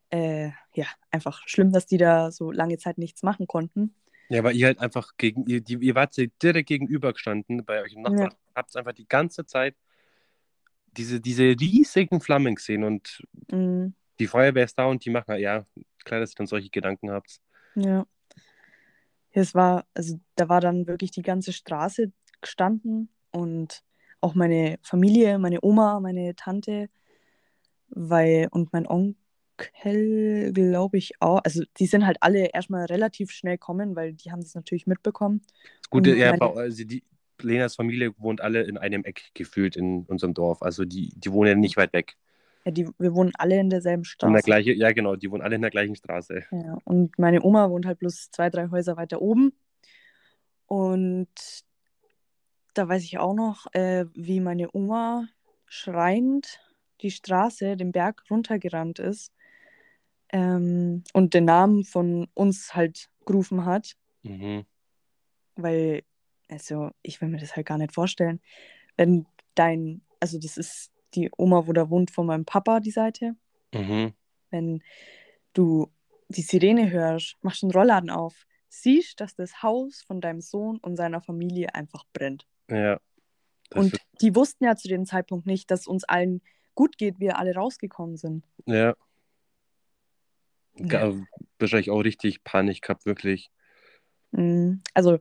äh, 0.09 0.51
ja, 0.73 0.85
einfach 1.11 1.45
schlimm, 1.47 1.73
dass 1.73 1.85
die 1.85 1.97
da 1.97 2.31
so 2.31 2.49
lange 2.49 2.77
Zeit 2.77 2.97
nichts 2.97 3.23
machen 3.23 3.45
konnten. 3.45 3.93
Ja, 4.29 4.43
weil 4.43 4.55
ihr 4.55 4.67
halt 4.67 4.79
einfach 4.79 5.11
gegen, 5.17 5.45
ihr, 5.47 5.61
die, 5.61 5.73
ihr 5.75 5.95
wart 5.95 6.15
ja 6.17 6.25
direkt 6.41 6.69
gegenüber 6.69 7.13
gestanden 7.13 7.65
bei 7.65 7.81
euch 7.81 7.93
im 7.93 8.03
Nachbarn. 8.03 8.33
Habt 8.55 8.75
einfach 8.75 8.93
die 8.93 9.07
ganze 9.07 9.45
Zeit 9.45 9.75
diese, 10.97 11.19
diese 11.19 11.43
riesigen 11.43 12.21
Flammen 12.21 12.55
gesehen 12.55 12.83
und 12.83 13.23
Mhm. 13.51 13.93
die 14.19 14.27
Feuerwehr 14.27 14.65
ist 14.65 14.77
da 14.77 14.85
und 14.85 15.03
die 15.05 15.09
machen, 15.09 15.37
ja, 15.39 15.65
klar, 16.03 16.19
dass 16.19 16.31
ihr 16.33 16.37
dann 16.37 16.47
solche 16.47 16.69
Gedanken 16.69 17.11
habt. 17.11 17.39
Ja. 17.75 18.05
Es 19.31 19.55
war, 19.55 19.85
also 19.93 20.19
da 20.35 20.49
war 20.49 20.61
dann 20.61 20.87
wirklich 20.87 21.11
die 21.11 21.21
ganze 21.21 21.53
Straße 21.53 22.11
gestanden 22.41 23.09
und 23.31 23.83
auch 24.21 24.35
meine 24.35 24.77
Familie, 24.81 25.37
meine 25.39 25.59
Oma, 25.61 25.99
meine 25.99 26.35
Tante, 26.35 26.89
weil 27.89 28.47
und 28.51 28.73
mein 28.73 28.87
Onkel, 28.87 29.15
glaube 29.83 30.97
ich 30.97 31.13
auch. 31.21 31.41
Also 31.43 31.63
die 31.77 31.85
sind 31.87 32.05
halt 32.05 32.17
alle 32.21 32.47
erstmal 32.47 32.85
relativ 32.85 33.31
schnell 33.31 33.57
kommen, 33.57 33.95
weil 33.95 34.13
die 34.13 34.31
haben 34.31 34.41
das 34.41 34.55
natürlich 34.55 34.87
mitbekommen. 34.87 35.41
Das 35.81 35.89
Gute, 35.89 36.15
ja, 36.15 36.35
meine- 36.35 36.55
also 36.55 36.83
die 36.83 37.03
Lenas 37.41 37.75
Familie 37.75 38.11
wohnt 38.17 38.41
alle 38.41 38.63
in 38.63 38.77
einem 38.77 39.03
Eck 39.03 39.31
gefühlt 39.33 39.75
in 39.75 40.03
unserem 40.03 40.33
Dorf. 40.33 40.61
Also 40.61 40.85
die, 40.85 41.13
die 41.15 41.31
wohnen 41.31 41.49
ja 41.49 41.55
nicht 41.55 41.77
weit 41.77 41.93
weg. 41.93 42.15
Ja, 42.65 42.71
die, 42.71 42.87
wir 42.97 43.13
wohnen 43.15 43.31
alle 43.37 43.59
in 43.59 43.69
derselben 43.69 44.01
In 44.03 44.03
der 44.03 44.09
Straße. 44.09 44.43
gleiche, 44.43 44.73
ja, 44.73 44.91
genau, 44.91 45.15
die 45.15 45.31
wohnen 45.31 45.41
alle 45.41 45.55
in 45.55 45.61
der 45.61 45.71
gleichen 45.71 45.95
Straße. 45.95 46.43
Ja, 46.51 46.77
und 46.83 47.17
meine 47.17 47.41
Oma 47.41 47.69
wohnt 47.69 47.85
halt 47.85 47.99
bloß 47.99 48.31
zwei, 48.31 48.49
drei 48.49 48.69
Häuser 48.69 48.97
weiter 48.97 49.21
oben. 49.21 49.53
Und 50.67 51.29
da 52.73 52.87
weiß 52.87 53.03
ich 53.03 53.17
auch 53.17 53.33
noch, 53.33 53.73
äh, 53.73 54.05
wie 54.13 54.39
meine 54.39 54.69
Oma 54.73 55.27
schreiend 55.65 56.59
die 57.01 57.11
Straße, 57.11 57.77
den 57.77 57.91
Berg 57.91 58.23
runtergerannt 58.29 58.99
ist 58.99 59.31
ähm, 60.31 61.03
und 61.13 61.33
den 61.33 61.45
Namen 61.45 61.83
von 61.83 62.27
uns 62.33 62.75
halt 62.75 63.09
gerufen 63.25 63.65
hat, 63.65 63.95
Mhm. 64.23 64.65
weil, 65.55 66.03
also 66.49 66.91
ich 67.01 67.21
will 67.21 67.29
mir 67.29 67.37
das 67.39 67.55
halt 67.55 67.67
gar 67.67 67.77
nicht 67.77 67.93
vorstellen, 67.93 68.41
wenn 68.97 69.25
dein, 69.55 70.01
also 70.19 70.37
das 70.39 70.57
ist 70.57 70.91
die 71.15 71.29
Oma, 71.37 71.65
wo 71.67 71.73
da 71.73 71.89
wohnt 71.89 72.11
von 72.11 72.25
meinem 72.25 72.45
Papa, 72.45 72.79
die 72.79 72.91
Seite, 72.91 73.35
Mhm. 73.73 74.13
wenn 74.51 74.83
du 75.53 75.91
die 76.29 76.41
Sirene 76.41 76.91
hörst, 76.91 77.37
machst 77.41 77.63
den 77.63 77.71
Rollladen 77.71 78.09
auf, 78.09 78.45
siehst, 78.67 79.19
dass 79.19 79.35
das 79.35 79.63
Haus 79.63 80.01
von 80.03 80.21
deinem 80.21 80.41
Sohn 80.41 80.77
und 80.77 80.95
seiner 80.95 81.21
Familie 81.21 81.73
einfach 81.73 82.03
brennt. 82.13 82.45
Ja. 82.69 82.99
Und 83.73 83.93
wird, 83.93 84.01
die 84.21 84.35
wussten 84.35 84.63
ja 84.65 84.75
zu 84.75 84.87
dem 84.87 85.05
Zeitpunkt 85.05 85.45
nicht, 85.47 85.71
dass 85.71 85.87
uns 85.87 86.03
allen 86.03 86.41
gut 86.75 86.97
geht, 86.97 87.19
wir 87.19 87.37
alle 87.39 87.55
rausgekommen 87.55 88.17
sind. 88.17 88.45
ja. 88.65 88.95
Ja. 90.79 91.13
Wahrscheinlich 91.59 91.89
auch 91.91 91.99
richtig 91.99 92.43
Panik 92.43 92.81
gehabt, 92.81 93.05
wirklich. 93.05 93.49
Mhm. 94.31 94.81
Also 94.93 95.17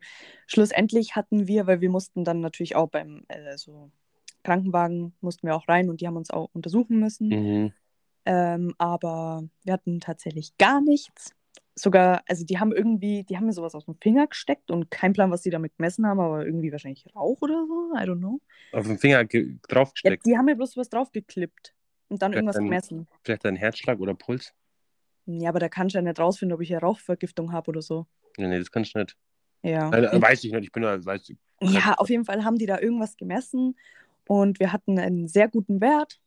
schlussendlich 0.47 1.17
hatten 1.17 1.47
wir, 1.49 1.67
weil 1.67 1.81
wir 1.81 1.91
mussten 1.91 2.25
dann 2.25 2.41
natürlich 2.41 2.77
auch 2.77 2.89
beim 2.89 3.25
äh, 3.29 3.57
so 3.57 3.91
Krankenwagen 4.45 5.15
mussten 5.21 5.47
wir 5.47 5.57
auch 5.57 5.67
rein 5.69 5.91
und 5.91 6.01
die 6.01 6.07
haben 6.07 6.17
uns 6.17 6.31
auch 6.31 6.49
untersuchen 6.53 6.99
müssen. 7.01 7.29
Mhm. 7.29 7.73
Ähm, 8.25 8.75
aber 8.79 9.43
wir 9.65 9.73
hatten 9.73 10.01
tatsächlich 10.01 10.57
gar 10.59 10.81
nichts. 10.81 11.35
Sogar, 11.75 12.23
also 12.29 12.45
die 12.45 12.59
haben 12.59 12.73
irgendwie, 12.73 13.23
die 13.25 13.37
haben 13.37 13.47
mir 13.47 13.53
sowas 13.53 13.75
aus 13.75 13.85
dem 13.87 13.95
Finger 14.01 14.27
gesteckt 14.27 14.71
und 14.71 14.91
kein 14.91 15.13
Plan, 15.13 15.31
was 15.31 15.43
sie 15.45 15.51
damit 15.51 15.77
gemessen 15.77 16.07
haben, 16.07 16.19
aber 16.21 16.45
irgendwie 16.45 16.73
wahrscheinlich 16.73 17.07
Rauch 17.15 17.41
oder 17.41 17.65
so, 17.67 17.93
I 17.97 18.01
don't 18.01 18.19
know. 18.19 18.41
Auf 18.73 18.87
den 18.87 18.99
Finger 18.99 19.25
ge- 19.25 19.53
Ja, 19.53 19.59
draufgesteckt. 19.69 20.27
die 20.27 20.37
haben 20.37 20.47
mir 20.47 20.57
bloß 20.57 20.77
was 20.77 20.89
draufgeklippt 20.91 21.75
und 22.09 22.21
dann 22.21 22.33
Vielleicht 22.33 22.39
irgendwas 22.39 22.57
ein- 22.57 22.65
gemessen. 22.65 23.09
Vielleicht 23.23 23.47
ein 23.47 23.57
Herzschlag 23.57 24.01
oder 24.01 24.15
Puls. 24.15 24.53
Ja, 25.31 25.51
aber 25.51 25.59
da 25.59 25.69
kannst 25.69 25.95
du 25.95 25.99
ja 25.99 26.03
nicht 26.03 26.19
rausfinden, 26.19 26.55
ob 26.55 26.63
ich 26.63 26.71
eine 26.73 26.81
Rauchvergiftung 26.81 27.53
habe 27.53 27.69
oder 27.69 27.83
so. 27.83 28.07
Nee, 28.39 28.49
nee, 28.49 28.59
das 28.59 28.71
kannst 28.71 28.95
du 28.95 29.01
nicht. 29.01 29.17
Ja. 29.63 29.89
Und- 29.89 30.23
weiß 30.23 30.43
ich 30.45 30.53
nicht, 30.53 30.65
ich 30.65 30.73
bin 30.73 30.83
da, 30.85 31.05
weiß, 31.05 31.33
Ja, 31.61 31.95
auf 31.99 32.09
jeden 32.09 32.25
Fall 32.25 32.45
haben 32.45 32.57
die 32.57 32.67
da 32.67 32.79
irgendwas 32.81 33.17
gemessen 33.17 33.77
und 34.27 34.59
wir 34.59 34.73
hatten 34.73 34.99
einen 34.99 35.29
sehr 35.29 35.49
guten 35.49 35.81
Wert. 35.81 36.21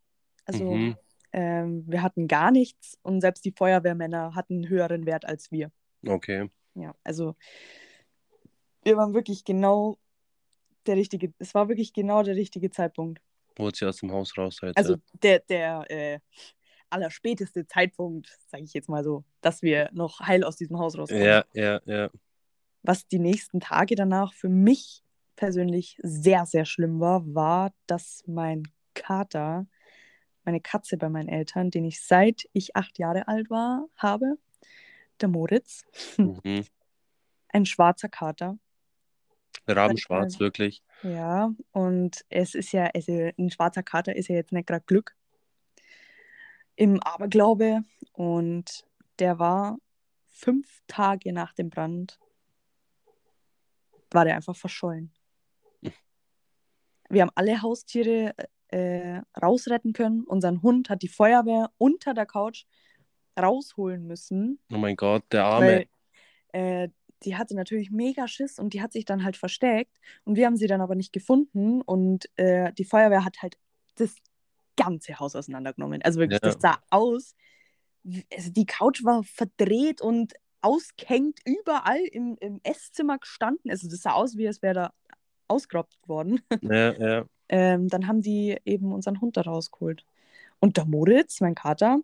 Also 0.45 0.65
Mhm. 0.71 0.95
ähm, 1.33 1.83
wir 1.87 2.01
hatten 2.03 2.27
gar 2.27 2.51
nichts 2.51 2.99
und 3.01 3.21
selbst 3.21 3.43
die 3.45 3.53
Feuerwehrmänner 3.53 4.35
hatten 4.35 4.55
einen 4.55 4.69
höheren 4.69 5.05
Wert 5.05 5.25
als 5.25 5.51
wir. 5.51 5.71
Okay. 6.05 6.49
Ja, 6.75 6.93
also 7.03 7.35
wir 8.83 8.97
waren 8.97 9.13
wirklich 9.13 9.43
genau 9.45 9.97
der 10.85 10.95
richtige, 10.97 11.33
es 11.39 11.53
war 11.53 11.69
wirklich 11.69 11.93
genau 11.93 12.21
der 12.23 12.35
richtige 12.35 12.69
Zeitpunkt. 12.69 13.21
Holt 13.59 13.75
sie 13.75 13.85
aus 13.85 13.97
dem 13.97 14.11
Haus 14.11 14.37
raus 14.37 14.57
halt. 14.61 14.75
Also 14.77 14.93
ja. 14.93 14.99
der, 15.21 15.39
der 15.39 15.85
äh, 15.91 16.19
allerspäteste 16.91 17.65
Zeitpunkt, 17.65 18.37
sage 18.47 18.63
ich 18.63 18.73
jetzt 18.73 18.89
mal 18.89 19.03
so, 19.03 19.23
dass 19.41 19.61
wir 19.61 19.89
noch 19.93 20.19
heil 20.19 20.43
aus 20.43 20.55
diesem 20.55 20.77
Haus 20.79 20.97
rauskommen. 20.97 21.23
Ja, 21.23 21.45
ja, 21.53 21.81
ja. 21.85 22.09
Was 22.83 23.07
die 23.07 23.19
nächsten 23.19 23.59
Tage 23.59 23.95
danach 23.95 24.33
für 24.33 24.49
mich 24.49 25.03
persönlich 25.35 25.97
sehr, 26.03 26.45
sehr 26.45 26.65
schlimm 26.65 26.99
war, 26.99 27.23
war, 27.33 27.73
dass 27.87 28.23
mein 28.27 28.63
Kater, 28.93 29.67
meine 30.43 30.61
Katze 30.61 30.97
bei 30.97 31.09
meinen 31.09 31.29
Eltern, 31.29 31.71
den 31.71 31.85
ich 31.85 32.05
seit 32.05 32.47
ich 32.53 32.75
acht 32.75 32.99
Jahre 32.99 33.27
alt 33.27 33.49
war, 33.49 33.87
habe, 33.95 34.37
der 35.19 35.29
Moritz, 35.29 35.83
Mhm. 36.17 36.65
ein 37.49 37.65
schwarzer 37.65 38.09
Kater. 38.09 38.57
Rabenschwarz, 39.67 40.39
wirklich. 40.39 40.81
Ja, 41.03 41.53
und 41.71 42.25
es 42.29 42.55
ist 42.55 42.71
ja, 42.71 42.89
also 42.93 43.11
ein 43.37 43.51
schwarzer 43.51 43.83
Kater 43.83 44.15
ist 44.15 44.27
ja 44.27 44.35
jetzt 44.35 44.51
nicht 44.51 44.67
gerade 44.67 44.83
Glück 44.85 45.15
im 46.81 46.99
Aberglaube. 46.99 47.83
Und 48.11 48.87
der 49.19 49.37
war 49.37 49.77
fünf 50.29 50.81
Tage 50.87 51.31
nach 51.31 51.53
dem 51.53 51.69
Brand, 51.69 52.17
war 54.09 54.25
der 54.25 54.35
einfach 54.35 54.55
verschollen. 54.55 55.13
Wir 57.07 57.21
haben 57.21 57.31
alle 57.35 57.61
Haustiere 57.61 58.33
äh, 58.69 59.21
rausretten 59.39 59.93
können. 59.93 60.23
Unseren 60.23 60.63
Hund 60.63 60.89
hat 60.89 61.03
die 61.03 61.07
Feuerwehr 61.07 61.69
unter 61.77 62.15
der 62.15 62.25
Couch 62.25 62.65
rausholen 63.39 64.07
müssen. 64.07 64.59
Oh 64.73 64.77
mein 64.77 64.95
Gott, 64.95 65.23
der 65.31 65.45
Arme. 65.45 65.85
Weil 66.51 66.85
äh, 66.85 66.89
die 67.23 67.35
hatte 67.35 67.55
natürlich 67.55 67.91
mega 67.91 68.27
Schiss 68.27 68.57
und 68.57 68.73
die 68.73 68.81
hat 68.81 68.91
sich 68.91 69.05
dann 69.05 69.23
halt 69.23 69.37
versteckt 69.37 69.95
und 70.23 70.35
wir 70.35 70.47
haben 70.47 70.57
sie 70.57 70.67
dann 70.67 70.81
aber 70.81 70.95
nicht 70.95 71.13
gefunden 71.13 71.81
und 71.81 72.27
äh, 72.37 72.73
die 72.73 72.85
Feuerwehr 72.85 73.23
hat 73.23 73.43
halt 73.43 73.59
das 73.95 74.15
ganze 74.83 75.19
Haus 75.19 75.35
auseinandergenommen. 75.35 76.01
Also 76.01 76.19
wirklich, 76.19 76.39
Ja. 76.43 76.51
das 76.51 76.61
sah 76.61 76.81
aus, 76.89 77.35
also 78.33 78.51
die 78.51 78.65
Couch 78.65 79.03
war 79.03 79.23
verdreht 79.23 80.01
und 80.01 80.33
ausgehängt 80.61 81.39
überall 81.45 81.99
im, 82.11 82.37
im 82.39 82.59
Esszimmer 82.63 83.17
gestanden. 83.17 83.71
Also 83.71 83.89
das 83.89 84.01
sah 84.01 84.13
aus, 84.13 84.37
wie 84.37 84.45
es 84.45 84.61
wäre 84.61 84.73
da 84.73 84.93
ausgeraubt 85.47 85.97
worden. 86.07 86.41
Ja, 86.61 86.93
ja. 86.93 87.25
Ähm, 87.49 87.89
dann 87.89 88.07
haben 88.07 88.21
die 88.21 88.57
eben 88.63 88.93
unseren 88.93 89.19
Hund 89.19 89.35
da 89.35 89.41
rausgeholt. 89.41 90.05
Und 90.59 90.77
der 90.77 90.85
Moritz, 90.85 91.41
mein 91.41 91.53
Kater, 91.55 91.99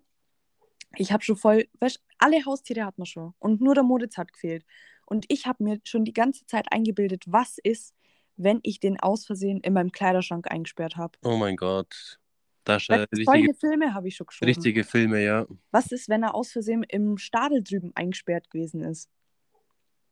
ich 0.95 1.11
habe 1.13 1.23
schon 1.23 1.37
voll, 1.37 1.67
weißt, 1.79 2.03
alle 2.17 2.43
Haustiere 2.45 2.83
hat 2.85 2.97
man 2.97 3.05
schon. 3.05 3.33
Und 3.39 3.61
nur 3.61 3.73
der 3.73 3.83
Moritz 3.83 4.17
hat 4.17 4.33
gefehlt. 4.33 4.65
Und 5.05 5.25
ich 5.29 5.45
habe 5.45 5.63
mir 5.63 5.79
schon 5.85 6.03
die 6.03 6.13
ganze 6.13 6.45
Zeit 6.47 6.69
eingebildet, 6.71 7.23
was 7.27 7.59
ist, 7.59 7.93
wenn 8.35 8.59
ich 8.63 8.79
den 8.81 8.99
aus 8.99 9.25
Versehen 9.25 9.61
in 9.61 9.71
meinem 9.73 9.91
Kleiderschrank 9.93 10.51
eingesperrt 10.51 10.97
habe. 10.97 11.17
Oh 11.23 11.37
mein 11.37 11.55
Gott. 11.55 12.19
Das 12.67 12.89
äh, 12.89 13.05
Solche 13.11 13.31
richtige, 13.33 13.53
Filme 13.53 13.93
habe 13.93 14.07
ich 14.07 14.15
schon 14.15 14.27
geschoben. 14.27 14.47
richtige 14.49 14.83
Filme, 14.83 15.23
ja. 15.23 15.45
Was 15.71 15.91
ist, 15.91 16.09
wenn 16.09 16.23
er 16.23 16.35
aus 16.35 16.51
Versehen 16.51 16.83
im 16.83 17.17
Stadel 17.17 17.63
drüben 17.63 17.91
eingesperrt 17.95 18.49
gewesen 18.49 18.81
ist? 18.83 19.09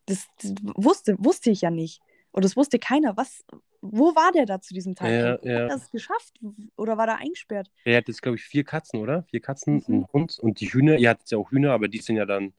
Das, 0.06 0.28
das 0.41 0.54
wusste, 0.76 1.15
wusste 1.20 1.50
ich 1.52 1.62
ja 1.62 1.72
nicht. 1.72 2.02
Oder 2.32 2.44
das 2.44 2.56
wusste 2.58 2.80
keiner. 2.80 3.15
Was, 3.18 3.44
wo 3.82 4.15
war 4.15 4.32
der 4.32 4.46
da 4.46 4.60
zu 4.62 4.74
diesem 4.74 4.96
Zeitpunkt? 4.96 5.46
Ja, 5.46 5.52
ja. 5.52 5.63
Hat 5.63 5.70
er 5.72 5.76
es 5.78 5.89
geschafft? 5.89 6.34
Oder 6.78 6.98
war 6.98 7.08
er 7.08 7.18
eingesperrt? 7.18 7.72
Er 7.86 7.98
hat 7.98 8.08
jetzt, 8.08 8.22
glaube 8.22 8.38
ich, 8.38 8.44
vier 8.44 8.63
Katzen, 8.63 9.00
oder? 9.00 9.24
Vier 9.24 9.41
Katzen, 9.41 9.76
Mhm. 9.76 9.84
einen 9.88 10.08
Hund 10.13 10.38
und 10.39 10.60
die 10.60 10.68
Hühner. 10.72 10.98
Ihr 10.98 11.10
hattet 11.10 11.32
ja 11.32 11.38
auch 11.38 11.50
Hühner, 11.52 11.72
aber 11.72 11.88
die 11.88 12.00
sind 12.00 12.18
ja 12.18 12.26
dann 12.26 12.54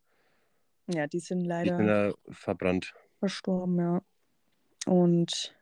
Ja, 0.89 1.07
die 1.07 1.21
sind 1.21 1.41
die 1.41 1.47
leider 1.49 1.77
sind 1.77 1.87
ja 1.89 2.13
verbrannt. 2.31 2.95
verstorben, 3.19 3.79
ja. 3.79 4.03
Und 4.87 5.56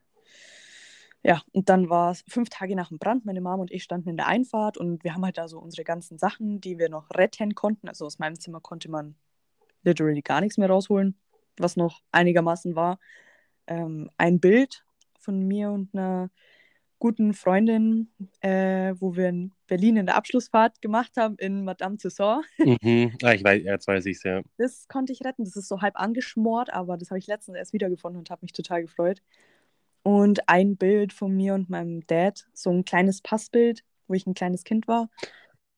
ja, 1.24 1.42
und 1.52 1.70
dann 1.70 1.88
war 1.88 2.10
es 2.10 2.22
fünf 2.28 2.50
Tage 2.50 2.76
nach 2.76 2.88
dem 2.88 2.98
Brand. 2.98 3.24
Meine 3.24 3.40
Mama 3.40 3.62
und 3.62 3.72
ich 3.72 3.82
standen 3.82 4.10
in 4.10 4.18
der 4.18 4.26
Einfahrt 4.26 4.76
und 4.76 5.02
wir 5.04 5.14
haben 5.14 5.24
halt 5.24 5.38
da 5.38 5.48
so 5.48 5.58
unsere 5.58 5.82
ganzen 5.82 6.18
Sachen, 6.18 6.60
die 6.60 6.78
wir 6.78 6.90
noch 6.90 7.10
retten 7.10 7.54
konnten. 7.54 7.88
Also 7.88 8.04
aus 8.04 8.18
meinem 8.18 8.38
Zimmer 8.38 8.60
konnte 8.60 8.90
man 8.90 9.16
literally 9.84 10.20
gar 10.20 10.42
nichts 10.42 10.58
mehr 10.58 10.68
rausholen, 10.68 11.16
was 11.56 11.76
noch 11.76 12.02
einigermaßen 12.12 12.76
war. 12.76 12.98
Ähm, 13.66 14.10
ein 14.18 14.38
Bild 14.38 14.84
von 15.18 15.48
mir 15.48 15.70
und 15.70 15.94
einer 15.94 16.28
guten 16.98 17.32
Freundin, 17.32 18.10
äh, 18.40 18.94
wo 18.98 19.16
wir 19.16 19.30
in 19.30 19.52
Berlin 19.66 19.96
in 19.96 20.06
der 20.06 20.16
Abschlussfahrt 20.16 20.82
gemacht 20.82 21.12
haben 21.16 21.37
in 21.38 21.64
Madame 21.64 21.96
Tussauds. 21.96 22.46
mhm. 22.58 23.16
ah, 23.22 23.32
ich 23.32 23.42
weiß, 23.42 23.62
jetzt 23.64 23.88
weiß 23.88 24.04
ich 24.04 24.18
es, 24.18 24.22
ja. 24.24 24.42
Das 24.58 24.88
konnte 24.88 25.14
ich 25.14 25.24
retten. 25.24 25.44
Das 25.44 25.56
ist 25.56 25.68
so 25.68 25.80
halb 25.80 25.98
angeschmort, 25.98 26.70
aber 26.70 26.98
das 26.98 27.08
habe 27.08 27.18
ich 27.18 27.26
letztens 27.26 27.56
erst 27.56 27.72
wiedergefunden 27.72 28.18
und 28.18 28.28
habe 28.28 28.40
mich 28.42 28.52
total 28.52 28.82
gefreut. 28.82 29.22
Und 30.05 30.49
ein 30.51 30.77
Bild 30.77 31.14
von 31.14 31.35
mir 31.35 31.55
und 31.55 31.71
meinem 31.71 32.07
Dad, 32.07 32.47
so 32.53 32.71
ein 32.71 32.85
kleines 32.85 33.23
Passbild, 33.23 33.83
wo 34.07 34.12
ich 34.12 34.27
ein 34.27 34.35
kleines 34.35 34.62
Kind 34.62 34.87
war, 34.87 35.09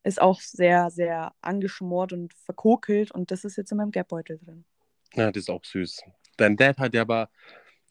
ist 0.03 0.21
auch 0.21 0.41
sehr, 0.41 0.91
sehr 0.91 1.33
angeschmort 1.41 2.13
und 2.13 2.35
verkokelt 2.35 3.13
und 3.13 3.31
das 3.31 3.45
ist 3.45 3.57
jetzt 3.57 3.71
in 3.71 3.79
meinem 3.79 3.93
Geldbeutel 3.93 4.39
drin. 4.39 4.65
Ja, 5.15 5.31
das 5.31 5.45
ist 5.45 5.51
auch 5.51 5.65
süß. 5.65 6.03
Dein 6.37 6.57
Dad 6.57 6.79
hat 6.79 6.93
ja 6.93 7.03
aber, 7.03 7.31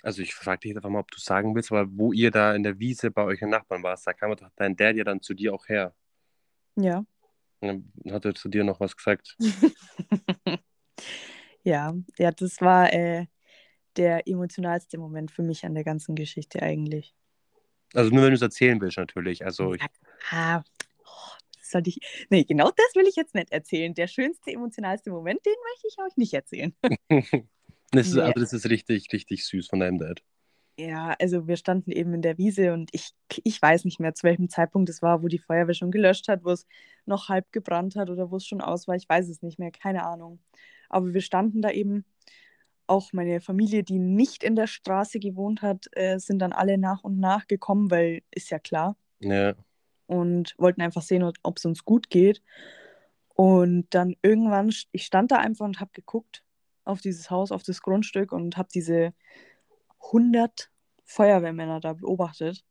also 0.04 0.22
ich 0.22 0.36
frage 0.36 0.60
dich 0.60 0.70
jetzt 0.70 0.78
einfach 0.78 0.90
mal, 0.90 1.00
ob 1.00 1.12
du 1.12 1.20
sagen 1.20 1.56
willst, 1.56 1.72
aber 1.72 1.88
wo 1.90 2.12
ihr 2.12 2.32
da 2.32 2.54
in 2.54 2.64
der 2.64 2.80
Wiese 2.80 3.12
bei 3.12 3.24
euch 3.24 3.40
Nachbarn 3.42 3.82
warst, 3.82 4.06
da 4.06 4.12
kam 4.12 4.36
doch 4.36 4.50
dein 4.58 4.76
Dad 4.76 4.98
ja 4.98 5.06
dann 5.06 5.22
zu 5.22 5.34
dir 5.34 5.54
auch 5.54 5.70
her. 5.70 5.96
Ja. 6.76 7.06
Und 7.62 7.94
dann 8.04 8.14
hat 8.14 8.26
er 8.26 8.36
zu 8.36 8.50
dir 8.50 8.66
noch 8.66 8.82
was 8.82 8.96
gesagt. 8.98 9.38
ja, 11.64 11.94
ja, 12.18 12.32
das 12.32 12.60
war 12.60 12.92
äh, 12.92 13.26
der 13.98 14.28
emotionalste 14.28 14.98
Moment 14.98 15.32
für 15.32 15.44
mich 15.44 15.66
an 15.66 15.74
der 15.76 15.84
ganzen 15.84 16.16
Geschichte 16.16 16.62
eigentlich. 16.62 17.14
Also 17.94 18.10
nur 18.14 18.24
wenn 18.24 18.32
du 18.32 18.36
es 18.36 18.42
erzählen 18.42 18.80
willst, 18.82 18.98
natürlich. 18.98 19.46
Also 19.46 19.74
ich, 19.74 19.82
Ah, 20.32 20.64
oh, 21.06 21.38
sollte 21.62 21.90
ich. 21.90 22.00
Nee, 22.30 22.44
genau 22.44 22.72
das 22.72 22.96
will 22.96 23.08
ich 23.08 23.16
jetzt 23.16 23.36
nicht 23.36 23.52
erzählen. 23.52 23.94
Der 23.94 24.08
schönste, 24.08 24.52
emotionalste 24.52 25.12
Moment, 25.12 25.46
den 25.46 25.56
möchte 25.72 25.88
ich 25.88 25.98
euch 26.00 26.18
nicht 26.18 26.34
erzählen. 26.34 26.76
das, 27.92 28.08
ist, 28.08 28.16
Nee. 28.16 28.22
also 28.22 28.40
das 28.40 28.54
ist 28.54 28.70
richtig, 28.70 29.08
richtig 29.14 29.46
süß 29.46 29.68
von 29.68 29.80
deinem 29.80 30.00
Dad. 30.00 30.24
Ja, 30.78 31.16
also 31.22 31.48
wir 31.48 31.56
standen 31.56 31.92
eben 31.92 32.14
in 32.14 32.22
der 32.22 32.38
Wiese 32.38 32.74
und 32.74 32.90
ich, 32.94 33.12
ich 33.46 33.62
weiß 33.62 33.86
nicht 33.86 34.00
mehr, 34.02 34.14
zu 34.14 34.24
welchem 34.24 34.50
Zeitpunkt 34.50 34.90
es 34.90 35.02
war, 35.02 35.24
wo 35.24 35.30
die 35.30 35.40
Feuerwehr 35.40 35.74
schon 35.74 35.92
gelöscht 35.92 36.28
hat, 36.28 36.44
wo 36.44 36.52
es 36.52 36.68
noch 37.06 37.30
halb 37.30 37.50
gebrannt 37.54 37.96
hat 37.96 38.10
oder 38.10 38.30
wo 38.30 38.36
es 38.38 38.46
schon 38.46 38.60
aus 38.60 38.86
war. 38.88 38.96
Ich 38.96 39.08
weiß 39.08 39.30
es 39.30 39.42
nicht 39.42 39.58
mehr, 39.58 39.72
keine 39.72 40.06
Ahnung. 40.06 40.40
Aber 40.90 41.14
wir 41.14 41.22
standen 41.22 41.62
da 41.62 41.72
eben. 41.72 42.04
Auch 42.88 43.14
meine 43.14 43.42
Familie, 43.42 43.84
die 43.84 44.00
nicht 44.00 44.44
in 44.44 44.56
der 44.56 44.68
Straße 44.68 45.20
gewohnt 45.20 45.62
hat, 45.62 45.88
äh, 45.94 46.20
sind 46.20 46.40
dann 46.40 46.54
alle 46.54 46.78
nach 46.78 47.04
und 47.04 47.20
nach 47.20 47.48
gekommen, 47.48 47.90
weil 47.90 48.22
ist 48.32 48.50
ja 48.52 48.60
klar. 48.60 48.96
Ja. 49.20 49.56
und 50.08 50.54
wollten 50.58 50.82
einfach 50.82 51.02
sehen, 51.02 51.24
ob 51.24 51.58
es 51.58 51.66
uns 51.66 51.84
gut 51.84 52.10
geht. 52.10 52.42
Und 53.34 53.88
dann 53.90 54.16
irgendwann, 54.22 54.72
ich 54.92 55.06
stand 55.06 55.32
da 55.32 55.38
einfach 55.38 55.66
und 55.66 55.80
habe 55.80 55.92
geguckt 55.94 56.44
auf 56.84 57.02
dieses 57.02 57.30
Haus, 57.30 57.52
auf 57.52 57.64
das 57.64 57.82
Grundstück 57.82 58.32
und 58.32 58.58
habe 58.58 58.70
diese 58.74 59.14
100 60.06 60.70
Feuerwehrmänner 61.04 61.80
da 61.80 61.94
beobachtet, 61.94 62.64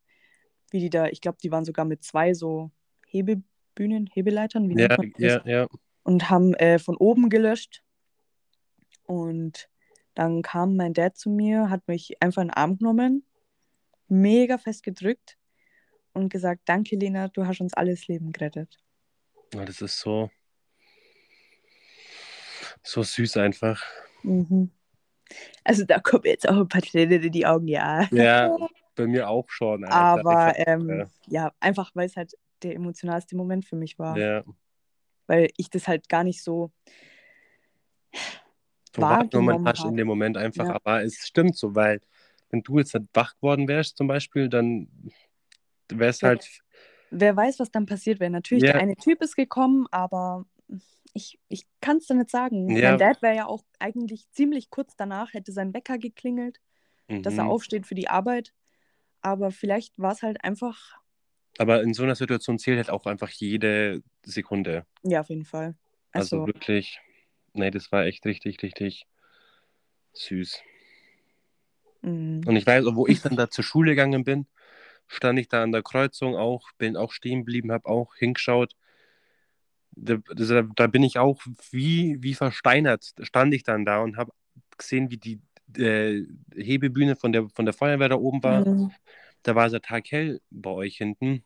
wie 0.71 0.81
die 0.81 0.91
da, 0.91 1.07
ich 1.07 1.21
glaube, 1.21 1.39
die 1.43 1.51
waren 1.51 1.65
sogar 1.65 1.85
mit 1.85 2.05
zwei 2.05 2.35
so 2.35 2.71
Hebebühnen, 3.07 4.09
Hebeleitern, 4.13 4.69
wie 4.69 4.81
Ja, 4.81 4.97
ja, 5.19 5.43
ja. 5.45 5.69
und 6.03 6.31
haben 6.31 6.55
äh, 6.55 6.79
von 6.79 6.97
oben 6.97 7.29
gelöscht. 7.29 7.83
Und 9.07 9.69
dann 10.15 10.43
kam 10.43 10.77
mein 10.77 10.95
Dad 10.95 11.17
zu 11.17 11.31
mir, 11.31 11.71
hat 11.71 11.87
mich 11.89 12.21
einfach 12.23 12.43
in 12.43 12.49
den 12.49 12.55
Arm 12.55 12.79
genommen, 12.79 13.25
mega 14.09 14.59
fest 14.59 14.83
gedrückt 14.83 15.37
und 16.13 16.29
gesagt, 16.29 16.63
danke 16.67 16.97
Lena, 16.97 17.29
du 17.29 17.47
hast 17.47 17.61
uns 17.61 17.75
alles 17.75 18.07
Leben 18.07 18.33
gerettet. 18.33 18.79
Ah, 19.57 19.65
Das 19.65 19.81
ist 19.81 19.99
so, 19.99 20.31
so 22.83 23.03
süß 23.03 23.37
einfach. 23.39 23.83
Mhm. 24.23 24.71
Also 25.65 25.85
da 25.85 25.99
kommen 26.01 26.25
jetzt 26.25 26.49
auch 26.49 26.57
ein 26.57 26.69
paar 26.69 26.83
Tränen 26.83 27.23
in 27.23 27.33
die 27.33 27.47
Augen, 27.47 27.69
ja. 27.69 28.07
Ja, 28.13 28.57
bei 28.95 29.07
mir 29.07 29.29
auch 29.29 29.49
schon. 29.49 29.85
Alter. 29.85 29.97
Aber 29.97 30.47
hab- 30.47 30.69
ähm, 30.69 31.07
ja, 31.27 31.53
einfach 31.61 31.91
weil 31.95 32.07
es 32.07 32.17
halt 32.17 32.35
der 32.63 32.75
emotionalste 32.75 33.37
Moment 33.37 33.65
für 33.65 33.77
mich 33.77 33.99
war. 33.99 34.17
ja, 34.17 34.45
Weil 35.27 35.51
ich 35.57 35.71
das 35.71 35.89
halt 35.89 36.09
gar 36.09 36.23
nicht 36.25 36.43
so 36.43 36.71
wahrgenommen 39.03 39.65
hast 39.67 39.85
in 39.85 39.97
dem 39.97 40.07
Moment 40.07 40.37
einfach. 40.37 40.67
Ja. 40.67 40.75
Aber 40.75 41.03
es 41.03 41.17
stimmt 41.27 41.57
so, 41.57 41.75
weil 41.75 42.01
wenn 42.51 42.63
du 42.63 42.79
jetzt 42.79 42.95
nicht 42.95 43.07
wach 43.15 43.35
geworden 43.37 43.67
wärst 43.69 43.97
zum 43.97 44.07
Beispiel, 44.07 44.49
dann 44.49 44.89
wäre 45.89 46.11
es 46.11 46.21
Ja. 46.21 46.29
halt, 46.29 46.49
wer 47.11 47.37
weiß, 47.37 47.59
was 47.61 47.71
dann 47.71 47.87
passiert 47.87 48.21
wäre. 48.21 48.31
Natürlich, 48.31 48.65
Ja. 48.65 48.73
der 48.73 48.81
eine 48.83 48.97
Typ 48.97 49.23
ist 49.23 49.37
gekommen, 49.37 49.87
aber 49.91 50.47
ich, 51.13 51.39
ich 51.49 51.67
kann 51.81 51.99
es 51.99 52.07
dir 52.07 52.15
nicht 52.15 52.31
sagen. 52.31 52.69
Ja. 52.77 52.91
Mein 52.91 52.99
Dad 52.99 53.23
wäre 53.23 53.37
ja 53.37 53.47
auch 53.47 53.63
eigentlich 53.79 54.29
ziemlich 54.31 54.71
kurz 54.71 54.97
danach, 54.97 55.33
hätte 55.33 55.53
sein 55.53 55.73
Wecker 55.75 55.99
geklingelt, 55.99 56.61
dass 57.09 57.37
er 57.39 57.45
Mhm. 57.45 57.51
aufsteht 57.51 57.87
für 57.87 57.95
die 57.95 58.09
Arbeit. 58.09 58.53
Aber 59.21 59.51
vielleicht 59.51 59.99
war 59.99 60.13
es 60.13 60.23
halt 60.23 60.43
einfach, 60.45 60.99
aber 61.59 61.83
in 61.83 61.95
so 61.95 62.03
einer 62.03 62.17
Situation 62.17 62.59
zählt 62.59 62.79
halt 62.79 62.91
auch 62.91 63.07
einfach 63.07 63.31
jede 63.31 64.03
Sekunde. 64.25 64.87
ja, 65.03 65.21
auf 65.21 65.29
jeden 65.29 65.45
Fall. 65.45 65.77
Also, 66.13 66.41
Also, 66.41 66.47
wirklich, 66.49 66.99
nee, 67.55 67.71
das 67.71 67.91
war 67.93 68.05
echt 68.05 68.25
richtig, 68.27 68.63
richtig 68.63 69.07
süß. 70.13 70.63
Mhm. 72.03 72.43
Und 72.47 72.57
ich 72.57 72.67
weiß, 72.67 72.85
wo 72.93 73.07
ich 73.07 73.23
dann 73.23 73.37
da 73.37 73.49
zur 73.51 73.65
Schule 73.65 73.93
gegangen 73.93 74.25
bin, 74.25 74.47
stand 75.07 75.39
ich 75.39 75.49
da 75.49 75.63
an 75.63 75.73
der 75.73 75.83
Kreuzung 75.83 76.37
auch, 76.37 76.71
bin 76.79 76.97
auch 76.97 77.13
stehen 77.13 77.41
geblieben, 77.41 77.73
habe 77.73 77.89
auch 77.89 78.15
hingeschaut. 78.17 78.75
Da, 79.97 80.17
da, 80.75 80.87
bin 80.89 81.05
ich 81.05 81.19
auch 81.19 81.41
wie, 81.71 82.21
wie 82.21 82.35
versteinert, 82.35 83.15
stand 83.21 83.55
ich 83.55 83.63
dann 83.63 83.85
da 83.85 84.01
und 84.01 84.17
habe 84.17 84.33
gesehen, 84.77 85.11
wie 85.11 85.19
die 85.19 85.41
äh, 85.79 86.25
Hebebühne 86.55 87.15
von 87.15 87.33
der, 87.33 87.49
von 87.49 87.65
der 87.65 87.75
Feuerwehr 87.75 88.09
da 88.09 88.17
oben 88.17 88.43
war. 88.43 88.67
Mhm. 88.67 88.91
Da 89.45 89.55
war 89.55 89.67
es 89.67 89.73
ja 89.73 89.79
taghell 89.79 90.41
bei 90.51 90.71
euch 90.71 90.97
hinten. 90.97 91.45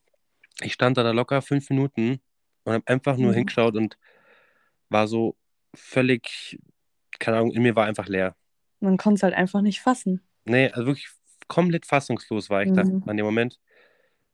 Ich 0.63 0.73
stand 0.73 0.97
da, 0.97 1.03
da 1.03 1.11
locker 1.11 1.43
fünf 1.43 1.69
Minuten 1.69 2.21
und 2.65 2.73
habe 2.73 2.87
einfach 2.87 3.17
nur 3.17 3.33
Mhm. 3.33 3.37
hingeschaut 3.37 3.77
und 3.77 3.99
war 4.89 5.09
so 5.09 5.37
völlig, 5.75 6.59
keine 7.19 7.39
Ahnung, 7.39 7.53
in 7.53 7.62
mir 7.62 7.77
war 7.77 7.87
einfach 7.87 8.09
leer. 8.09 8.37
Man 8.81 8.97
konnte 8.97 9.16
es 9.19 9.23
halt 9.23 9.35
einfach 9.35 9.61
nicht 9.61 9.81
fassen. 9.81 10.23
Nee, 10.45 10.71
also 10.71 10.87
wirklich 10.87 11.09
komplett 11.49 11.87
fassungslos 11.87 12.51
war 12.51 12.62
ich 12.62 12.73
da 12.73 12.85
Mhm. 12.85 13.03
an 13.07 13.16
dem 13.16 13.27
Moment, 13.27 13.59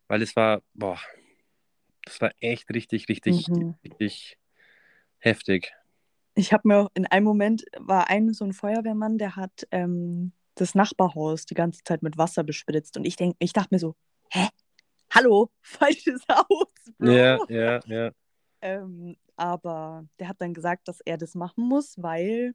weil 0.09 0.23
es 0.23 0.37
war, 0.37 0.63
boah, 0.75 0.99
das 2.05 2.21
war 2.21 2.33
echt 2.41 2.69
richtig, 2.71 3.09
richtig, 3.09 3.49
Mhm. 3.49 3.75
richtig 3.85 4.39
heftig. 5.19 5.73
Ich 6.35 6.53
habe 6.53 6.67
mir 6.69 6.77
auch 6.79 6.91
in 6.95 7.07
einem 7.07 7.25
Moment 7.25 7.65
war 7.79 8.11
ein 8.11 8.33
so 8.35 8.45
ein 8.45 8.53
Feuerwehrmann, 8.53 9.19
der 9.19 9.37
hat 9.37 9.67
ähm, 9.71 10.33
das 10.57 10.75
Nachbarhaus 10.75 11.47
die 11.47 11.55
ganze 11.55 11.83
Zeit 11.85 12.03
mit 12.03 12.19
Wasser 12.19 12.45
bespritzt. 12.45 12.97
Und 12.97 13.05
ich 13.05 13.17
denk, 13.17 13.37
ich 13.39 13.53
dachte 13.53 13.69
mir 13.75 13.79
so, 13.79 13.95
hä? 14.31 14.49
Hallo, 15.11 15.51
falsches 15.63 16.23
Haus, 16.29 16.73
Bro. 16.99 17.13
Ja, 17.13 17.39
ja, 17.49 17.81
ja. 17.87 18.11
Ähm, 18.65 19.17
aber 19.37 20.07
der 20.19 20.29
hat 20.29 20.41
dann 20.41 20.55
gesagt, 20.55 20.89
dass 20.89 21.01
er 21.03 21.19
das 21.19 21.35
machen 21.35 21.69
muss, 21.69 22.01
weil 22.03 22.55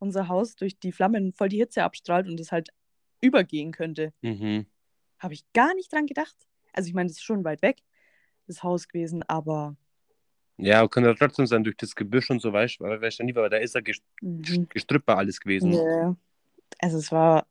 unser 0.00 0.28
Haus 0.28 0.56
durch 0.56 0.78
die 0.80 0.90
Flammen 0.90 1.32
voll 1.32 1.48
die 1.48 1.58
Hitze 1.58 1.84
abstrahlt 1.84 2.26
und 2.26 2.40
es 2.40 2.50
halt 2.50 2.70
übergehen 3.20 3.70
könnte. 3.70 4.12
Mhm. 4.20 4.66
Habe 5.20 5.34
ich 5.34 5.44
gar 5.52 5.72
nicht 5.74 5.92
dran 5.92 6.06
gedacht. 6.06 6.36
Also 6.72 6.88
ich 6.88 6.94
meine, 6.94 7.08
das 7.08 7.18
ist 7.18 7.22
schon 7.22 7.44
weit 7.44 7.62
weg, 7.62 7.78
das 8.48 8.64
Haus 8.64 8.88
gewesen, 8.88 9.22
aber 9.22 9.76
Ja, 10.56 10.86
kann 10.88 11.04
ja 11.04 11.14
trotzdem 11.14 11.46
sein, 11.46 11.62
durch 11.62 11.76
das 11.76 11.94
Gebüsch 11.94 12.30
und 12.30 12.42
so, 12.42 12.52
weißt 12.52 12.80
du, 12.80 12.84
weißt 12.84 13.20
du 13.20 13.24
nie, 13.24 13.34
weil 13.34 13.48
da 13.48 13.58
ist 13.58 13.76
ja 13.76 13.80
Ges- 13.80 14.02
mhm. 14.20 14.66
Alles 15.06 15.40
gewesen. 15.40 15.72
Ja. 15.72 16.16
Also 16.80 16.98
es 16.98 17.12
war 17.12 17.46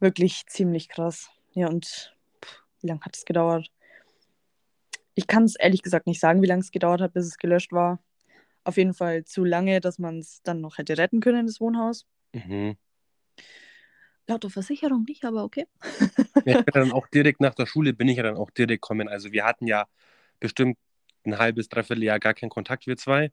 wirklich 0.00 0.46
ziemlich 0.46 0.88
krass. 0.90 1.30
Ja, 1.52 1.68
und 1.68 2.14
pff, 2.44 2.62
wie 2.82 2.88
lange 2.88 3.00
hat 3.00 3.16
es 3.16 3.24
gedauert? 3.24 3.70
Ich 5.18 5.26
kann 5.26 5.42
es 5.42 5.56
ehrlich 5.56 5.82
gesagt 5.82 6.06
nicht 6.06 6.20
sagen, 6.20 6.42
wie 6.42 6.46
lange 6.46 6.60
es 6.60 6.70
gedauert 6.70 7.00
hat, 7.00 7.12
bis 7.12 7.26
es 7.26 7.38
gelöscht 7.38 7.72
war. 7.72 7.98
Auf 8.62 8.76
jeden 8.76 8.94
Fall 8.94 9.24
zu 9.24 9.42
lange, 9.42 9.80
dass 9.80 9.98
man 9.98 10.20
es 10.20 10.42
dann 10.44 10.60
noch 10.60 10.78
hätte 10.78 10.96
retten 10.96 11.18
können, 11.18 11.48
das 11.48 11.60
Wohnhaus. 11.60 12.06
Mhm. 12.34 12.76
Laut 14.28 14.44
der 14.44 14.50
Versicherung 14.50 15.02
nicht, 15.08 15.24
aber 15.24 15.42
okay. 15.42 15.66
Ja, 16.46 16.60
ich 16.60 16.64
bin 16.64 16.72
dann 16.72 16.92
auch 16.92 17.08
direkt 17.08 17.40
nach 17.40 17.56
der 17.56 17.66
Schule 17.66 17.94
bin 17.94 18.06
ich 18.06 18.16
ja 18.16 18.22
dann 18.22 18.36
auch 18.36 18.50
direkt 18.50 18.80
gekommen. 18.80 19.08
Also 19.08 19.32
wir 19.32 19.44
hatten 19.44 19.66
ja 19.66 19.88
bestimmt 20.38 20.78
ein 21.24 21.36
halbes, 21.36 21.68
dreiviertel 21.68 22.04
Jahr 22.04 22.20
gar 22.20 22.34
keinen 22.34 22.50
Kontakt, 22.50 22.86
wir 22.86 22.96
zwei. 22.96 23.32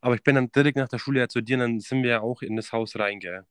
Aber 0.00 0.14
ich 0.14 0.22
bin 0.22 0.36
dann 0.36 0.50
direkt 0.50 0.78
nach 0.78 0.88
der 0.88 0.98
Schule 0.98 1.20
ja 1.20 1.28
zu 1.28 1.42
dir 1.42 1.56
und 1.56 1.60
dann 1.60 1.80
sind 1.80 2.02
wir 2.02 2.10
ja 2.12 2.20
auch 2.22 2.40
in 2.40 2.56
das 2.56 2.72
Haus 2.72 2.98
rein, 2.98 3.20
gell. 3.20 3.44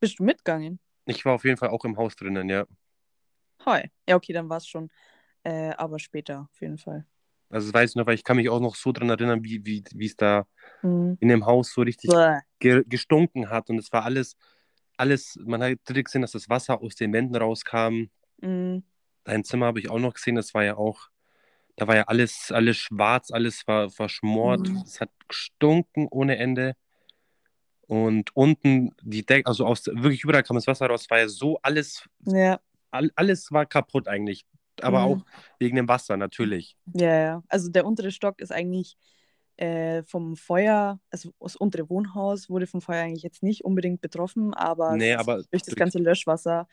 Bist 0.00 0.18
du 0.18 0.24
mitgegangen? 0.24 0.80
Ich 1.06 1.24
war 1.24 1.34
auf 1.34 1.44
jeden 1.44 1.58
Fall 1.58 1.68
auch 1.68 1.84
im 1.84 1.96
Haus 1.96 2.16
drinnen, 2.16 2.48
ja. 2.48 2.66
Hi. 3.66 3.88
Ja, 4.08 4.16
okay, 4.16 4.32
dann 4.32 4.48
war 4.48 4.56
es 4.56 4.66
schon. 4.66 4.90
Äh, 5.44 5.70
aber 5.76 5.98
später, 5.98 6.48
auf 6.52 6.60
jeden 6.60 6.78
Fall. 6.78 7.06
Also 7.50 7.68
das 7.68 7.74
weiß 7.74 7.90
ich 7.90 7.96
noch, 7.96 8.06
weil 8.06 8.14
ich 8.14 8.24
kann 8.24 8.36
mich 8.36 8.48
auch 8.48 8.60
noch 8.60 8.76
so 8.76 8.92
dran 8.92 9.10
erinnern, 9.10 9.44
wie, 9.44 9.64
wie, 9.64 9.84
wie 9.94 10.06
es 10.06 10.16
da 10.16 10.46
Mhm. 10.82 11.16
in 11.20 11.28
dem 11.28 11.46
Haus 11.46 11.72
so 11.72 11.82
richtig 11.82 12.10
ge 12.58 12.82
gestunken 12.88 13.50
hat. 13.50 13.70
Und 13.70 13.78
es 13.78 13.92
war 13.92 14.04
alles, 14.04 14.36
alles, 14.96 15.38
man 15.44 15.62
hat 15.62 15.78
direkt 15.88 16.06
gesehen, 16.06 16.22
dass 16.22 16.32
das 16.32 16.48
Wasser 16.48 16.80
aus 16.80 16.94
den 16.94 17.12
Wänden 17.12 17.36
rauskam. 17.36 18.06
Mhm. 18.40 18.82
Dein 19.24 19.44
Zimmer 19.44 19.66
habe 19.66 19.78
ich 19.80 19.90
auch 19.90 20.00
noch 20.00 20.14
gesehen, 20.14 20.34
das 20.34 20.54
war 20.54 20.64
ja 20.64 20.76
auch, 20.76 21.08
da 21.76 21.86
war 21.86 21.96
ja 21.96 22.04
alles, 22.04 22.50
alles 22.50 22.76
schwarz, 22.78 23.30
alles 23.30 23.66
war 23.66 23.90
verschmort. 23.90 24.68
Mhm. 24.68 24.82
Es 24.86 25.00
hat 25.00 25.10
gestunken 25.28 26.08
ohne 26.10 26.36
Ende. 26.36 26.74
Und 27.86 28.34
unten 28.34 28.94
die 29.02 29.24
Decke, 29.24 29.46
also 29.46 29.66
aus, 29.66 29.86
wirklich 29.86 30.24
überall 30.24 30.42
kam 30.42 30.56
das 30.56 30.66
Wasser 30.66 30.86
raus, 30.86 31.06
war 31.10 31.18
ja 31.18 31.28
so 31.28 31.58
alles, 31.62 32.08
Ja, 32.26 32.60
all, 32.90 33.10
alles 33.16 33.52
war 33.52 33.66
kaputt 33.66 34.08
eigentlich. 34.08 34.44
Aber 34.80 35.00
Mhm. 35.00 35.04
auch 35.04 35.24
wegen 35.58 35.76
dem 35.76 35.88
Wasser 35.88 36.16
natürlich. 36.16 36.76
ja, 36.94 37.14
ja. 37.20 37.42
Also 37.48 37.70
der 37.70 37.84
untere 37.86 38.10
Stock 38.10 38.40
ist 38.40 38.52
eigentlich 38.52 38.96
äh, 39.58 40.02
vom 40.04 40.34
Feuer, 40.34 40.98
also 41.10 41.30
das 41.38 41.56
untere 41.56 41.88
Wohnhaus 41.90 42.48
wurde 42.48 42.66
vom 42.66 42.80
Feuer 42.80 43.02
eigentlich 43.04 43.22
jetzt 43.22 43.42
nicht 43.42 43.64
unbedingt 43.64 44.00
betroffen, 44.00 44.54
aber, 44.54 44.96
Nee, 44.96 45.14
aber 45.14 45.34
durch 45.36 45.48
das 45.50 45.62
durch- 45.64 45.76
ganze 45.76 45.98
Löschwasser, 45.98 46.66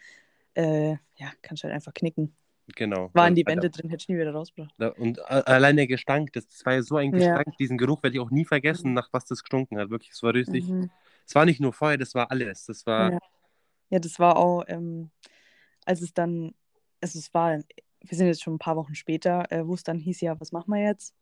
äh, 0.55 0.91
ja, 1.15 1.31
kannst 1.41 1.61
du 1.61 1.65
halt 1.67 1.75
einfach 1.75 1.93
knicken. 1.93 2.33
Genau. 2.75 3.09
War 3.13 3.27
in 3.27 3.35
die 3.35 3.45
Wände 3.45 3.69
drin, 3.69 3.89
hätte 3.89 4.03
ich 4.03 4.09
nie 4.09 4.15
wieder 4.17 4.31
rausgebracht. 4.31 4.73
Und 4.97 5.19
allein 5.29 5.75
der 5.75 5.87
Gestank, 5.87 6.31
das, 6.33 6.47
das 6.47 6.65
war 6.65 6.73
ja 6.75 6.81
so 6.81 6.95
ein 6.95 7.11
Ja. 7.13 7.35
Gestank, 7.35 7.57
diesen 7.57 7.77
Geruch 7.77 8.01
werde 8.01 8.15
ich 8.15 8.21
auch 8.21 8.31
nie 8.31 8.45
vergessen, 8.45 8.93
nach 8.93 9.09
was 9.11 9.25
das 9.25 9.41
gestunken 9.43 9.77
hat. 9.77 9.89
Wirklich, 9.89 10.11
es 10.11 10.23
war 10.23 10.33
richtig. 10.33 10.65
Mhm. 10.67 10.89
Es 11.27 11.35
war 11.35 11.45
nicht 11.45 11.59
nur 11.59 11.73
Feuer, 11.73 11.97
das 11.97 12.15
war 12.15 12.31
alles. 12.31 12.65
Das 12.65 12.85
war, 12.85 13.11
Ja. 13.13 13.19
Ja, 13.89 13.99
das 13.99 14.19
war 14.19 14.37
auch, 14.37 14.63
ähm, 14.67 15.09
als 15.85 16.01
es 16.01 16.13
dann, 16.13 16.53
also 17.01 17.19
es 17.19 17.33
war, 17.33 17.59
wir 18.01 18.17
sind 18.17 18.27
jetzt 18.27 18.41
schon 18.41 18.55
ein 18.55 18.59
paar 18.59 18.75
Wochen 18.75 18.95
später, 18.95 19.51
äh, 19.51 19.67
wo 19.67 19.73
es 19.73 19.83
dann 19.83 19.99
hieß, 19.99 20.21
ja, 20.21 20.39
was 20.39 20.51
machen 20.51 20.73
wir 20.73 20.81
jetzt? 20.81 21.15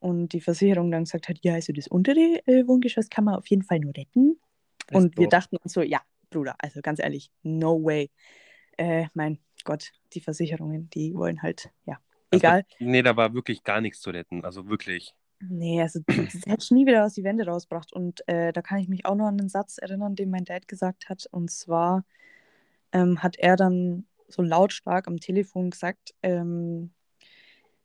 Und 0.00 0.32
die 0.32 0.40
Versicherung 0.40 0.90
dann 0.90 1.04
gesagt 1.04 1.28
hat, 1.28 1.38
ja, 1.42 1.54
also 1.54 1.72
das 1.72 1.88
untere 1.88 2.40
äh, 2.46 2.66
Wohngeschoss 2.66 3.08
kann 3.08 3.24
man 3.24 3.34
auf 3.34 3.46
jeden 3.48 3.62
Fall 3.62 3.80
nur 3.80 3.96
retten. 3.96 4.38
das 4.86 5.02
Und 5.02 5.18
wir 5.18 5.28
dachten 5.28 5.56
uns 5.56 5.72
so, 5.72 5.82
ja, 5.82 6.00
Bruder, 6.30 6.54
also 6.58 6.80
ganz 6.82 7.00
ehrlich, 7.00 7.30
no 7.42 7.82
way. 7.82 8.10
Äh, 8.76 9.06
mein 9.14 9.38
Gott, 9.64 9.92
die 10.12 10.20
Versicherungen, 10.20 10.88
die 10.90 11.14
wollen 11.14 11.42
halt, 11.42 11.70
ja, 11.84 11.98
also, 12.30 12.40
egal. 12.40 12.64
Nee, 12.78 13.02
da 13.02 13.16
war 13.16 13.34
wirklich 13.34 13.64
gar 13.64 13.80
nichts 13.80 14.00
zu 14.00 14.10
retten. 14.10 14.44
Also 14.44 14.68
wirklich. 14.68 15.14
Nee, 15.40 15.80
also 15.80 16.00
das 16.06 16.46
hätte 16.46 16.74
nie 16.74 16.86
wieder 16.86 17.04
aus 17.04 17.14
die 17.14 17.24
Wände 17.24 17.46
rausgebracht. 17.46 17.92
Und 17.92 18.26
äh, 18.28 18.52
da 18.52 18.62
kann 18.62 18.78
ich 18.78 18.88
mich 18.88 19.06
auch 19.06 19.14
noch 19.14 19.26
an 19.26 19.38
einen 19.38 19.48
Satz 19.48 19.78
erinnern, 19.78 20.14
den 20.14 20.30
mein 20.30 20.44
Dad 20.44 20.68
gesagt 20.68 21.08
hat. 21.08 21.26
Und 21.30 21.50
zwar 21.50 22.04
ähm, 22.92 23.22
hat 23.22 23.36
er 23.38 23.56
dann 23.56 24.06
so 24.28 24.42
lautstark 24.42 25.08
am 25.08 25.18
Telefon 25.18 25.70
gesagt, 25.70 26.14
ähm, 26.22 26.92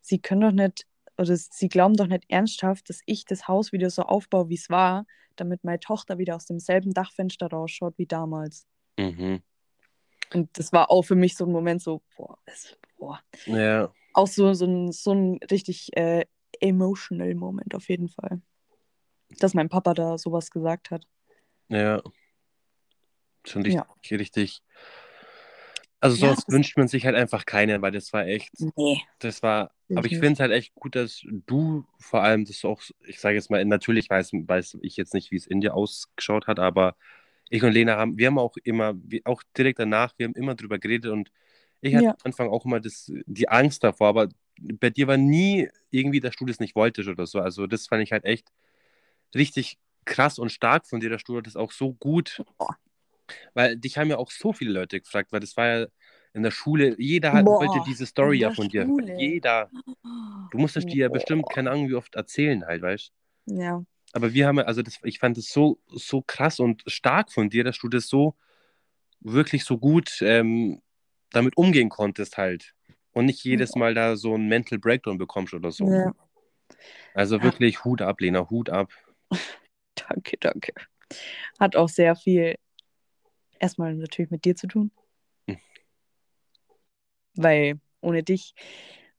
sie 0.02 0.20
können 0.20 0.42
doch 0.42 0.52
nicht, 0.52 0.86
oder 1.18 1.36
sie 1.36 1.70
glauben 1.70 1.96
doch 1.96 2.08
nicht 2.08 2.26
ernsthaft, 2.30 2.90
dass 2.90 3.02
ich 3.06 3.26
das 3.26 3.48
Haus 3.48 3.72
wieder 3.72 3.90
so 3.90 4.04
aufbaue, 4.04 4.50
wie 4.50 4.56
es 4.56 4.70
war, 4.70 5.06
damit 5.36 5.64
meine 5.64 5.80
Tochter 5.80 6.18
wieder 6.18 6.36
aus 6.36 6.46
demselben 6.46 6.94
Dachfenster 6.94 7.48
rausschaut 7.48 7.98
wie 7.98 8.06
damals. 8.06 8.68
Mhm. 8.98 9.42
Und 10.34 10.58
das 10.58 10.74
war 10.74 10.90
auch 10.90 11.04
für 11.04 11.16
mich 11.16 11.36
so 11.36 11.46
ein 11.46 11.52
Moment 11.52 11.82
so, 11.82 12.02
boah, 12.18 12.38
das, 12.46 12.78
boah. 12.98 13.20
Ja. 13.46 13.94
Auch 14.14 14.28
so, 14.28 14.54
so, 14.54 14.66
ein, 14.66 14.92
so 14.92 15.12
ein 15.12 15.40
richtig 15.50 15.96
äh, 15.96 16.26
emotional 16.60 17.34
Moment 17.36 17.76
auf 17.76 17.90
jeden 17.90 18.10
Fall. 18.10 18.42
Dass 19.40 19.54
mein 19.54 19.70
Papa 19.70 19.94
da 19.94 20.18
sowas 20.18 20.52
gesagt 20.52 20.92
hat. 20.92 21.08
Ja. 21.70 22.02
Schon 23.46 23.64
richtig, 23.64 23.84
Ja. 24.12 24.18
richtig. 24.18 24.64
Also 26.04 26.26
Ja, 26.28 26.34
das- 26.36 26.48
wünscht 26.50 26.78
man 26.78 26.88
sich 26.88 27.06
halt 27.06 27.16
einfach 27.16 27.46
keinen, 27.46 27.82
weil 27.82 27.92
das 27.92 28.12
war 28.14 28.28
echt, 28.28 28.52
Nee. 28.76 29.02
das 29.20 29.42
war, 29.42 29.72
Will 29.88 29.98
aber 29.98 30.06
ich 30.06 30.12
nicht. 30.12 30.20
finde 30.20 30.34
es 30.34 30.40
halt 30.42 30.52
echt 30.52 30.76
gut, 30.76 30.96
dass 30.96 31.22
du 31.26 31.86
vor 32.00 32.22
allem 32.24 32.46
das 32.46 32.64
auch, 32.66 32.82
ich 33.08 33.20
sage 33.20 33.36
jetzt 33.36 33.50
mal, 33.50 33.64
natürlich 33.66 34.10
weiß, 34.10 34.32
weiß 34.34 34.78
ich 34.82 34.98
jetzt 34.98 35.14
nicht, 35.14 35.32
wie 35.32 35.38
es 35.38 35.48
in 35.48 35.62
dir 35.62 35.74
ausgeschaut 35.76 36.48
hat, 36.48 36.60
aber 36.60 36.96
ich 37.50 37.64
und 37.64 37.72
Lena 37.72 37.96
haben, 37.98 38.18
wir 38.18 38.28
haben 38.28 38.38
auch 38.40 38.56
immer, 38.64 38.94
wir, 39.04 39.22
auch 39.26 39.44
direkt 39.58 39.80
danach, 39.80 40.14
wir 40.18 40.26
haben 40.28 40.36
immer 40.36 40.56
drüber 40.56 40.78
geredet 40.80 41.12
und 41.12 41.32
ich 41.82 41.96
hatte 41.96 42.06
Ja. 42.06 42.12
am 42.12 42.18
Anfang 42.26 42.50
auch 42.50 42.66
immer 42.66 42.80
das, 42.82 43.12
die 43.26 43.48
Angst 43.50 43.84
davor, 43.84 44.08
aber 44.10 44.30
bei 44.62 44.90
dir 44.90 45.08
war 45.08 45.18
nie 45.18 45.70
irgendwie, 45.90 46.20
dass 46.20 46.36
du 46.36 46.46
das 46.46 46.60
nicht 46.60 46.76
wolltest 46.76 47.10
oder 47.10 47.28
so. 47.28 47.40
Also 47.40 47.68
das 47.68 47.88
fand 47.88 48.04
ich 48.04 48.12
halt 48.12 48.26
echt 48.26 48.52
richtig 49.36 49.78
krass 50.06 50.40
und 50.40 50.52
stark 50.52 50.88
von 50.88 51.00
dir, 51.00 51.10
dass 51.10 51.24
du 51.24 51.40
das 51.42 51.56
auch 51.56 51.72
so 51.72 51.94
gut, 51.94 52.44
Boah. 52.58 52.78
Weil 53.54 53.78
dich 53.78 53.98
haben 53.98 54.10
ja 54.10 54.18
auch 54.18 54.32
so 54.32 54.54
viele 54.54 54.72
Leute 54.72 55.00
gefragt, 55.00 55.32
weil 55.32 55.40
das 55.40 55.56
war 55.58 55.68
ja 55.68 55.88
in 56.34 56.44
der 56.44 56.52
Schule, 56.52 56.96
jeder 57.00 57.34
hat, 57.34 57.46
Boah, 57.46 57.60
wollte 57.60 57.80
diese 57.86 58.06
Story 58.06 58.40
ja 58.40 58.52
von 58.52 58.68
dir. 58.70 58.86
Schule. 58.86 59.16
Jeder. 59.18 59.70
Du 60.52 60.58
musstest 60.58 60.92
die 60.92 60.98
ja 60.98 61.10
bestimmt, 61.10 61.50
keine 61.50 61.72
Ahnung, 61.72 61.90
wie 61.90 61.96
oft 61.96 62.16
erzählen 62.16 62.66
halt, 62.66 62.82
weißt 62.82 63.12
Ja. 63.46 63.84
Aber 64.14 64.34
wir 64.34 64.48
haben, 64.48 64.58
ja- 64.58 64.66
also 64.66 64.82
das, 64.82 65.00
ich 65.04 65.20
fand 65.20 65.38
es 65.38 65.50
so, 65.52 65.80
so 65.88 66.22
krass 66.22 66.60
und 66.60 66.84
stark 66.88 67.32
von 67.32 67.50
dir, 67.50 67.64
dass 67.64 67.80
du 67.80 67.88
das 67.88 68.08
so 68.08 68.36
wirklich 69.22 69.64
so 69.64 69.78
gut 69.78 70.22
ähm, 70.22 70.82
damit 71.32 71.58
umgehen 71.58 71.90
konntest 71.90 72.38
halt. 72.38 72.76
Und 73.12 73.26
nicht 73.26 73.44
jedes 73.44 73.76
Mal 73.76 73.94
da 73.94 74.16
so 74.16 74.34
einen 74.34 74.48
Mental 74.48 74.80
Breakdown 74.80 75.18
bekommst 75.18 75.54
oder 75.54 75.72
so. 75.72 75.88
ja. 75.90 76.14
Also 77.14 77.38
Ja. 77.38 77.44
wirklich 77.44 77.84
Hut 77.84 78.02
ab, 78.02 78.22
Lena, 78.22 78.50
Hut 78.50 78.70
ab. 78.70 78.92
Danke, 79.96 80.38
danke. 80.40 80.74
Hat 81.60 81.76
auch 81.76 81.90
sehr 81.90 82.16
viel 82.16 82.56
erstmal 83.64 83.96
natürlich 83.96 84.30
mit 84.30 84.46
dir 84.46 84.56
zu 84.56 84.68
tun. 84.68 84.92
Hm. 85.48 85.58
Weil 87.36 87.80
ohne 88.02 88.22
dich, 88.22 88.54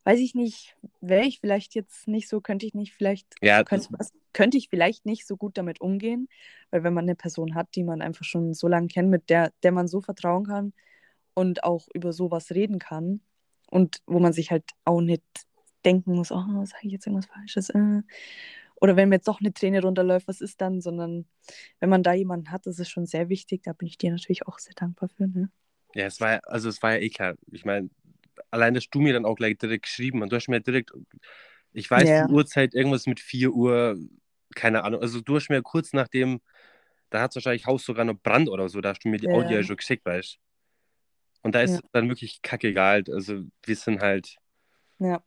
weiß 0.05 0.20
ich 0.20 0.34
nicht, 0.34 0.76
wäre 1.01 1.24
ich 1.24 1.40
vielleicht 1.40 1.74
jetzt 1.74 2.07
nicht 2.07 2.28
so, 2.28 2.40
könnte 2.40 2.66
ich 2.66 2.74
nicht 2.74 2.92
vielleicht, 2.92 3.26
Ja, 3.40 3.64
könnte, 3.64 3.88
könnte 4.34 4.59
ich 4.59 4.68
vielleicht 4.68 5.07
nicht 5.07 5.26
so 5.26 5.36
gut 5.36 5.57
damit 5.57 5.80
umgehen. 5.80 6.28
Weil 6.70 6.84
wenn 6.84 6.95
man 6.95 7.07
eine 7.07 7.16
Person 7.16 7.55
hat, 7.55 7.68
die 7.74 7.84
man 7.84 8.03
einfach 8.03 8.24
schon 8.24 8.53
so 8.53 8.68
lange 8.68 8.88
kennt, 8.88 9.09
mit 9.09 9.30
der, 9.30 9.51
der 9.62 9.72
man 9.72 9.88
so 9.88 10.03
vertrauen 10.03 10.45
kann 10.45 10.74
und 11.32 11.64
auch 11.64 11.88
über 11.95 12.12
sowas 12.12 12.51
reden 12.51 12.78
kann 12.78 13.20
und 13.70 14.03
wo 14.07 14.20
man 14.20 14.34
sich 14.34 14.51
halt 14.51 14.64
auch 14.84 15.01
nicht 15.01 15.24
denken 15.86 16.14
muss, 16.14 16.30
oh, 16.30 16.64
sage 16.64 16.86
ich 16.86 16.92
jetzt 16.92 17.07
irgendwas 17.07 17.26
Falsches? 17.26 17.70
Äh. 17.70 18.03
Oder 18.85 18.97
wenn 18.97 19.09
mir 19.09 19.14
jetzt 19.14 19.28
doch 19.28 19.41
eine 19.41 19.55
Träne 19.55 19.80
runterläuft, 19.80 20.28
was 20.28 20.43
ist 20.43 20.61
dann? 20.61 20.82
Sondern 20.82 21.24
wenn 21.80 21.89
man 21.89 22.03
da 22.03 22.12
jemanden 22.12 22.51
hat, 22.51 22.66
das 22.66 22.78
ist 22.78 22.91
schon 22.91 23.07
sehr 23.07 23.30
wichtig. 23.30 23.62
Da 23.62 23.72
bin 23.72 23.89
ich 23.89 23.97
dir 23.97 24.11
natürlich 24.11 24.47
auch 24.47 24.59
sehr 24.59 24.74
dankbar 24.74 25.09
für. 25.09 25.26
Ne? 25.26 25.51
Ja, 25.95 26.05
es 26.05 26.20
war, 26.20 26.43
also 26.47 26.68
es 26.68 26.82
war 26.82 26.93
ja 26.93 26.99
eh 26.99 27.09
klar. 27.09 27.35
Ich 27.51 27.64
meine, 27.64 27.89
allein, 28.51 28.74
dass 28.74 28.91
du 28.91 29.01
mir 29.01 29.14
dann 29.14 29.24
auch 29.24 29.37
gleich 29.37 29.57
direkt 29.57 29.85
geschrieben 29.85 30.20
hast. 30.20 30.28
Du 30.32 30.37
hast 30.37 30.49
mir 30.49 30.61
direkt, 30.61 30.93
ich 31.72 31.91
weiß 31.91 32.07
Ja. 32.07 32.26
die 32.26 32.32
Uhrzeit, 32.35 32.74
irgendwas 32.74 33.07
mit 33.07 33.20
4 33.20 33.55
Uhr, 33.55 33.99
keine 34.55 34.85
Ahnung. 34.85 35.01
Also 35.01 35.22
du 35.22 35.35
hast 35.37 35.49
mir 35.49 35.62
kurz 35.62 35.95
nachdem, 35.95 36.43
da 37.09 37.22
hat 37.22 37.30
es 37.30 37.37
wahrscheinlich 37.37 37.64
Haus 37.64 37.87
sogar 37.87 38.05
noch 38.05 38.20
Brand 38.22 38.51
oder 38.51 38.68
so, 38.68 38.82
da 38.82 38.91
hast 38.91 39.03
du 39.03 39.09
mir 39.09 39.16
die 39.16 39.28
Ja. 39.28 39.32
Audio 39.32 39.62
schon 39.62 39.76
geschickt, 39.78 40.05
weißt 40.05 40.35
du. 40.35 40.39
Und 41.43 41.55
da 41.55 41.62
ist 41.62 41.70
Ja. 41.70 41.76
es 41.76 41.91
dann 41.93 42.11
wirklich 42.11 42.43
kackegal. 42.43 43.03
Also 43.11 43.45
wir 43.64 43.76
sind 43.76 44.03
halt, 44.03 44.37
Ja. 44.99 45.24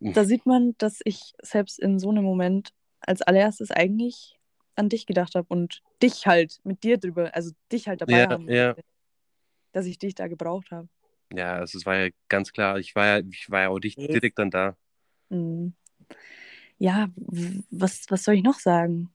Da 0.00 0.24
sieht 0.24 0.46
man, 0.46 0.74
dass 0.78 1.00
ich 1.04 1.32
selbst 1.42 1.78
in 1.80 1.98
so 1.98 2.10
einem 2.10 2.24
Moment 2.24 2.72
als 3.08 3.22
allererstes 3.22 3.70
eigentlich 3.70 4.38
an 4.76 4.88
dich 4.88 5.06
gedacht 5.06 5.34
habe 5.34 5.46
und 5.48 5.82
dich 6.02 6.26
halt 6.26 6.60
mit 6.64 6.84
dir 6.84 6.98
drüber, 6.98 7.34
also 7.34 7.50
dich 7.72 7.88
halt 7.88 8.00
dabei 8.00 8.12
Ja, 8.22 8.28
haben 8.30 8.48
ja. 8.48 8.74
dass 9.72 9.86
ich 9.86 9.98
dich 9.98 10.14
da 10.14 10.28
gebraucht 10.28 10.70
habe. 10.70 10.88
ja, 11.32 11.54
also 11.56 11.78
es 11.78 11.86
war 11.86 11.96
ja 11.96 12.10
ganz 12.28 12.52
klar, 12.52 12.78
ich 12.78 12.94
war 12.94 13.06
ja, 13.06 13.26
ich 13.30 13.50
war 13.50 13.62
ja 13.62 13.68
auch 13.68 13.80
nicht 13.80 13.98
direkt 13.98 14.38
dann 14.38 14.50
da. 14.50 14.76
Mhm. 15.30 15.74
Ja, 16.78 17.08
was, 17.70 18.06
was 18.08 18.24
soll 18.24 18.34
ich 18.36 18.42
noch 18.42 18.58
sagen? 18.60 19.10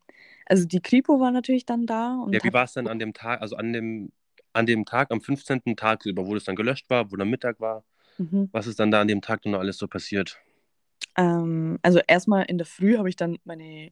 Also 0.46 0.68
die 0.68 0.82
Kripo 0.82 1.20
war 1.20 1.32
natürlich 1.32 1.66
dann 1.66 1.86
da 1.86 2.16
und 2.20 2.34
Ja, 2.34 2.44
wie 2.44 2.54
war 2.54 2.66
es 2.66 2.74
denn 2.74 2.88
an 2.88 3.00
dem 3.00 3.14
Tag, 3.14 3.42
also 3.42 3.56
an 3.56 3.72
dem, 3.74 4.12
an 4.52 4.66
dem 4.66 4.86
Tag, 4.86 5.12
am 5.12 5.22
15. 5.22 5.76
Tag 5.76 6.06
über, 6.06 6.26
wo 6.28 6.34
das 6.34 6.44
dann 6.44 6.56
gelöscht 6.56 6.90
war, 6.90 7.12
wo 7.12 7.16
dann 7.16 7.30
Mittag 7.30 7.60
war? 7.60 7.84
mhm. 8.18 8.50
Was 8.52 8.68
ist 8.68 8.80
dann 8.80 8.92
da 8.92 9.02
an 9.02 9.08
dem 9.08 9.22
Tag 9.22 9.42
dann 9.44 9.54
noch 9.54 9.60
alles 9.60 9.78
so 9.78 9.88
passiert? 9.88 10.40
Ähm, 11.18 11.80
also 11.82 12.00
erstmal 12.08 12.46
in 12.46 12.58
der 12.58 12.68
Früh 12.68 12.98
habe 12.98 13.10
ich 13.10 13.16
dann 13.16 13.38
meine 13.44 13.92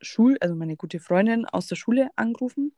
Schul, 0.00 0.36
also 0.40 0.54
meine 0.54 0.76
gute 0.76 1.00
Freundin 1.00 1.46
aus 1.46 1.66
der 1.66 1.76
Schule 1.76 2.10
angerufen 2.16 2.72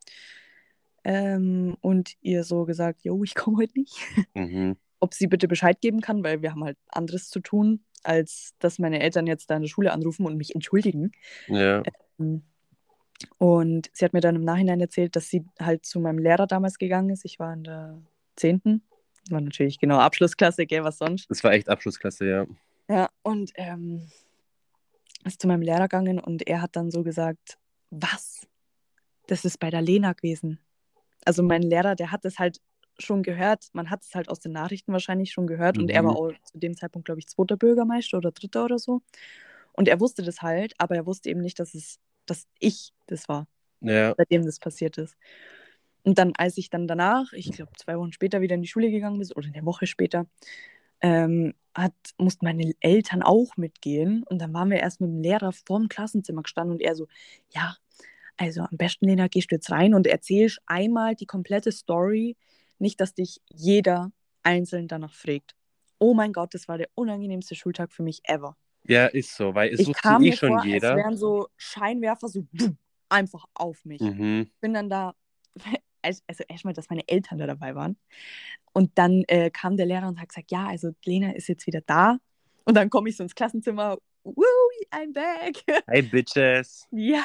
ähm, 1.05 1.77
und 1.81 2.15
ihr 2.21 2.45
so 2.45 2.65
gesagt, 2.65 3.03
jo, 3.05 3.23
ich 3.25 3.35
komme 3.35 3.59
heute 3.59 3.79
nicht. 3.79 3.97
Mhm. 4.35 4.77
ob 5.05 5.13
sie 5.13 5.27
bitte 5.27 5.49
Bescheid 5.49 5.83
geben 5.83 6.01
kann, 6.01 6.25
weil 6.25 6.41
wir 6.41 6.51
haben 6.51 6.65
halt 6.65 6.79
anderes 6.89 7.29
zu 7.29 7.41
tun, 7.41 7.85
als 8.03 8.55
dass 8.59 8.79
meine 8.79 9.01
Eltern 9.01 9.27
jetzt 9.27 9.51
da 9.51 9.57
in 9.57 9.63
der 9.63 9.69
Schule 9.69 9.93
anrufen 9.93 10.25
und 10.25 10.39
mich 10.39 10.55
entschuldigen. 10.55 11.13
Ja, 11.47 11.83
Und 13.37 13.91
sie 13.93 14.05
hat 14.05 14.15
mir 14.15 14.23
dann 14.23 14.37
im 14.37 14.45
Nachhinein 14.45 14.81
erzählt, 14.81 15.15
dass 15.15 15.29
sie 15.29 15.45
halt 15.61 15.85
zu 15.85 16.01
meinem 16.01 16.19
Lehrer 16.19 16.47
damals 16.47 16.79
gegangen 16.79 17.11
ist. 17.11 17.27
Ich 17.27 17.39
war 17.39 17.53
in 17.53 17.65
der 17.65 18.03
10. 18.37 18.83
War 19.29 19.43
natürlich 19.43 19.79
genau 19.79 19.99
Abschlussklasse, 19.99 20.65
gell, 20.65 20.85
was 20.85 20.97
sonst. 20.97 21.31
das 21.31 21.45
war 21.45 21.53
echt 21.53 21.69
Abschlussklasse, 21.69 22.27
ja. 22.27 22.47
Ja, 22.89 23.09
und 23.23 23.53
ähm, 23.57 24.11
ist 25.25 25.41
zu 25.41 25.47
meinem 25.49 25.63
Lehrer 25.63 25.85
gegangen 25.89 26.19
und 26.21 26.47
er 26.47 26.61
hat 26.61 26.77
dann 26.77 26.91
so 26.91 27.03
gesagt, 27.03 27.59
was? 27.91 28.47
Das 29.27 29.45
ist 29.45 29.59
bei 29.59 29.71
der 29.71 29.83
Lena 29.83 30.13
gewesen. 30.13 30.61
Also 31.25 31.43
mein 31.43 31.63
Lehrer, 31.63 31.95
der 31.95 32.13
hat 32.13 32.25
das 32.25 32.39
halt 32.39 32.61
schon 32.99 33.23
gehört, 33.23 33.69
man 33.73 33.91
hat 33.91 34.03
es 34.03 34.15
halt 34.15 34.29
aus 34.29 34.41
den 34.41 34.53
Nachrichten 34.53 34.93
wahrscheinlich 34.93 35.33
schon 35.33 35.47
gehört 35.47 35.79
und 35.79 35.91
er 35.91 36.03
Mhm. 36.03 36.07
war 36.09 36.17
auch 36.17 36.33
zu 36.45 36.59
dem 36.59 36.77
Zeitpunkt, 36.77 37.07
glaube 37.07 37.21
ich, 37.21 37.27
zweiter 37.29 37.57
Bürgermeister 37.57 38.19
oder 38.19 38.31
dritter 38.33 38.65
oder 38.67 38.79
so. 38.79 39.03
Und 39.73 39.89
er 39.89 40.01
wusste 40.01 40.23
das 40.23 40.43
halt, 40.43 40.75
aber 40.79 40.95
er 40.97 41.07
wusste 41.07 41.31
eben 41.31 41.41
nicht, 41.41 41.59
dass 41.59 41.75
es, 41.75 41.99
dass 42.27 42.47
ich 42.61 42.93
das 43.07 43.29
war, 43.29 43.49
Ja, 43.81 44.15
seitdem 44.17 44.45
das 44.45 44.59
passiert 44.61 44.99
ist. 44.99 45.17
Und 46.05 46.19
dann, 46.19 46.33
als 46.37 46.59
ich 46.59 46.71
dann 46.71 46.87
danach, 46.87 47.33
ich 47.33 47.51
glaube 47.53 47.73
zwei 47.79 47.99
Wochen 47.99 48.13
später 48.13 48.41
wieder 48.41 48.55
in 48.55 48.63
die 48.63 48.69
Schule 48.69 48.91
gegangen 48.91 49.19
bin, 49.19 49.29
oder 49.35 49.49
eine 49.49 49.65
Woche 49.65 49.87
später, 49.87 50.27
ähm, 51.01 51.55
hat, 51.75 51.93
mussten 52.19 52.45
meine 52.45 52.73
Eltern 52.81 53.23
auch 53.23 53.57
mitgehen. 53.57 54.23
Und 54.25 54.39
dann 54.41 54.53
waren 54.55 54.71
wir 54.71 54.79
erst 54.79 55.01
mit 55.01 55.11
dem 55.11 55.21
Lehrer 55.21 55.53
vorm 55.53 55.89
Klassenzimmer 55.89 56.43
gestanden 56.43 56.75
und 56.75 56.81
er 56.81 56.95
so, 56.95 57.07
ja, 57.51 57.77
also 58.37 58.63
am 58.63 58.77
besten, 58.77 59.07
Lena, 59.07 59.29
gehst 59.29 59.51
du 59.51 59.57
jetzt 59.57 59.71
rein 59.71 59.95
und 59.95 60.07
erzählst 60.07 60.61
einmal 60.67 61.15
die 61.15 61.27
komplette 61.27 61.73
Story, 61.73 62.37
nicht, 62.79 63.01
dass 63.01 63.15
dich 63.15 63.41
jeder 63.49 64.11
einzeln 64.43 64.89
danach 64.89 65.15
fragt. 65.15 65.55
Oh 65.99 66.15
mein 66.15 66.33
Gott, 66.33 66.55
das 66.55 66.67
war 66.69 66.77
der 66.79 66.89
unangenehmste 66.95 67.55
Schultag 67.55 67.93
für 67.93 68.03
mich 68.03 68.21
ever. 68.25 68.57
ja, 68.87 69.07
ist 69.07 69.35
so, 69.37 69.55
weil 69.55 69.73
es 69.73 69.81
ich 69.81 69.89
wusste 69.89 70.03
kam 70.03 70.23
eh 70.23 70.31
mir 70.31 70.37
schon 70.37 70.49
vor, 70.51 70.65
jeder. 70.65 70.91
es 70.91 70.97
wären 70.97 71.17
so 71.17 71.49
Scheinwerfer 71.57 72.29
so 72.29 72.45
einfach 73.09 73.45
auf 73.55 73.85
mich 73.85 74.01
Mhm. 74.03 74.51
bin 74.61 74.75
dann 74.75 74.91
da, 74.91 75.15
also 76.05 76.45
erstmal, 76.49 76.75
dass 76.75 76.91
meine 76.91 77.07
Eltern 77.09 77.39
da 77.39 77.47
dabei 77.47 77.75
waren. 77.75 77.97
Und 78.73 78.93
dann 78.97 79.25
äh, 79.29 79.51
kam 79.51 79.77
der 79.77 79.87
Lehrer 79.87 80.09
und 80.09 80.21
hat 80.21 80.29
gesagt, 80.29 80.51
ja, 80.51 80.67
also 80.67 80.93
Lena 81.05 81.33
ist 81.33 81.49
jetzt 81.49 81.67
wieder 81.67 81.81
da. 81.81 82.19
Und 82.65 82.77
dann 82.77 82.91
komme 82.91 83.09
ich 83.09 83.17
so 83.17 83.23
ins 83.23 83.35
Klassenzimmer, 83.35 83.99
Woo, 84.25 84.45
I'm 84.91 85.13
back. 85.13 85.63
Hey, 85.87 86.03
Bitches. 86.03 86.87
ja. 86.91 87.25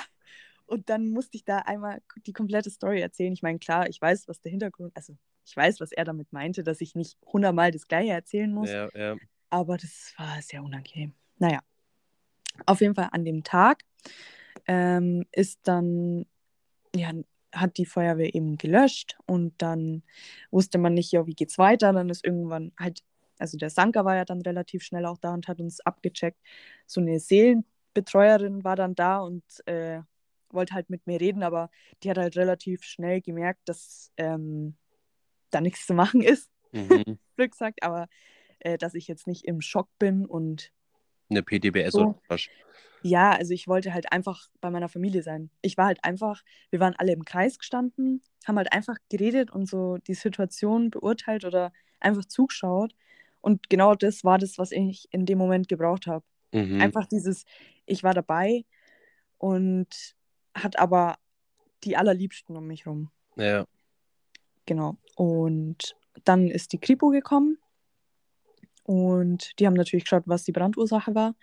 Und 0.66 0.90
dann 0.90 1.10
musste 1.10 1.36
ich 1.36 1.46
da 1.46 1.60
einmal 1.60 2.00
die 2.28 2.34
komplette 2.34 2.70
Story 2.70 3.02
erzählen. 3.02 3.34
Ich 3.34 3.42
meine, 3.42 3.58
klar, 3.58 3.90
ich 3.90 4.00
weiß, 4.00 4.28
was 4.28 4.40
der 4.42 4.52
Hintergrund, 4.52 4.92
also 4.96 5.18
ich 5.44 5.58
weiß, 5.58 5.80
was 5.80 5.92
er 5.92 6.06
damit 6.06 6.32
meinte, 6.32 6.64
dass 6.64 6.80
ich 6.80 6.94
nicht 6.94 7.18
hundertmal 7.26 7.72
das 7.72 7.88
Gleiche 7.88 8.12
erzählen 8.12 8.54
muss. 8.54 8.70
Ja, 8.70 8.88
ja. 8.94 9.16
Aber 9.50 9.78
das 9.78 10.14
war 10.18 10.40
sehr 10.44 10.64
unangenehm. 10.64 11.14
Naja, 11.40 11.62
auf 12.68 12.82
jeden 12.82 12.94
Fall 12.94 13.10
an 13.12 13.26
dem 13.26 13.44
Tag 13.44 13.84
ähm, 14.68 15.26
ist 15.32 15.60
dann, 15.64 16.28
ja, 16.96 17.14
hat 17.52 17.78
die 17.78 17.86
Feuerwehr 17.86 18.36
eben 18.36 18.58
gelöscht 18.58 19.18
und 19.26 19.54
dann 19.62 20.04
wusste 20.52 20.78
man 20.78 20.94
nicht, 20.94 21.12
ja, 21.12 21.26
wie 21.26 21.34
geht's 21.34 21.58
weiter. 21.58 21.94
Dann 21.94 22.10
ist 22.10 22.26
irgendwann 22.26 22.72
halt, 22.80 23.04
also 23.40 23.58
der 23.58 23.70
Sanker 23.70 24.06
war 24.06 24.16
ja 24.16 24.26
dann 24.26 24.42
relativ 24.42 24.84
schnell 24.84 25.06
auch 25.06 25.18
da 25.18 25.34
und 25.34 25.48
hat 25.48 25.60
uns 25.60 25.80
abgecheckt. 25.82 26.40
So 26.86 27.02
eine 27.02 27.20
Seelenbetreuerin 27.20 28.64
war 28.64 28.76
dann 28.76 28.96
da 28.96 29.20
und 29.20 29.44
äh, 29.68 30.02
wollte 30.52 30.74
halt 30.74 30.90
mit 30.90 31.06
mir 31.08 31.20
reden, 31.22 31.44
aber 31.44 31.70
die 32.04 32.10
hat 32.10 32.18
halt 32.18 32.36
relativ 32.38 32.84
schnell 32.84 33.22
gemerkt, 33.22 33.62
dass 33.66 34.12
ähm, 34.18 34.76
da 35.52 35.62
nichts 35.62 35.86
zu 35.86 35.94
machen 35.94 36.22
ist, 36.22 36.50
Mhm. 36.72 37.18
Glück 37.36 37.52
gesagt, 37.52 37.82
aber 37.82 38.08
äh, 38.60 38.78
dass 38.78 38.94
ich 38.94 39.08
jetzt 39.08 39.26
nicht 39.26 39.46
im 39.46 39.62
Schock 39.62 39.90
bin 39.98 40.26
und 40.26 40.72
Eine 41.30 41.42
PDBS 41.42 41.94
So. 41.94 42.02
oder 42.02 42.22
was? 42.28 42.48
Ja, 43.02 43.32
also 43.32 43.54
ich 43.54 43.68
wollte 43.68 43.94
halt 43.94 44.12
einfach 44.12 44.50
bei 44.62 44.70
meiner 44.70 44.90
Familie 44.90 45.24
sein. 45.24 45.50
Ich 45.62 45.78
war 45.78 45.86
halt 45.86 46.04
einfach, 46.04 46.44
wir 46.70 46.80
waren 46.80 46.96
alle 46.98 47.14
im 47.14 47.26
Kreis 47.26 47.58
gestanden, 47.58 48.22
haben 48.46 48.58
halt 48.58 48.74
einfach 48.74 48.96
geredet 49.10 49.52
und 49.52 49.70
so 49.70 49.98
die 49.98 50.14
Situation 50.14 50.90
beurteilt 50.90 51.46
oder 51.46 51.72
einfach 52.00 52.26
zugeschaut. 52.26 52.94
Und 53.42 53.70
genau 53.70 53.96
das 53.96 54.24
war 54.24 54.38
das, 54.38 54.58
was 54.58 54.72
ich 54.72 55.08
in 55.12 55.26
dem 55.26 55.38
Moment 55.38 55.68
gebraucht 55.68 56.08
habe. 56.08 56.26
Mhm. 56.52 56.82
Einfach 56.82 57.06
dieses, 57.06 57.46
ich 57.86 58.04
war 58.04 58.14
dabei 58.14 58.66
und 59.38 60.16
hat 60.54 60.78
aber 60.78 61.18
die 61.84 61.96
allerliebsten 61.96 62.56
um 62.56 62.68
mich 62.68 62.86
rum. 62.86 63.12
Ja. 63.38 63.66
Genau. 64.66 64.98
Und 65.16 65.96
dann 66.26 66.48
ist 66.50 66.74
die 66.74 66.80
Kripo 66.80 67.10
gekommen 67.10 67.58
und 68.84 69.58
die 69.60 69.68
haben 69.68 69.74
natürlich 69.74 70.04
geschaut, 70.04 70.24
was 70.26 70.44
die 70.44 70.52
Brandursache 70.52 71.16
war 71.16 71.36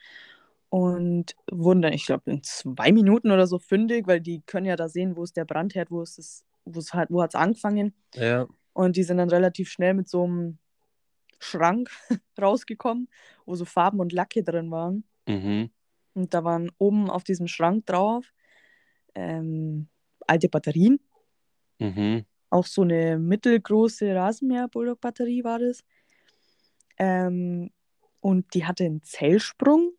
und 0.77 1.35
wurden 1.51 1.81
dann, 1.81 1.95
ich 1.95 2.05
glaube, 2.05 2.31
in 2.31 2.43
zwei 2.43 2.93
Minuten 2.93 3.31
oder 3.31 3.47
so 3.47 3.59
fündig, 3.59 4.07
weil 4.07 4.21
die 4.21 4.43
können 4.43 4.67
ja 4.67 4.77
da 4.77 4.91
sehen, 4.91 5.17
wo 5.17 5.23
ist 5.23 5.35
der 5.35 5.47
Brandherd, 5.47 5.91
wo 5.91 6.03
ist 6.03 6.19
es, 6.19 6.45
wo 6.67 6.79
es 6.81 6.93
halt, 6.93 7.09
wo 7.11 7.23
hat 7.23 7.31
es 7.31 7.35
angefangen. 7.35 7.95
Ja. 8.15 8.47
Und 8.75 8.97
die 8.97 9.03
sind 9.03 9.17
dann 9.17 9.31
relativ 9.31 9.71
schnell 9.71 9.95
mit 9.95 10.07
so 10.07 10.25
einem 10.25 10.59
Schrank 11.39 11.89
rausgekommen, 12.39 13.09
wo 13.47 13.55
so 13.55 13.65
Farben 13.65 14.01
und 14.01 14.13
Lacke 14.13 14.43
drin 14.43 14.71
waren. 14.71 15.05
Mhm. 15.27 15.71
Und 16.13 16.35
da 16.35 16.45
waren 16.45 16.71
oben 16.77 17.09
auf 17.09 17.25
diesem 17.25 17.49
Schrank 17.49 17.87
drauf 17.87 18.31
ähm, 19.15 19.89
alte 20.27 20.51
Batterien. 20.51 21.01
Mhm. 21.79 22.27
Auch 22.51 22.67
so 22.67 22.83
eine 22.83 23.19
mittelgroße 23.19 24.15
Rasenmäher-Bulldog-Batterie 24.15 25.43
war 25.43 25.59
das. 25.59 25.83
Ähm, 26.99 27.71
und 28.21 28.53
die 28.53 28.67
hatte 28.67 28.85
einen 28.85 29.03
Zellsprung. 29.03 29.95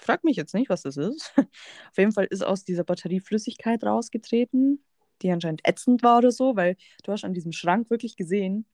Frag 0.00 0.24
mich 0.24 0.36
jetzt 0.36 0.54
nicht, 0.54 0.70
was 0.70 0.82
das 0.82 0.96
ist. 0.96 1.32
Auf 1.38 1.98
jeden 1.98 2.12
Fall 2.12 2.26
ist 2.26 2.42
aus 2.42 2.64
dieser 2.64 2.84
Batterie 2.84 3.20
Flüssigkeit 3.20 3.84
rausgetreten, 3.84 4.84
die 5.22 5.30
anscheinend 5.30 5.66
ätzend 5.66 6.02
war 6.02 6.18
oder 6.18 6.32
so, 6.32 6.56
weil 6.56 6.76
du 7.04 7.12
hast 7.12 7.24
an 7.24 7.34
diesem 7.34 7.52
Schrank 7.52 7.90
wirklich 7.90 8.16
gesehen, 8.16 8.66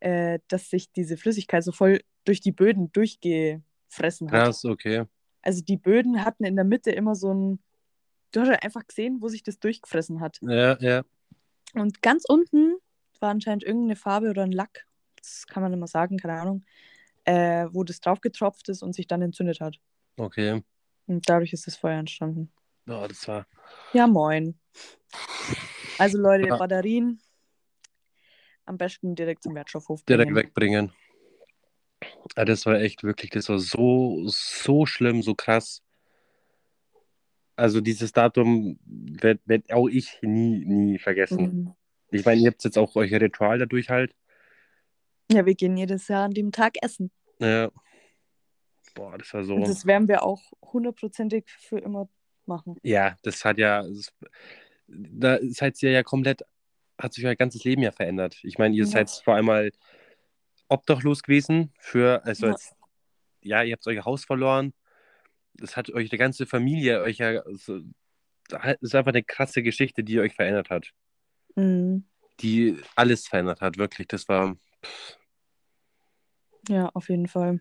äh, 0.00 0.38
dass 0.48 0.70
sich 0.70 0.90
diese 0.92 1.16
Flüssigkeit 1.16 1.62
so 1.62 1.72
voll 1.72 2.00
durch 2.24 2.40
die 2.40 2.52
Böden 2.52 2.90
durchgefressen 2.92 4.30
hat. 4.30 4.44
Krass, 4.44 4.64
okay. 4.64 5.04
Also 5.42 5.62
die 5.62 5.76
Böden 5.76 6.24
hatten 6.24 6.44
in 6.44 6.56
der 6.56 6.64
Mitte 6.64 6.90
immer 6.90 7.14
so 7.14 7.32
ein. 7.32 7.58
Du 8.32 8.40
hast 8.40 8.48
einfach 8.64 8.86
gesehen, 8.86 9.18
wo 9.20 9.28
sich 9.28 9.42
das 9.42 9.60
durchgefressen 9.60 10.20
hat. 10.20 10.38
Ja, 10.40 10.76
ja. 10.80 11.02
Und 11.74 12.02
ganz 12.02 12.24
unten 12.26 12.74
war 13.20 13.30
anscheinend 13.30 13.64
irgendeine 13.64 13.96
Farbe 13.96 14.30
oder 14.30 14.42
ein 14.42 14.52
Lack, 14.52 14.86
das 15.16 15.46
kann 15.46 15.62
man 15.62 15.72
immer 15.72 15.86
sagen, 15.86 16.18
keine 16.18 16.40
Ahnung, 16.40 16.64
äh, 17.24 17.66
wo 17.72 17.84
das 17.84 18.00
drauf 18.00 18.20
getropft 18.20 18.68
ist 18.68 18.82
und 18.82 18.94
sich 18.94 19.06
dann 19.06 19.22
entzündet 19.22 19.60
hat. 19.60 19.78
Okay. 20.16 20.62
Und 21.06 21.28
dadurch 21.28 21.52
ist 21.52 21.66
das 21.66 21.76
Feuer 21.76 21.98
entstanden. 21.98 22.52
Boah, 22.86 23.08
das 23.08 23.26
war. 23.28 23.46
Ja, 23.92 24.06
moin. 24.06 24.58
Also 25.98 26.18
Leute, 26.18 26.48
Ja. 26.48 26.56
Batterien 26.56 27.20
am 28.66 28.78
besten 28.78 29.14
direkt 29.14 29.42
zum 29.42 29.54
Wertstoffhof 29.54 30.02
direkt 30.04 30.32
bringen. 30.32 30.46
wegbringen. 30.46 30.92
Ah, 32.34 32.44
das 32.44 32.66
war 32.66 32.80
echt 32.80 33.02
wirklich, 33.02 33.30
das 33.30 33.48
war 33.48 33.58
so, 33.58 34.22
so 34.26 34.86
schlimm, 34.86 35.22
so 35.22 35.34
krass. 35.34 35.82
Also 37.56 37.80
dieses 37.80 38.12
Datum 38.12 38.78
werde 38.84 39.40
werd 39.44 39.72
auch 39.72 39.88
ich 39.88 40.18
nie, 40.22 40.64
nie 40.64 40.98
vergessen. 40.98 41.42
Mhm. 41.64 41.74
Ich 42.10 42.24
meine, 42.24 42.40
ihr 42.40 42.50
habt 42.50 42.64
jetzt 42.64 42.78
auch 42.78 42.96
euer 42.96 43.20
Ritual 43.20 43.58
dadurch 43.58 43.90
halt. 43.90 44.14
Ja, 45.30 45.46
wir 45.46 45.54
gehen 45.54 45.76
jedes 45.76 46.08
Jahr 46.08 46.24
an 46.24 46.32
dem 46.32 46.52
Tag 46.52 46.74
essen. 46.82 47.10
Ja. 47.38 47.70
Boah, 48.94 49.18
das 49.18 49.32
war 49.34 49.44
so. 49.44 49.56
Und 49.56 49.68
das 49.68 49.86
werden 49.86 50.08
wir 50.08 50.22
auch 50.22 50.42
hundertprozentig 50.62 51.50
für 51.50 51.78
immer 51.78 52.08
machen. 52.46 52.76
Ja, 52.82 53.16
das 53.22 53.44
hat 53.44 53.58
ja, 53.58 53.82
das, 53.82 54.12
da 54.86 55.38
seid 55.42 55.82
ihr 55.82 55.90
ja 55.90 56.02
komplett, 56.02 56.42
hat 56.98 57.12
sich 57.12 57.26
euer 57.26 57.34
ganzes 57.34 57.64
Leben 57.64 57.82
ja 57.82 57.90
verändert. 57.90 58.38
Ich 58.44 58.58
meine, 58.58 58.74
ihr 58.74 58.84
Ja. 58.84 58.90
seid 58.90 59.10
vor 59.10 59.34
einmal 59.34 59.72
obdachlos 60.68 61.22
gewesen 61.22 61.72
für, 61.78 62.24
also 62.24 62.46
Ja. 62.46 62.52
jetzt, 62.52 62.74
ja, 63.42 63.62
ihr 63.62 63.72
habt 63.72 63.86
euer 63.86 64.04
Haus 64.04 64.24
verloren. 64.24 64.72
Das 65.54 65.76
hat 65.76 65.90
euch 65.90 66.10
die 66.10 66.16
ganze 66.16 66.46
Familie, 66.46 67.02
euch 67.02 67.18
ja, 67.18 67.42
so, 67.52 67.80
das 68.48 68.76
ist 68.80 68.94
einfach 68.94 69.12
eine 69.12 69.22
krasse 69.22 69.62
Geschichte, 69.62 70.04
die 70.04 70.20
euch 70.20 70.34
verändert 70.34 70.70
hat. 70.70 70.90
Mhm. 71.56 72.04
Die 72.40 72.76
alles 72.96 73.26
verändert 73.28 73.60
hat, 73.60 73.78
wirklich. 73.78 74.08
Das 74.08 74.28
war, 74.28 74.56
Ja, 76.68 76.88
auf 76.94 77.08
jeden 77.08 77.28
Fall. 77.28 77.60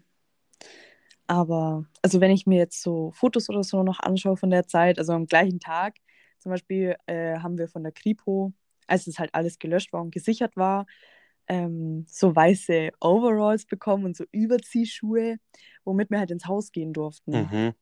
Aber, 1.33 1.85
also 2.03 2.21
wenn 2.21 2.29
ich 2.29 2.45
mir 2.45 2.59
jetzt 2.59 2.83
so 2.83 3.11
Fotos 3.11 3.49
oder 3.49 3.63
so 3.63 3.81
noch 3.81 3.99
anschaue 3.99 4.37
von 4.37 4.51
der 4.51 4.67
Zeit, 4.67 4.99
also 4.99 5.13
am 5.13 5.25
gleichen 5.25 5.59
Tag, 5.59 5.95
zum 6.37 6.51
Beispiel 6.51 6.95
äh, 7.07 7.39
haben 7.39 7.57
wir 7.57 7.67
von 7.67 7.81
der 7.81 7.91
Kripo, 7.91 8.53
als 8.85 9.07
es 9.07 9.17
halt 9.17 9.33
alles 9.33 9.57
gelöscht 9.57 9.91
war 9.93 10.01
und 10.01 10.11
gesichert 10.13 10.55
war, 10.57 10.85
ähm, 11.47 12.05
so 12.07 12.35
weiße 12.35 12.91
Overalls 13.01 13.65
bekommen 13.65 14.05
und 14.05 14.15
so 14.15 14.25
Überziehschuhe, 14.31 15.37
womit 15.85 16.11
wir 16.11 16.19
halt 16.19 16.29
ins 16.29 16.45
Haus 16.45 16.71
gehen 16.71 16.93
durften. 16.93 17.51
mhm, 17.51 17.73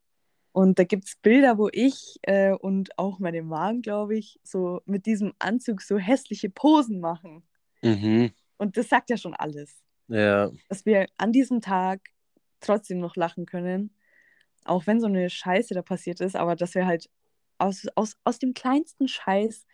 Und 0.53 0.79
da 0.79 0.85
gibt 0.85 1.05
es 1.07 1.17
Bilder, 1.17 1.57
wo 1.57 1.69
ich 1.73 2.19
äh, 2.23 2.53
und 2.53 2.97
auch 2.97 3.19
meine 3.19 3.43
Mom, 3.43 3.81
glaube 3.81 4.17
ich, 4.17 4.39
so 4.43 4.81
mit 4.85 5.05
diesem 5.05 5.33
Anzug 5.39 5.81
so 5.81 5.97
hässliche 5.97 6.49
Posen 6.49 7.01
machen. 7.01 7.43
mhm, 7.83 8.31
Und 8.57 8.77
das 8.77 8.87
sagt 8.89 9.09
ja 9.09 9.17
schon 9.17 9.33
alles 9.33 9.81
ja, 10.07 10.51
dass 10.69 10.85
wir 10.85 11.07
an 11.17 11.31
diesem 11.31 11.61
Tag 11.61 12.01
trotzdem 12.61 12.99
noch 12.99 13.15
lachen 13.15 13.45
können, 13.45 13.93
auch 14.65 14.87
wenn 14.87 14.99
so 14.99 15.07
eine 15.07 15.29
Scheiße 15.29 15.73
da 15.73 15.81
passiert 15.81 16.21
ist, 16.21 16.35
aber 16.35 16.55
dass 16.55 16.75
wir 16.75 16.85
halt 16.85 17.09
aus, 17.57 17.85
aus, 17.95 18.17
aus 18.23 18.39
dem 18.39 18.53
kleinsten 18.53 19.07
Scheiß 19.07 19.65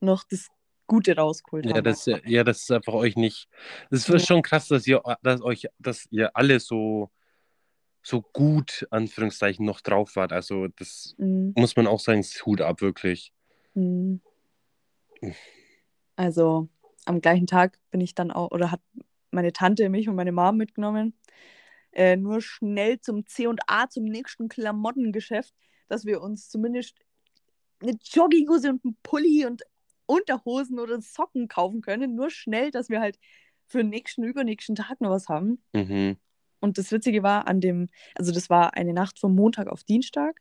noch 0.00 0.24
das 0.24 0.48
Gute 0.86 1.16
rausgeholt 1.16 1.64
ja, 1.64 1.74
haben. 1.74 1.84
das, 1.84 2.06
ja, 2.06 2.44
das 2.44 2.62
ist 2.62 2.70
einfach 2.70 2.92
euch 2.92 3.16
nicht, 3.16 3.48
es 3.90 4.08
ist 4.08 4.26
schon 4.26 4.42
krass, 4.42 4.68
dass 4.68 4.86
ihr, 4.86 5.02
dass 5.22 5.40
euch, 5.42 5.68
dass 5.78 6.06
ihr 6.10 6.36
alle 6.36 6.60
so, 6.60 7.10
so 8.02 8.20
gut, 8.20 8.86
Anführungszeichen, 8.90 9.64
noch 9.64 9.80
drauf 9.80 10.16
wart. 10.16 10.32
Also 10.32 10.68
das 10.76 11.14
Mhm. 11.18 11.52
muss 11.56 11.76
man 11.76 11.86
auch 11.86 12.00
sagen, 12.00 12.20
ist 12.20 12.44
Hut 12.44 12.60
ab, 12.60 12.80
wirklich. 12.80 13.32
Mhm. 13.74 14.20
Also 16.16 16.68
am 17.04 17.20
gleichen 17.20 17.46
Tag 17.46 17.78
bin 17.90 18.00
ich 18.00 18.14
dann 18.14 18.30
auch, 18.30 18.50
oder 18.50 18.70
hat 18.70 18.80
meine 19.30 19.52
Tante 19.52 19.88
mich 19.88 20.08
und 20.08 20.16
meine 20.16 20.32
Mom 20.32 20.56
mitgenommen, 20.56 21.14
äh, 21.92 22.16
nur 22.16 22.40
schnell 22.40 23.00
zum 23.00 23.26
C&A, 23.26 23.88
zum 23.88 24.04
nächsten 24.04 24.48
Klamottengeschäft, 24.48 25.54
dass 25.88 26.04
wir 26.04 26.22
uns 26.22 26.48
zumindest 26.48 26.98
eine 27.80 27.96
Jogginghose 28.02 28.70
und 28.70 28.84
einen 28.84 28.96
Pulli 29.02 29.44
und 29.46 29.62
Unterhosen 30.06 30.78
oder 30.78 31.00
Socken 31.00 31.48
kaufen 31.48 31.80
können. 31.80 32.14
Nur 32.14 32.30
schnell, 32.30 32.70
dass 32.70 32.88
wir 32.88 33.00
halt 33.00 33.18
für 33.66 33.78
den 33.78 33.90
nächsten, 33.90 34.22
übernächsten 34.22 34.74
Tag 34.74 35.00
noch 35.00 35.10
was 35.10 35.28
haben. 35.28 35.62
Mhm. 35.72 36.16
Und 36.60 36.78
das 36.78 36.92
Witzige 36.92 37.22
war, 37.22 37.48
an 37.48 37.60
dem, 37.60 37.88
also 38.14 38.32
das 38.32 38.48
war 38.48 38.74
eine 38.74 38.92
Nacht 38.92 39.18
vom 39.18 39.34
Montag 39.34 39.66
auf 39.66 39.82
Dienstag. 39.82 40.40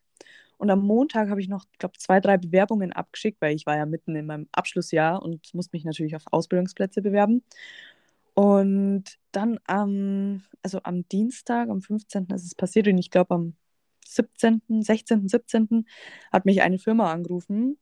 Und 0.58 0.70
am 0.70 0.82
Montag 0.86 1.30
habe 1.30 1.42
ich 1.42 1.48
noch, 1.48 1.66
ich 1.72 1.80
glaube, 1.80 1.98
zwei, 1.98 2.20
drei 2.20 2.38
Bewerbungen 2.38 2.94
abgeschickt, 2.94 3.42
weil 3.42 3.56
ich 3.56 3.66
war 3.66 3.78
ja 3.78 3.88
mitten 3.88 4.16
in 4.16 4.28
meinem 4.28 4.48
Abschlussjahr 4.52 5.24
und 5.24 5.52
musste 5.56 5.76
mich 5.76 5.86
natürlich 5.86 6.16
auf 6.16 6.26
Ausbildungsplätze 6.30 7.02
bewerben. 7.02 7.44
Und 8.34 9.04
dann 9.32 9.60
am, 9.66 10.44
also 10.64 10.80
am 10.84 11.08
Dienstag, 11.10 11.70
am 11.70 11.82
15. 11.82 12.28
ist 12.34 12.46
es 12.46 12.56
passiert 12.56 12.88
und 12.88 12.98
ich 12.98 13.10
glaube 13.10 13.34
am 13.36 13.56
17., 14.08 14.62
16., 14.82 15.28
17. 15.28 15.86
hat 16.32 16.46
mich 16.46 16.62
eine 16.62 16.80
Firma 16.80 17.12
angerufen, 17.12 17.78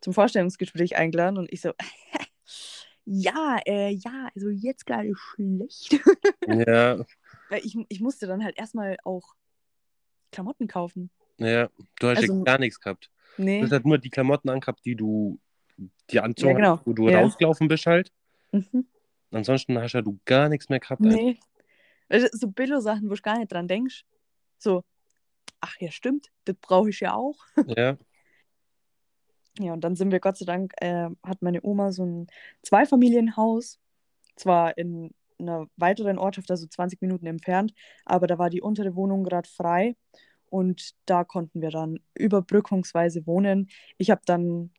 zum 0.00 0.12
Vorstellungsgespräch 0.12 0.96
eingeladen 0.96 1.38
und 1.38 1.52
ich 1.52 1.60
so, 1.60 1.72
ja, 3.04 3.58
äh, 3.66 3.90
ja, 3.90 4.28
also 4.34 4.48
jetzt 4.50 4.86
gerade 4.86 5.12
schlecht. 5.16 5.98
Ja, 6.46 6.98
Weil 7.48 7.64
ich, 7.64 7.76
ich 7.88 8.00
musste 8.00 8.26
dann 8.26 8.44
halt 8.44 8.58
erstmal 8.58 8.96
auch 9.04 9.34
Klamotten 10.30 10.66
kaufen. 10.68 11.10
ja, 11.38 11.68
du 12.00 12.08
hast 12.08 12.18
Also- 12.18 12.38
ja 12.38 12.42
gar 12.44 12.58
nichts 12.58 12.80
gehabt. 12.80 13.10
Nee. 13.36 13.58
Du 13.60 13.64
hast 13.64 13.72
halt 13.72 13.86
nur 13.86 13.98
die 13.98 14.10
Klamotten 14.10 14.48
angehabt, 14.48 14.84
die 14.84 14.94
du, 14.94 15.40
die 16.10 16.20
anzogen 16.20 16.50
Ja, 16.52 16.56
genau. 16.56 16.76
hast, 16.78 16.86
wo 16.86 16.92
du 16.92 17.08
Ja. 17.08 17.20
rausgelaufen 17.20 17.66
bist 17.66 17.86
halt. 17.86 18.12
Mhm. 18.52 18.86
Ansonsten 19.34 19.78
hast 19.80 19.92
ja 19.92 20.02
du 20.02 20.18
gar 20.24 20.48
nichts 20.48 20.68
mehr 20.68 20.80
gehabt. 20.80 21.00
Nee. 21.00 21.38
Also, 22.08 22.28
So 22.32 22.48
Billo-Sachen, 22.48 23.10
wo 23.10 23.14
du 23.14 23.22
gar 23.22 23.38
nicht 23.38 23.52
dran 23.52 23.68
denkst. 23.68 24.04
So, 24.58 24.84
ach 25.60 25.76
ja, 25.80 25.90
stimmt, 25.90 26.30
das 26.44 26.56
brauche 26.60 26.90
ich 26.90 27.00
ja 27.00 27.14
auch. 27.14 27.36
Ja, 27.76 27.96
Ja, 29.58 29.72
und 29.72 29.82
dann 29.82 29.96
sind 29.96 30.10
wir, 30.10 30.20
Gott 30.20 30.36
sei 30.36 30.44
Dank, 30.46 30.72
äh, 30.80 31.08
hat 31.22 31.42
meine 31.42 31.60
Oma 31.62 31.92
so 31.92 32.04
ein 32.04 32.26
Zweifamilienhaus, 32.62 33.78
zwar 34.36 34.76
in 34.78 35.12
einer 35.38 35.66
weiteren 35.76 36.18
Ortschaft, 36.18 36.50
also 36.50 36.66
20 36.66 37.00
Minuten 37.00 37.26
entfernt, 37.26 37.72
aber 38.04 38.26
da 38.26 38.38
war 38.38 38.50
die 38.50 38.62
untere 38.62 38.94
Wohnung 38.94 39.24
gerade 39.24 39.48
frei 39.48 39.96
und 40.46 40.94
da 41.06 41.24
konnten 41.24 41.60
wir 41.60 41.70
dann 41.70 41.98
überbrückungsweise 42.14 43.26
wohnen. 43.26 43.68
Ich 43.98 44.10
habe 44.10 44.22
dann 44.24 44.70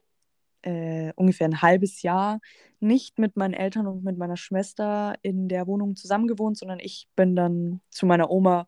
äh, 0.66 1.14
ungefähr 1.16 1.48
ein 1.48 1.62
halbes 1.62 2.02
Jahr 2.02 2.40
nicht 2.80 3.20
mit 3.20 3.38
meinen 3.38 3.54
Eltern 3.54 3.88
und 3.88 4.04
mit 4.04 4.18
meiner 4.18 4.38
Schwester 4.38 5.16
in 5.22 5.48
der 5.48 5.68
Wohnung 5.68 5.96
zusammengewohnt, 5.96 6.58
sondern 6.58 6.80
ich 6.80 7.08
bin 7.16 7.36
dann 7.36 7.82
zu 7.90 8.06
meiner 8.06 8.30
Oma, 8.30 8.68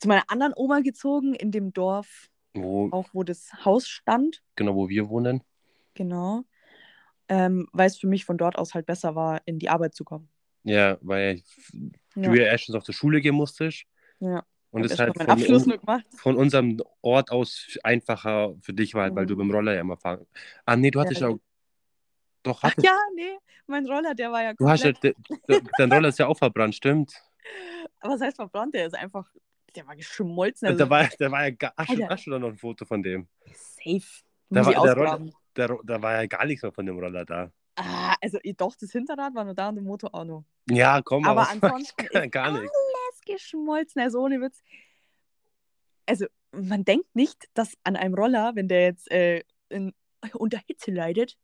zu 0.00 0.08
meiner 0.08 0.24
anderen 0.28 0.52
Oma 0.56 0.80
gezogen, 0.80 1.34
in 1.34 1.50
dem 1.50 1.72
Dorf, 1.72 2.28
wo, 2.54 2.90
auch 2.90 3.08
wo 3.12 3.22
das 3.22 3.50
Haus 3.64 3.88
stand. 3.88 4.42
genau, 4.56 4.74
wo 4.74 4.88
wir 4.88 5.08
wohnen. 5.08 5.42
Genau. 5.94 6.44
Ähm, 7.28 7.68
weil 7.72 7.88
es 7.88 7.98
für 7.98 8.06
mich 8.06 8.24
von 8.24 8.38
dort 8.38 8.56
aus 8.56 8.74
halt 8.74 8.86
besser 8.86 9.14
war, 9.14 9.40
in 9.46 9.58
die 9.58 9.68
Arbeit 9.68 9.94
zu 9.94 10.04
kommen. 10.04 10.28
Ja, 10.64 10.98
weil 11.00 11.42
Ja, 12.14 12.30
du 12.30 12.34
ja 12.36 12.46
erstens 12.46 12.74
auf 12.74 12.84
die 12.84 12.92
Schule 12.92 13.20
gehen 13.20 13.34
musstest. 13.34 13.84
ja. 14.20 14.44
Und 14.76 14.90
erst 14.90 14.98
mal 14.98 15.26
halt 15.28 15.42
von, 15.46 15.54
un 15.72 16.02
von 16.16 16.36
unserem 16.36 16.82
Ort 17.02 17.30
aus 17.30 17.78
einfacher 17.82 18.54
für 18.60 18.72
dich 18.72 18.94
war, 18.94 19.02
halt, 19.04 19.14
weil 19.16 19.24
Mhm. 19.24 19.28
du 19.28 19.36
mit 19.36 19.44
dem 19.46 19.50
Roller 19.52 19.74
ja 19.74 19.80
immer 19.80 19.96
fahren. 19.96 20.26
Ah, 20.64 20.76
nee, 20.76 20.90
du 20.90 21.00
hattest 21.00 21.20
Ja. 21.20 21.28
ja 21.28 21.34
auch. 21.34 21.38
Doch, 22.42 22.58
Ach 22.62 22.70
hattest, 22.70 22.86
ja, 22.86 22.96
nee, 23.14 23.36
mein 23.66 23.86
Roller, 23.86 24.14
der 24.14 24.30
war 24.30 24.42
ja 24.42 24.54
du 24.54 24.68
hast 24.68 24.84
ja, 24.84 24.92
komplett, 24.92 25.16
de, 25.48 25.60
de, 25.60 25.60
dein 25.78 25.90
Roller 25.92 26.08
ist 26.10 26.18
ja 26.18 26.26
auch 26.28 26.38
verbrannt, 26.38 26.74
stimmt. 26.76 27.12
was 28.00 28.20
heißt 28.20 28.36
verbrannt, 28.36 28.72
der 28.74 28.86
ist 28.86 28.94
einfach, 28.94 29.28
der 29.74 29.86
war 29.86 29.96
geschmolzen. 29.96 30.68
Also 30.68 30.78
da 30.84 30.88
war, 30.90 31.08
da 31.18 31.30
war 31.30 31.44
ja 31.48 31.50
gar, 31.50 31.72
hast, 31.76 31.88
du, 31.90 31.94
Alter. 31.94 32.08
hast 32.14 32.26
du 32.26 32.30
da 32.30 32.38
noch 32.38 32.48
ein 32.48 32.56
Foto 32.56 32.84
von 32.84 33.02
dem? 33.02 33.26
safe. 33.52 34.22
Da 34.50 34.64
war 34.64 34.72
der 34.72 34.80
Roller- 34.94 35.12
ausgraben. 35.12 35.32
Da, 35.54 36.02
war 36.02 36.20
ja 36.20 36.26
gar 36.26 36.44
nichts 36.44 36.62
mehr 36.62 36.70
von 36.72 36.86
dem 36.86 36.98
Roller 36.98 37.24
da. 37.24 37.50
Ah, 37.76 38.14
also 38.22 38.38
eh, 38.42 38.52
doch, 38.52 38.74
das 38.76 38.92
Hinterrad 38.92 39.34
war 39.34 39.44
nur 39.44 39.54
da 39.54 39.68
und 39.70 39.74
der 39.76 39.84
Motor 39.84 40.14
auch 40.14 40.24
noch. 40.24 40.44
Ja, 40.70 41.00
komm, 41.02 41.24
Aber 41.26 41.42
aber, 41.42 41.50
ansonsten 41.72 42.06
gar, 42.12 42.24
ist 42.24 42.30
gar 42.32 42.52
nichts. 42.60 42.76
Geschmolzen, 43.26 44.00
also 44.00 44.20
ohne 44.20 44.40
Witz. 44.40 44.62
Also, 46.06 46.26
man 46.52 46.84
denkt 46.84 47.14
nicht, 47.14 47.48
dass 47.54 47.76
an 47.84 47.96
einem 47.96 48.14
Roller, 48.14 48.52
wenn 48.54 48.68
der 48.68 48.84
jetzt 48.84 49.10
äh, 49.10 49.42
in, 49.68 49.92
unter 50.32 50.58
Hitze 50.66 50.90
leidet, 50.90 51.36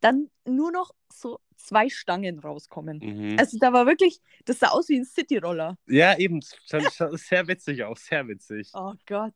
dann 0.00 0.30
nur 0.46 0.72
noch 0.72 0.92
so 1.12 1.40
zwei 1.56 1.88
Stangen 1.90 2.38
rauskommen. 2.38 2.98
Mhm. 3.02 3.38
Also 3.38 3.58
da 3.58 3.72
war 3.72 3.86
wirklich, 3.86 4.20
das 4.44 4.58
sah 4.58 4.68
aus 4.68 4.88
wie 4.88 4.98
ein 4.98 5.04
City-Roller. 5.04 5.76
ja, 5.86 6.16
eben. 6.16 6.40
Sehr 6.70 7.46
witzig 7.48 7.84
auch, 7.84 7.96
sehr 7.96 8.26
witzig. 8.26 8.70
Oh 8.72 8.94
Gott. 9.06 9.34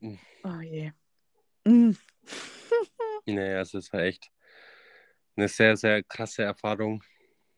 Mhm. 0.00 0.18
Oh 0.44 0.60
je. 0.60 0.92
Mm. 1.64 1.92
Nee, 3.28 3.54
also 3.54 3.78
es 3.78 3.92
war 3.92 4.02
echt 4.02 4.30
eine 5.34 5.48
sehr, 5.48 5.76
sehr 5.76 6.04
krasse 6.04 6.44
Erfahrung. 6.44 7.02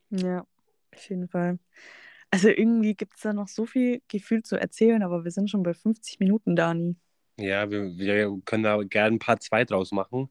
Ja, 0.09 0.47
auf 0.95 1.09
jeden 1.11 1.29
Fall. 1.29 1.59
Also 2.31 2.49
irgendwie 2.49 2.95
gibt 2.95 3.15
es 3.17 3.23
da 3.23 3.33
noch 3.33 3.49
so 3.49 3.65
viel 3.65 4.03
Gefühl 4.09 4.43
zu 4.43 4.57
erzählen, 4.57 5.03
aber 5.03 5.25
wir 5.25 5.31
sind 5.31 5.49
schon 5.51 5.63
bei 5.63 5.73
50 5.75 6.21
Minuten, 6.21 6.57
Dani. 6.57 6.97
Ja, 7.39 7.71
wir, 7.71 7.97
wir 7.97 8.39
können 8.45 8.65
da 8.65 8.83
gerne 8.83 9.17
ein 9.17 9.19
paar 9.19 9.41
zwei 9.41 9.65
draus 9.65 9.93
machen. 9.93 10.29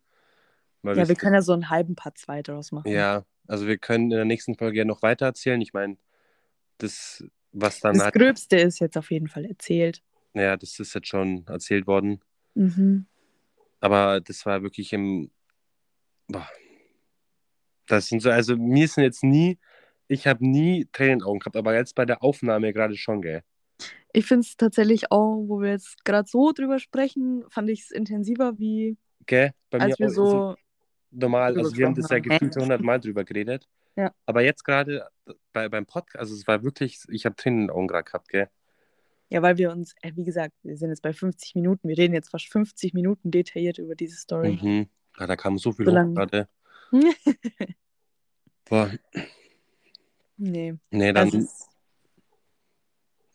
Ja, 0.83 1.07
wir 1.07 1.15
können 1.15 1.33
ja 1.33 1.41
so 1.41 1.53
einen 1.53 1.69
halben 1.69 1.95
Part 1.95 2.17
2 2.17 2.43
draus 2.43 2.71
machen. 2.71 2.89
ja, 2.89 3.25
also 3.47 3.67
wir 3.67 3.77
können 3.77 4.05
in 4.05 4.09
der 4.11 4.25
nächsten 4.25 4.55
Folge 4.55 4.77
ja 4.79 4.85
noch 4.85 5.01
weiter 5.01 5.25
erzählen. 5.25 5.59
Ich 5.59 5.73
meine, 5.73 5.97
das, 6.77 7.23
was 7.51 7.79
dann 7.79 7.95
Das 7.95 8.03
halt, 8.05 8.13
Gröbste 8.13 8.57
ist 8.57 8.79
jetzt 8.79 8.97
auf 8.97 9.09
jeden 9.11 9.27
Fall 9.27 9.45
erzählt. 9.45 10.01
ja, 10.33 10.55
das 10.55 10.79
ist 10.79 10.93
jetzt 10.93 11.07
schon 11.07 11.45
erzählt 11.47 11.87
worden. 11.87 12.21
Mhm. 12.53 13.05
Aber 13.79 14.21
das 14.21 14.45
war 14.45 14.61
wirklich 14.63 14.93
im, 14.93 15.31
boah, 16.27 16.47
Das 17.87 18.07
sind 18.07 18.21
so, 18.21 18.29
also 18.29 18.55
mir 18.55 18.87
sind 18.87 19.03
jetzt 19.03 19.23
nie, 19.23 19.57
ich 20.07 20.27
habe 20.27 20.45
nie 20.47 20.87
Tränen 20.91 21.13
in 21.13 21.19
den 21.19 21.25
Augen 21.27 21.39
gehabt, 21.39 21.55
aber 21.55 21.75
jetzt 21.75 21.95
bei 21.95 22.05
der 22.05 22.23
Aufnahme 22.23 22.73
gerade 22.73 22.95
schon, 22.95 23.21
gell? 23.21 23.41
Ich 24.13 24.25
finde 24.25 24.41
es 24.47 24.55
tatsächlich 24.57 25.11
auch, 25.11 25.43
wo 25.47 25.61
wir 25.61 25.71
jetzt 25.71 26.03
gerade 26.05 26.27
so 26.27 26.51
drüber 26.51 26.79
sprechen, 26.79 27.43
fand 27.49 27.69
ich 27.69 27.81
es 27.83 27.91
intensiver, 27.91 28.57
wie 28.57 28.97
Gell? 29.25 29.51
Bei 29.69 29.79
als 29.79 29.99
mir 29.99 30.07
wir 30.07 30.11
auch- 30.11 30.15
so. 30.15 30.55
normal, 31.11 31.57
also 31.57 31.75
wir 31.75 31.85
haben 31.85 31.95
das 31.95 32.09
ja 32.09 32.19
gefühlt 32.19 32.55
100 32.55 32.81
Mal 32.81 32.99
drüber 32.99 33.23
geredet. 33.25 33.67
Ja. 33.97 34.11
Aber 34.25 34.41
jetzt 34.43 34.63
gerade 34.63 35.07
bei, 35.53 35.67
beim 35.69 35.85
Podcast, 35.85 36.19
also 36.19 36.33
es 36.35 36.47
war 36.47 36.63
wirklich, 36.63 36.99
ich 37.09 37.25
habe 37.25 37.35
Tränen 37.35 37.61
in 37.61 37.67
den 37.67 37.75
Augen 37.75 37.87
gerade 37.87 38.05
gehabt, 38.05 38.29
gell? 38.29 38.47
Ja, 39.29 39.41
weil 39.41 39.57
wir 39.57 39.71
uns, 39.71 39.93
äh, 40.01 40.13
wie 40.15 40.23
gesagt, 40.23 40.53
wir 40.63 40.77
sind 40.77 40.89
jetzt 40.89 41.01
bei 41.01 41.11
50 41.11 41.55
Minuten. 41.55 41.89
Wir 41.89 41.97
reden 41.97 42.13
jetzt 42.13 42.29
fast 42.29 42.47
50 42.49 42.93
Minuten 42.93 43.29
detailliert 43.29 43.77
über 43.77 43.93
diese 43.95 44.15
Story. 44.15 44.57
Mhm. 44.61 44.87
Ja, 45.19 45.27
da 45.27 45.35
kam 45.35 45.57
so 45.57 45.73
viel 45.73 45.85
So 45.85 45.91
hoch 45.91 46.13
gerade. 46.13 46.47
Boah, 48.69 48.91
nee, 50.37 50.75
nee, 50.91 51.11
dann 51.13 51.29
ist, 51.29 51.67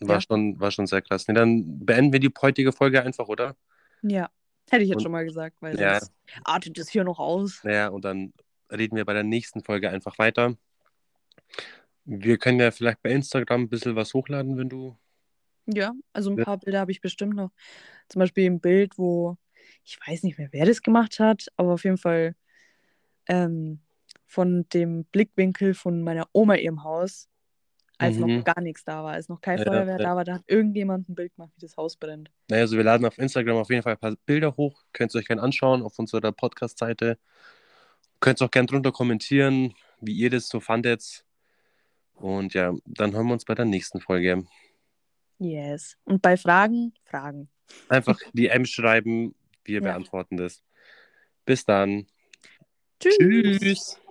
war, 0.00 0.16
ja. 0.16 0.20
schon, 0.20 0.58
war 0.58 0.70
schon 0.70 0.86
sehr 0.86 1.02
krass. 1.02 1.28
Nee, 1.28 1.34
dann 1.34 1.84
beenden 1.84 2.12
wir 2.12 2.20
die 2.20 2.32
heutige 2.40 2.72
Folge 2.72 3.02
einfach, 3.02 3.28
oder? 3.28 3.56
ja, 4.02 4.30
hätte 4.70 4.82
ich 4.82 4.88
jetzt 4.88 4.96
Und- 4.96 5.02
schon 5.02 5.12
mal 5.12 5.24
gesagt, 5.24 5.56
weil 5.60 5.78
Ja. 5.78 6.00
sonst 6.00 6.12
artet 6.44 6.78
es 6.78 6.88
hier 6.88 7.04
noch 7.04 7.18
aus. 7.20 7.60
Naja, 7.62 7.88
und 7.88 8.04
dann 8.04 8.32
reden 8.70 8.96
wir 8.96 9.04
bei 9.04 9.12
der 9.12 9.22
nächsten 9.22 9.62
Folge 9.62 9.90
einfach 9.90 10.18
weiter. 10.18 10.56
Wir 12.04 12.36
können 12.38 12.58
ja 12.58 12.70
vielleicht 12.72 13.02
bei 13.02 13.10
Instagram 13.10 13.62
ein 13.62 13.68
bisschen 13.68 13.94
was 13.94 14.12
hochladen, 14.14 14.56
wenn 14.56 14.68
du. 14.68 14.96
Ja, 15.66 15.92
also 16.12 16.30
ein 16.30 16.38
Ja. 16.38 16.44
paar 16.44 16.58
Bilder 16.58 16.80
habe 16.80 16.90
ich 16.90 17.00
bestimmt 17.00 17.34
noch. 17.36 17.52
Zum 18.08 18.18
Beispiel 18.20 18.46
ein 18.46 18.60
Bild, 18.60 18.98
wo 18.98 19.36
ich 19.84 19.98
weiß 20.04 20.24
nicht 20.24 20.38
mehr, 20.38 20.48
wer 20.52 20.66
das 20.66 20.82
gemacht 20.82 21.20
hat, 21.20 21.46
aber 21.56 21.74
auf 21.74 21.84
jeden 21.84 21.98
Fall 21.98 22.34
ähm, 23.28 23.80
von 24.32 24.66
dem 24.72 25.04
Blickwinkel 25.04 25.74
von 25.74 26.02
meiner 26.02 26.26
Oma 26.32 26.54
ihrem 26.54 26.82
Haus, 26.84 27.28
als 27.98 28.16
Mhm. 28.16 28.38
noch 28.38 28.44
gar 28.44 28.60
nichts 28.62 28.82
da 28.82 29.04
war, 29.04 29.12
als 29.12 29.28
noch 29.28 29.42
kein 29.42 29.58
Ja, 29.58 29.64
Feuerwehr 29.64 29.98
ja. 29.98 30.02
da 30.02 30.16
war, 30.16 30.24
da 30.24 30.34
hat 30.36 30.44
irgendjemand 30.46 31.08
ein 31.10 31.14
Bild 31.14 31.34
gemacht, 31.36 31.52
wie 31.56 31.60
das 31.60 31.76
Haus 31.76 31.96
brennt. 31.98 32.30
Naja, 32.48 32.62
also 32.62 32.76
wir 32.78 32.84
laden 32.84 33.04
auf 33.04 33.18
Instagram 33.18 33.58
auf 33.58 33.68
jeden 33.68 33.82
Fall 33.82 33.92
ein 33.92 33.98
paar 33.98 34.16
Bilder 34.24 34.56
hoch. 34.56 34.82
Könnt 34.94 35.14
ihr 35.14 35.18
euch 35.18 35.26
gerne 35.28 35.42
anschauen 35.42 35.82
auf 35.82 35.98
unserer 35.98 36.32
Podcast-Seite. 36.32 37.18
Könnt 38.20 38.40
auch 38.40 38.50
gerne 38.50 38.66
drunter 38.66 38.90
kommentieren, 38.90 39.74
wie 40.00 40.14
ihr 40.14 40.30
das 40.30 40.48
so 40.48 40.60
fandet. 40.60 41.26
Und 42.14 42.54
ja, 42.54 42.72
dann 42.86 43.12
hören 43.12 43.26
wir 43.26 43.34
uns 43.34 43.44
bei 43.44 43.54
der 43.54 43.66
nächsten 43.66 44.00
Folge. 44.00 44.44
Yes. 45.38 45.98
Und 46.04 46.22
bei 46.22 46.36
Fragen, 46.38 46.94
Fragen. 47.04 47.50
Einfach 47.90 48.18
DM 48.32 48.64
schreiben, 48.64 49.34
wir 49.64 49.80
Ja. 49.82 49.90
beantworten 49.90 50.38
das. 50.38 50.62
Bis 51.44 51.64
dann. 51.66 52.06
Tschüss. 53.00 53.58
Tschüss. 53.60 54.01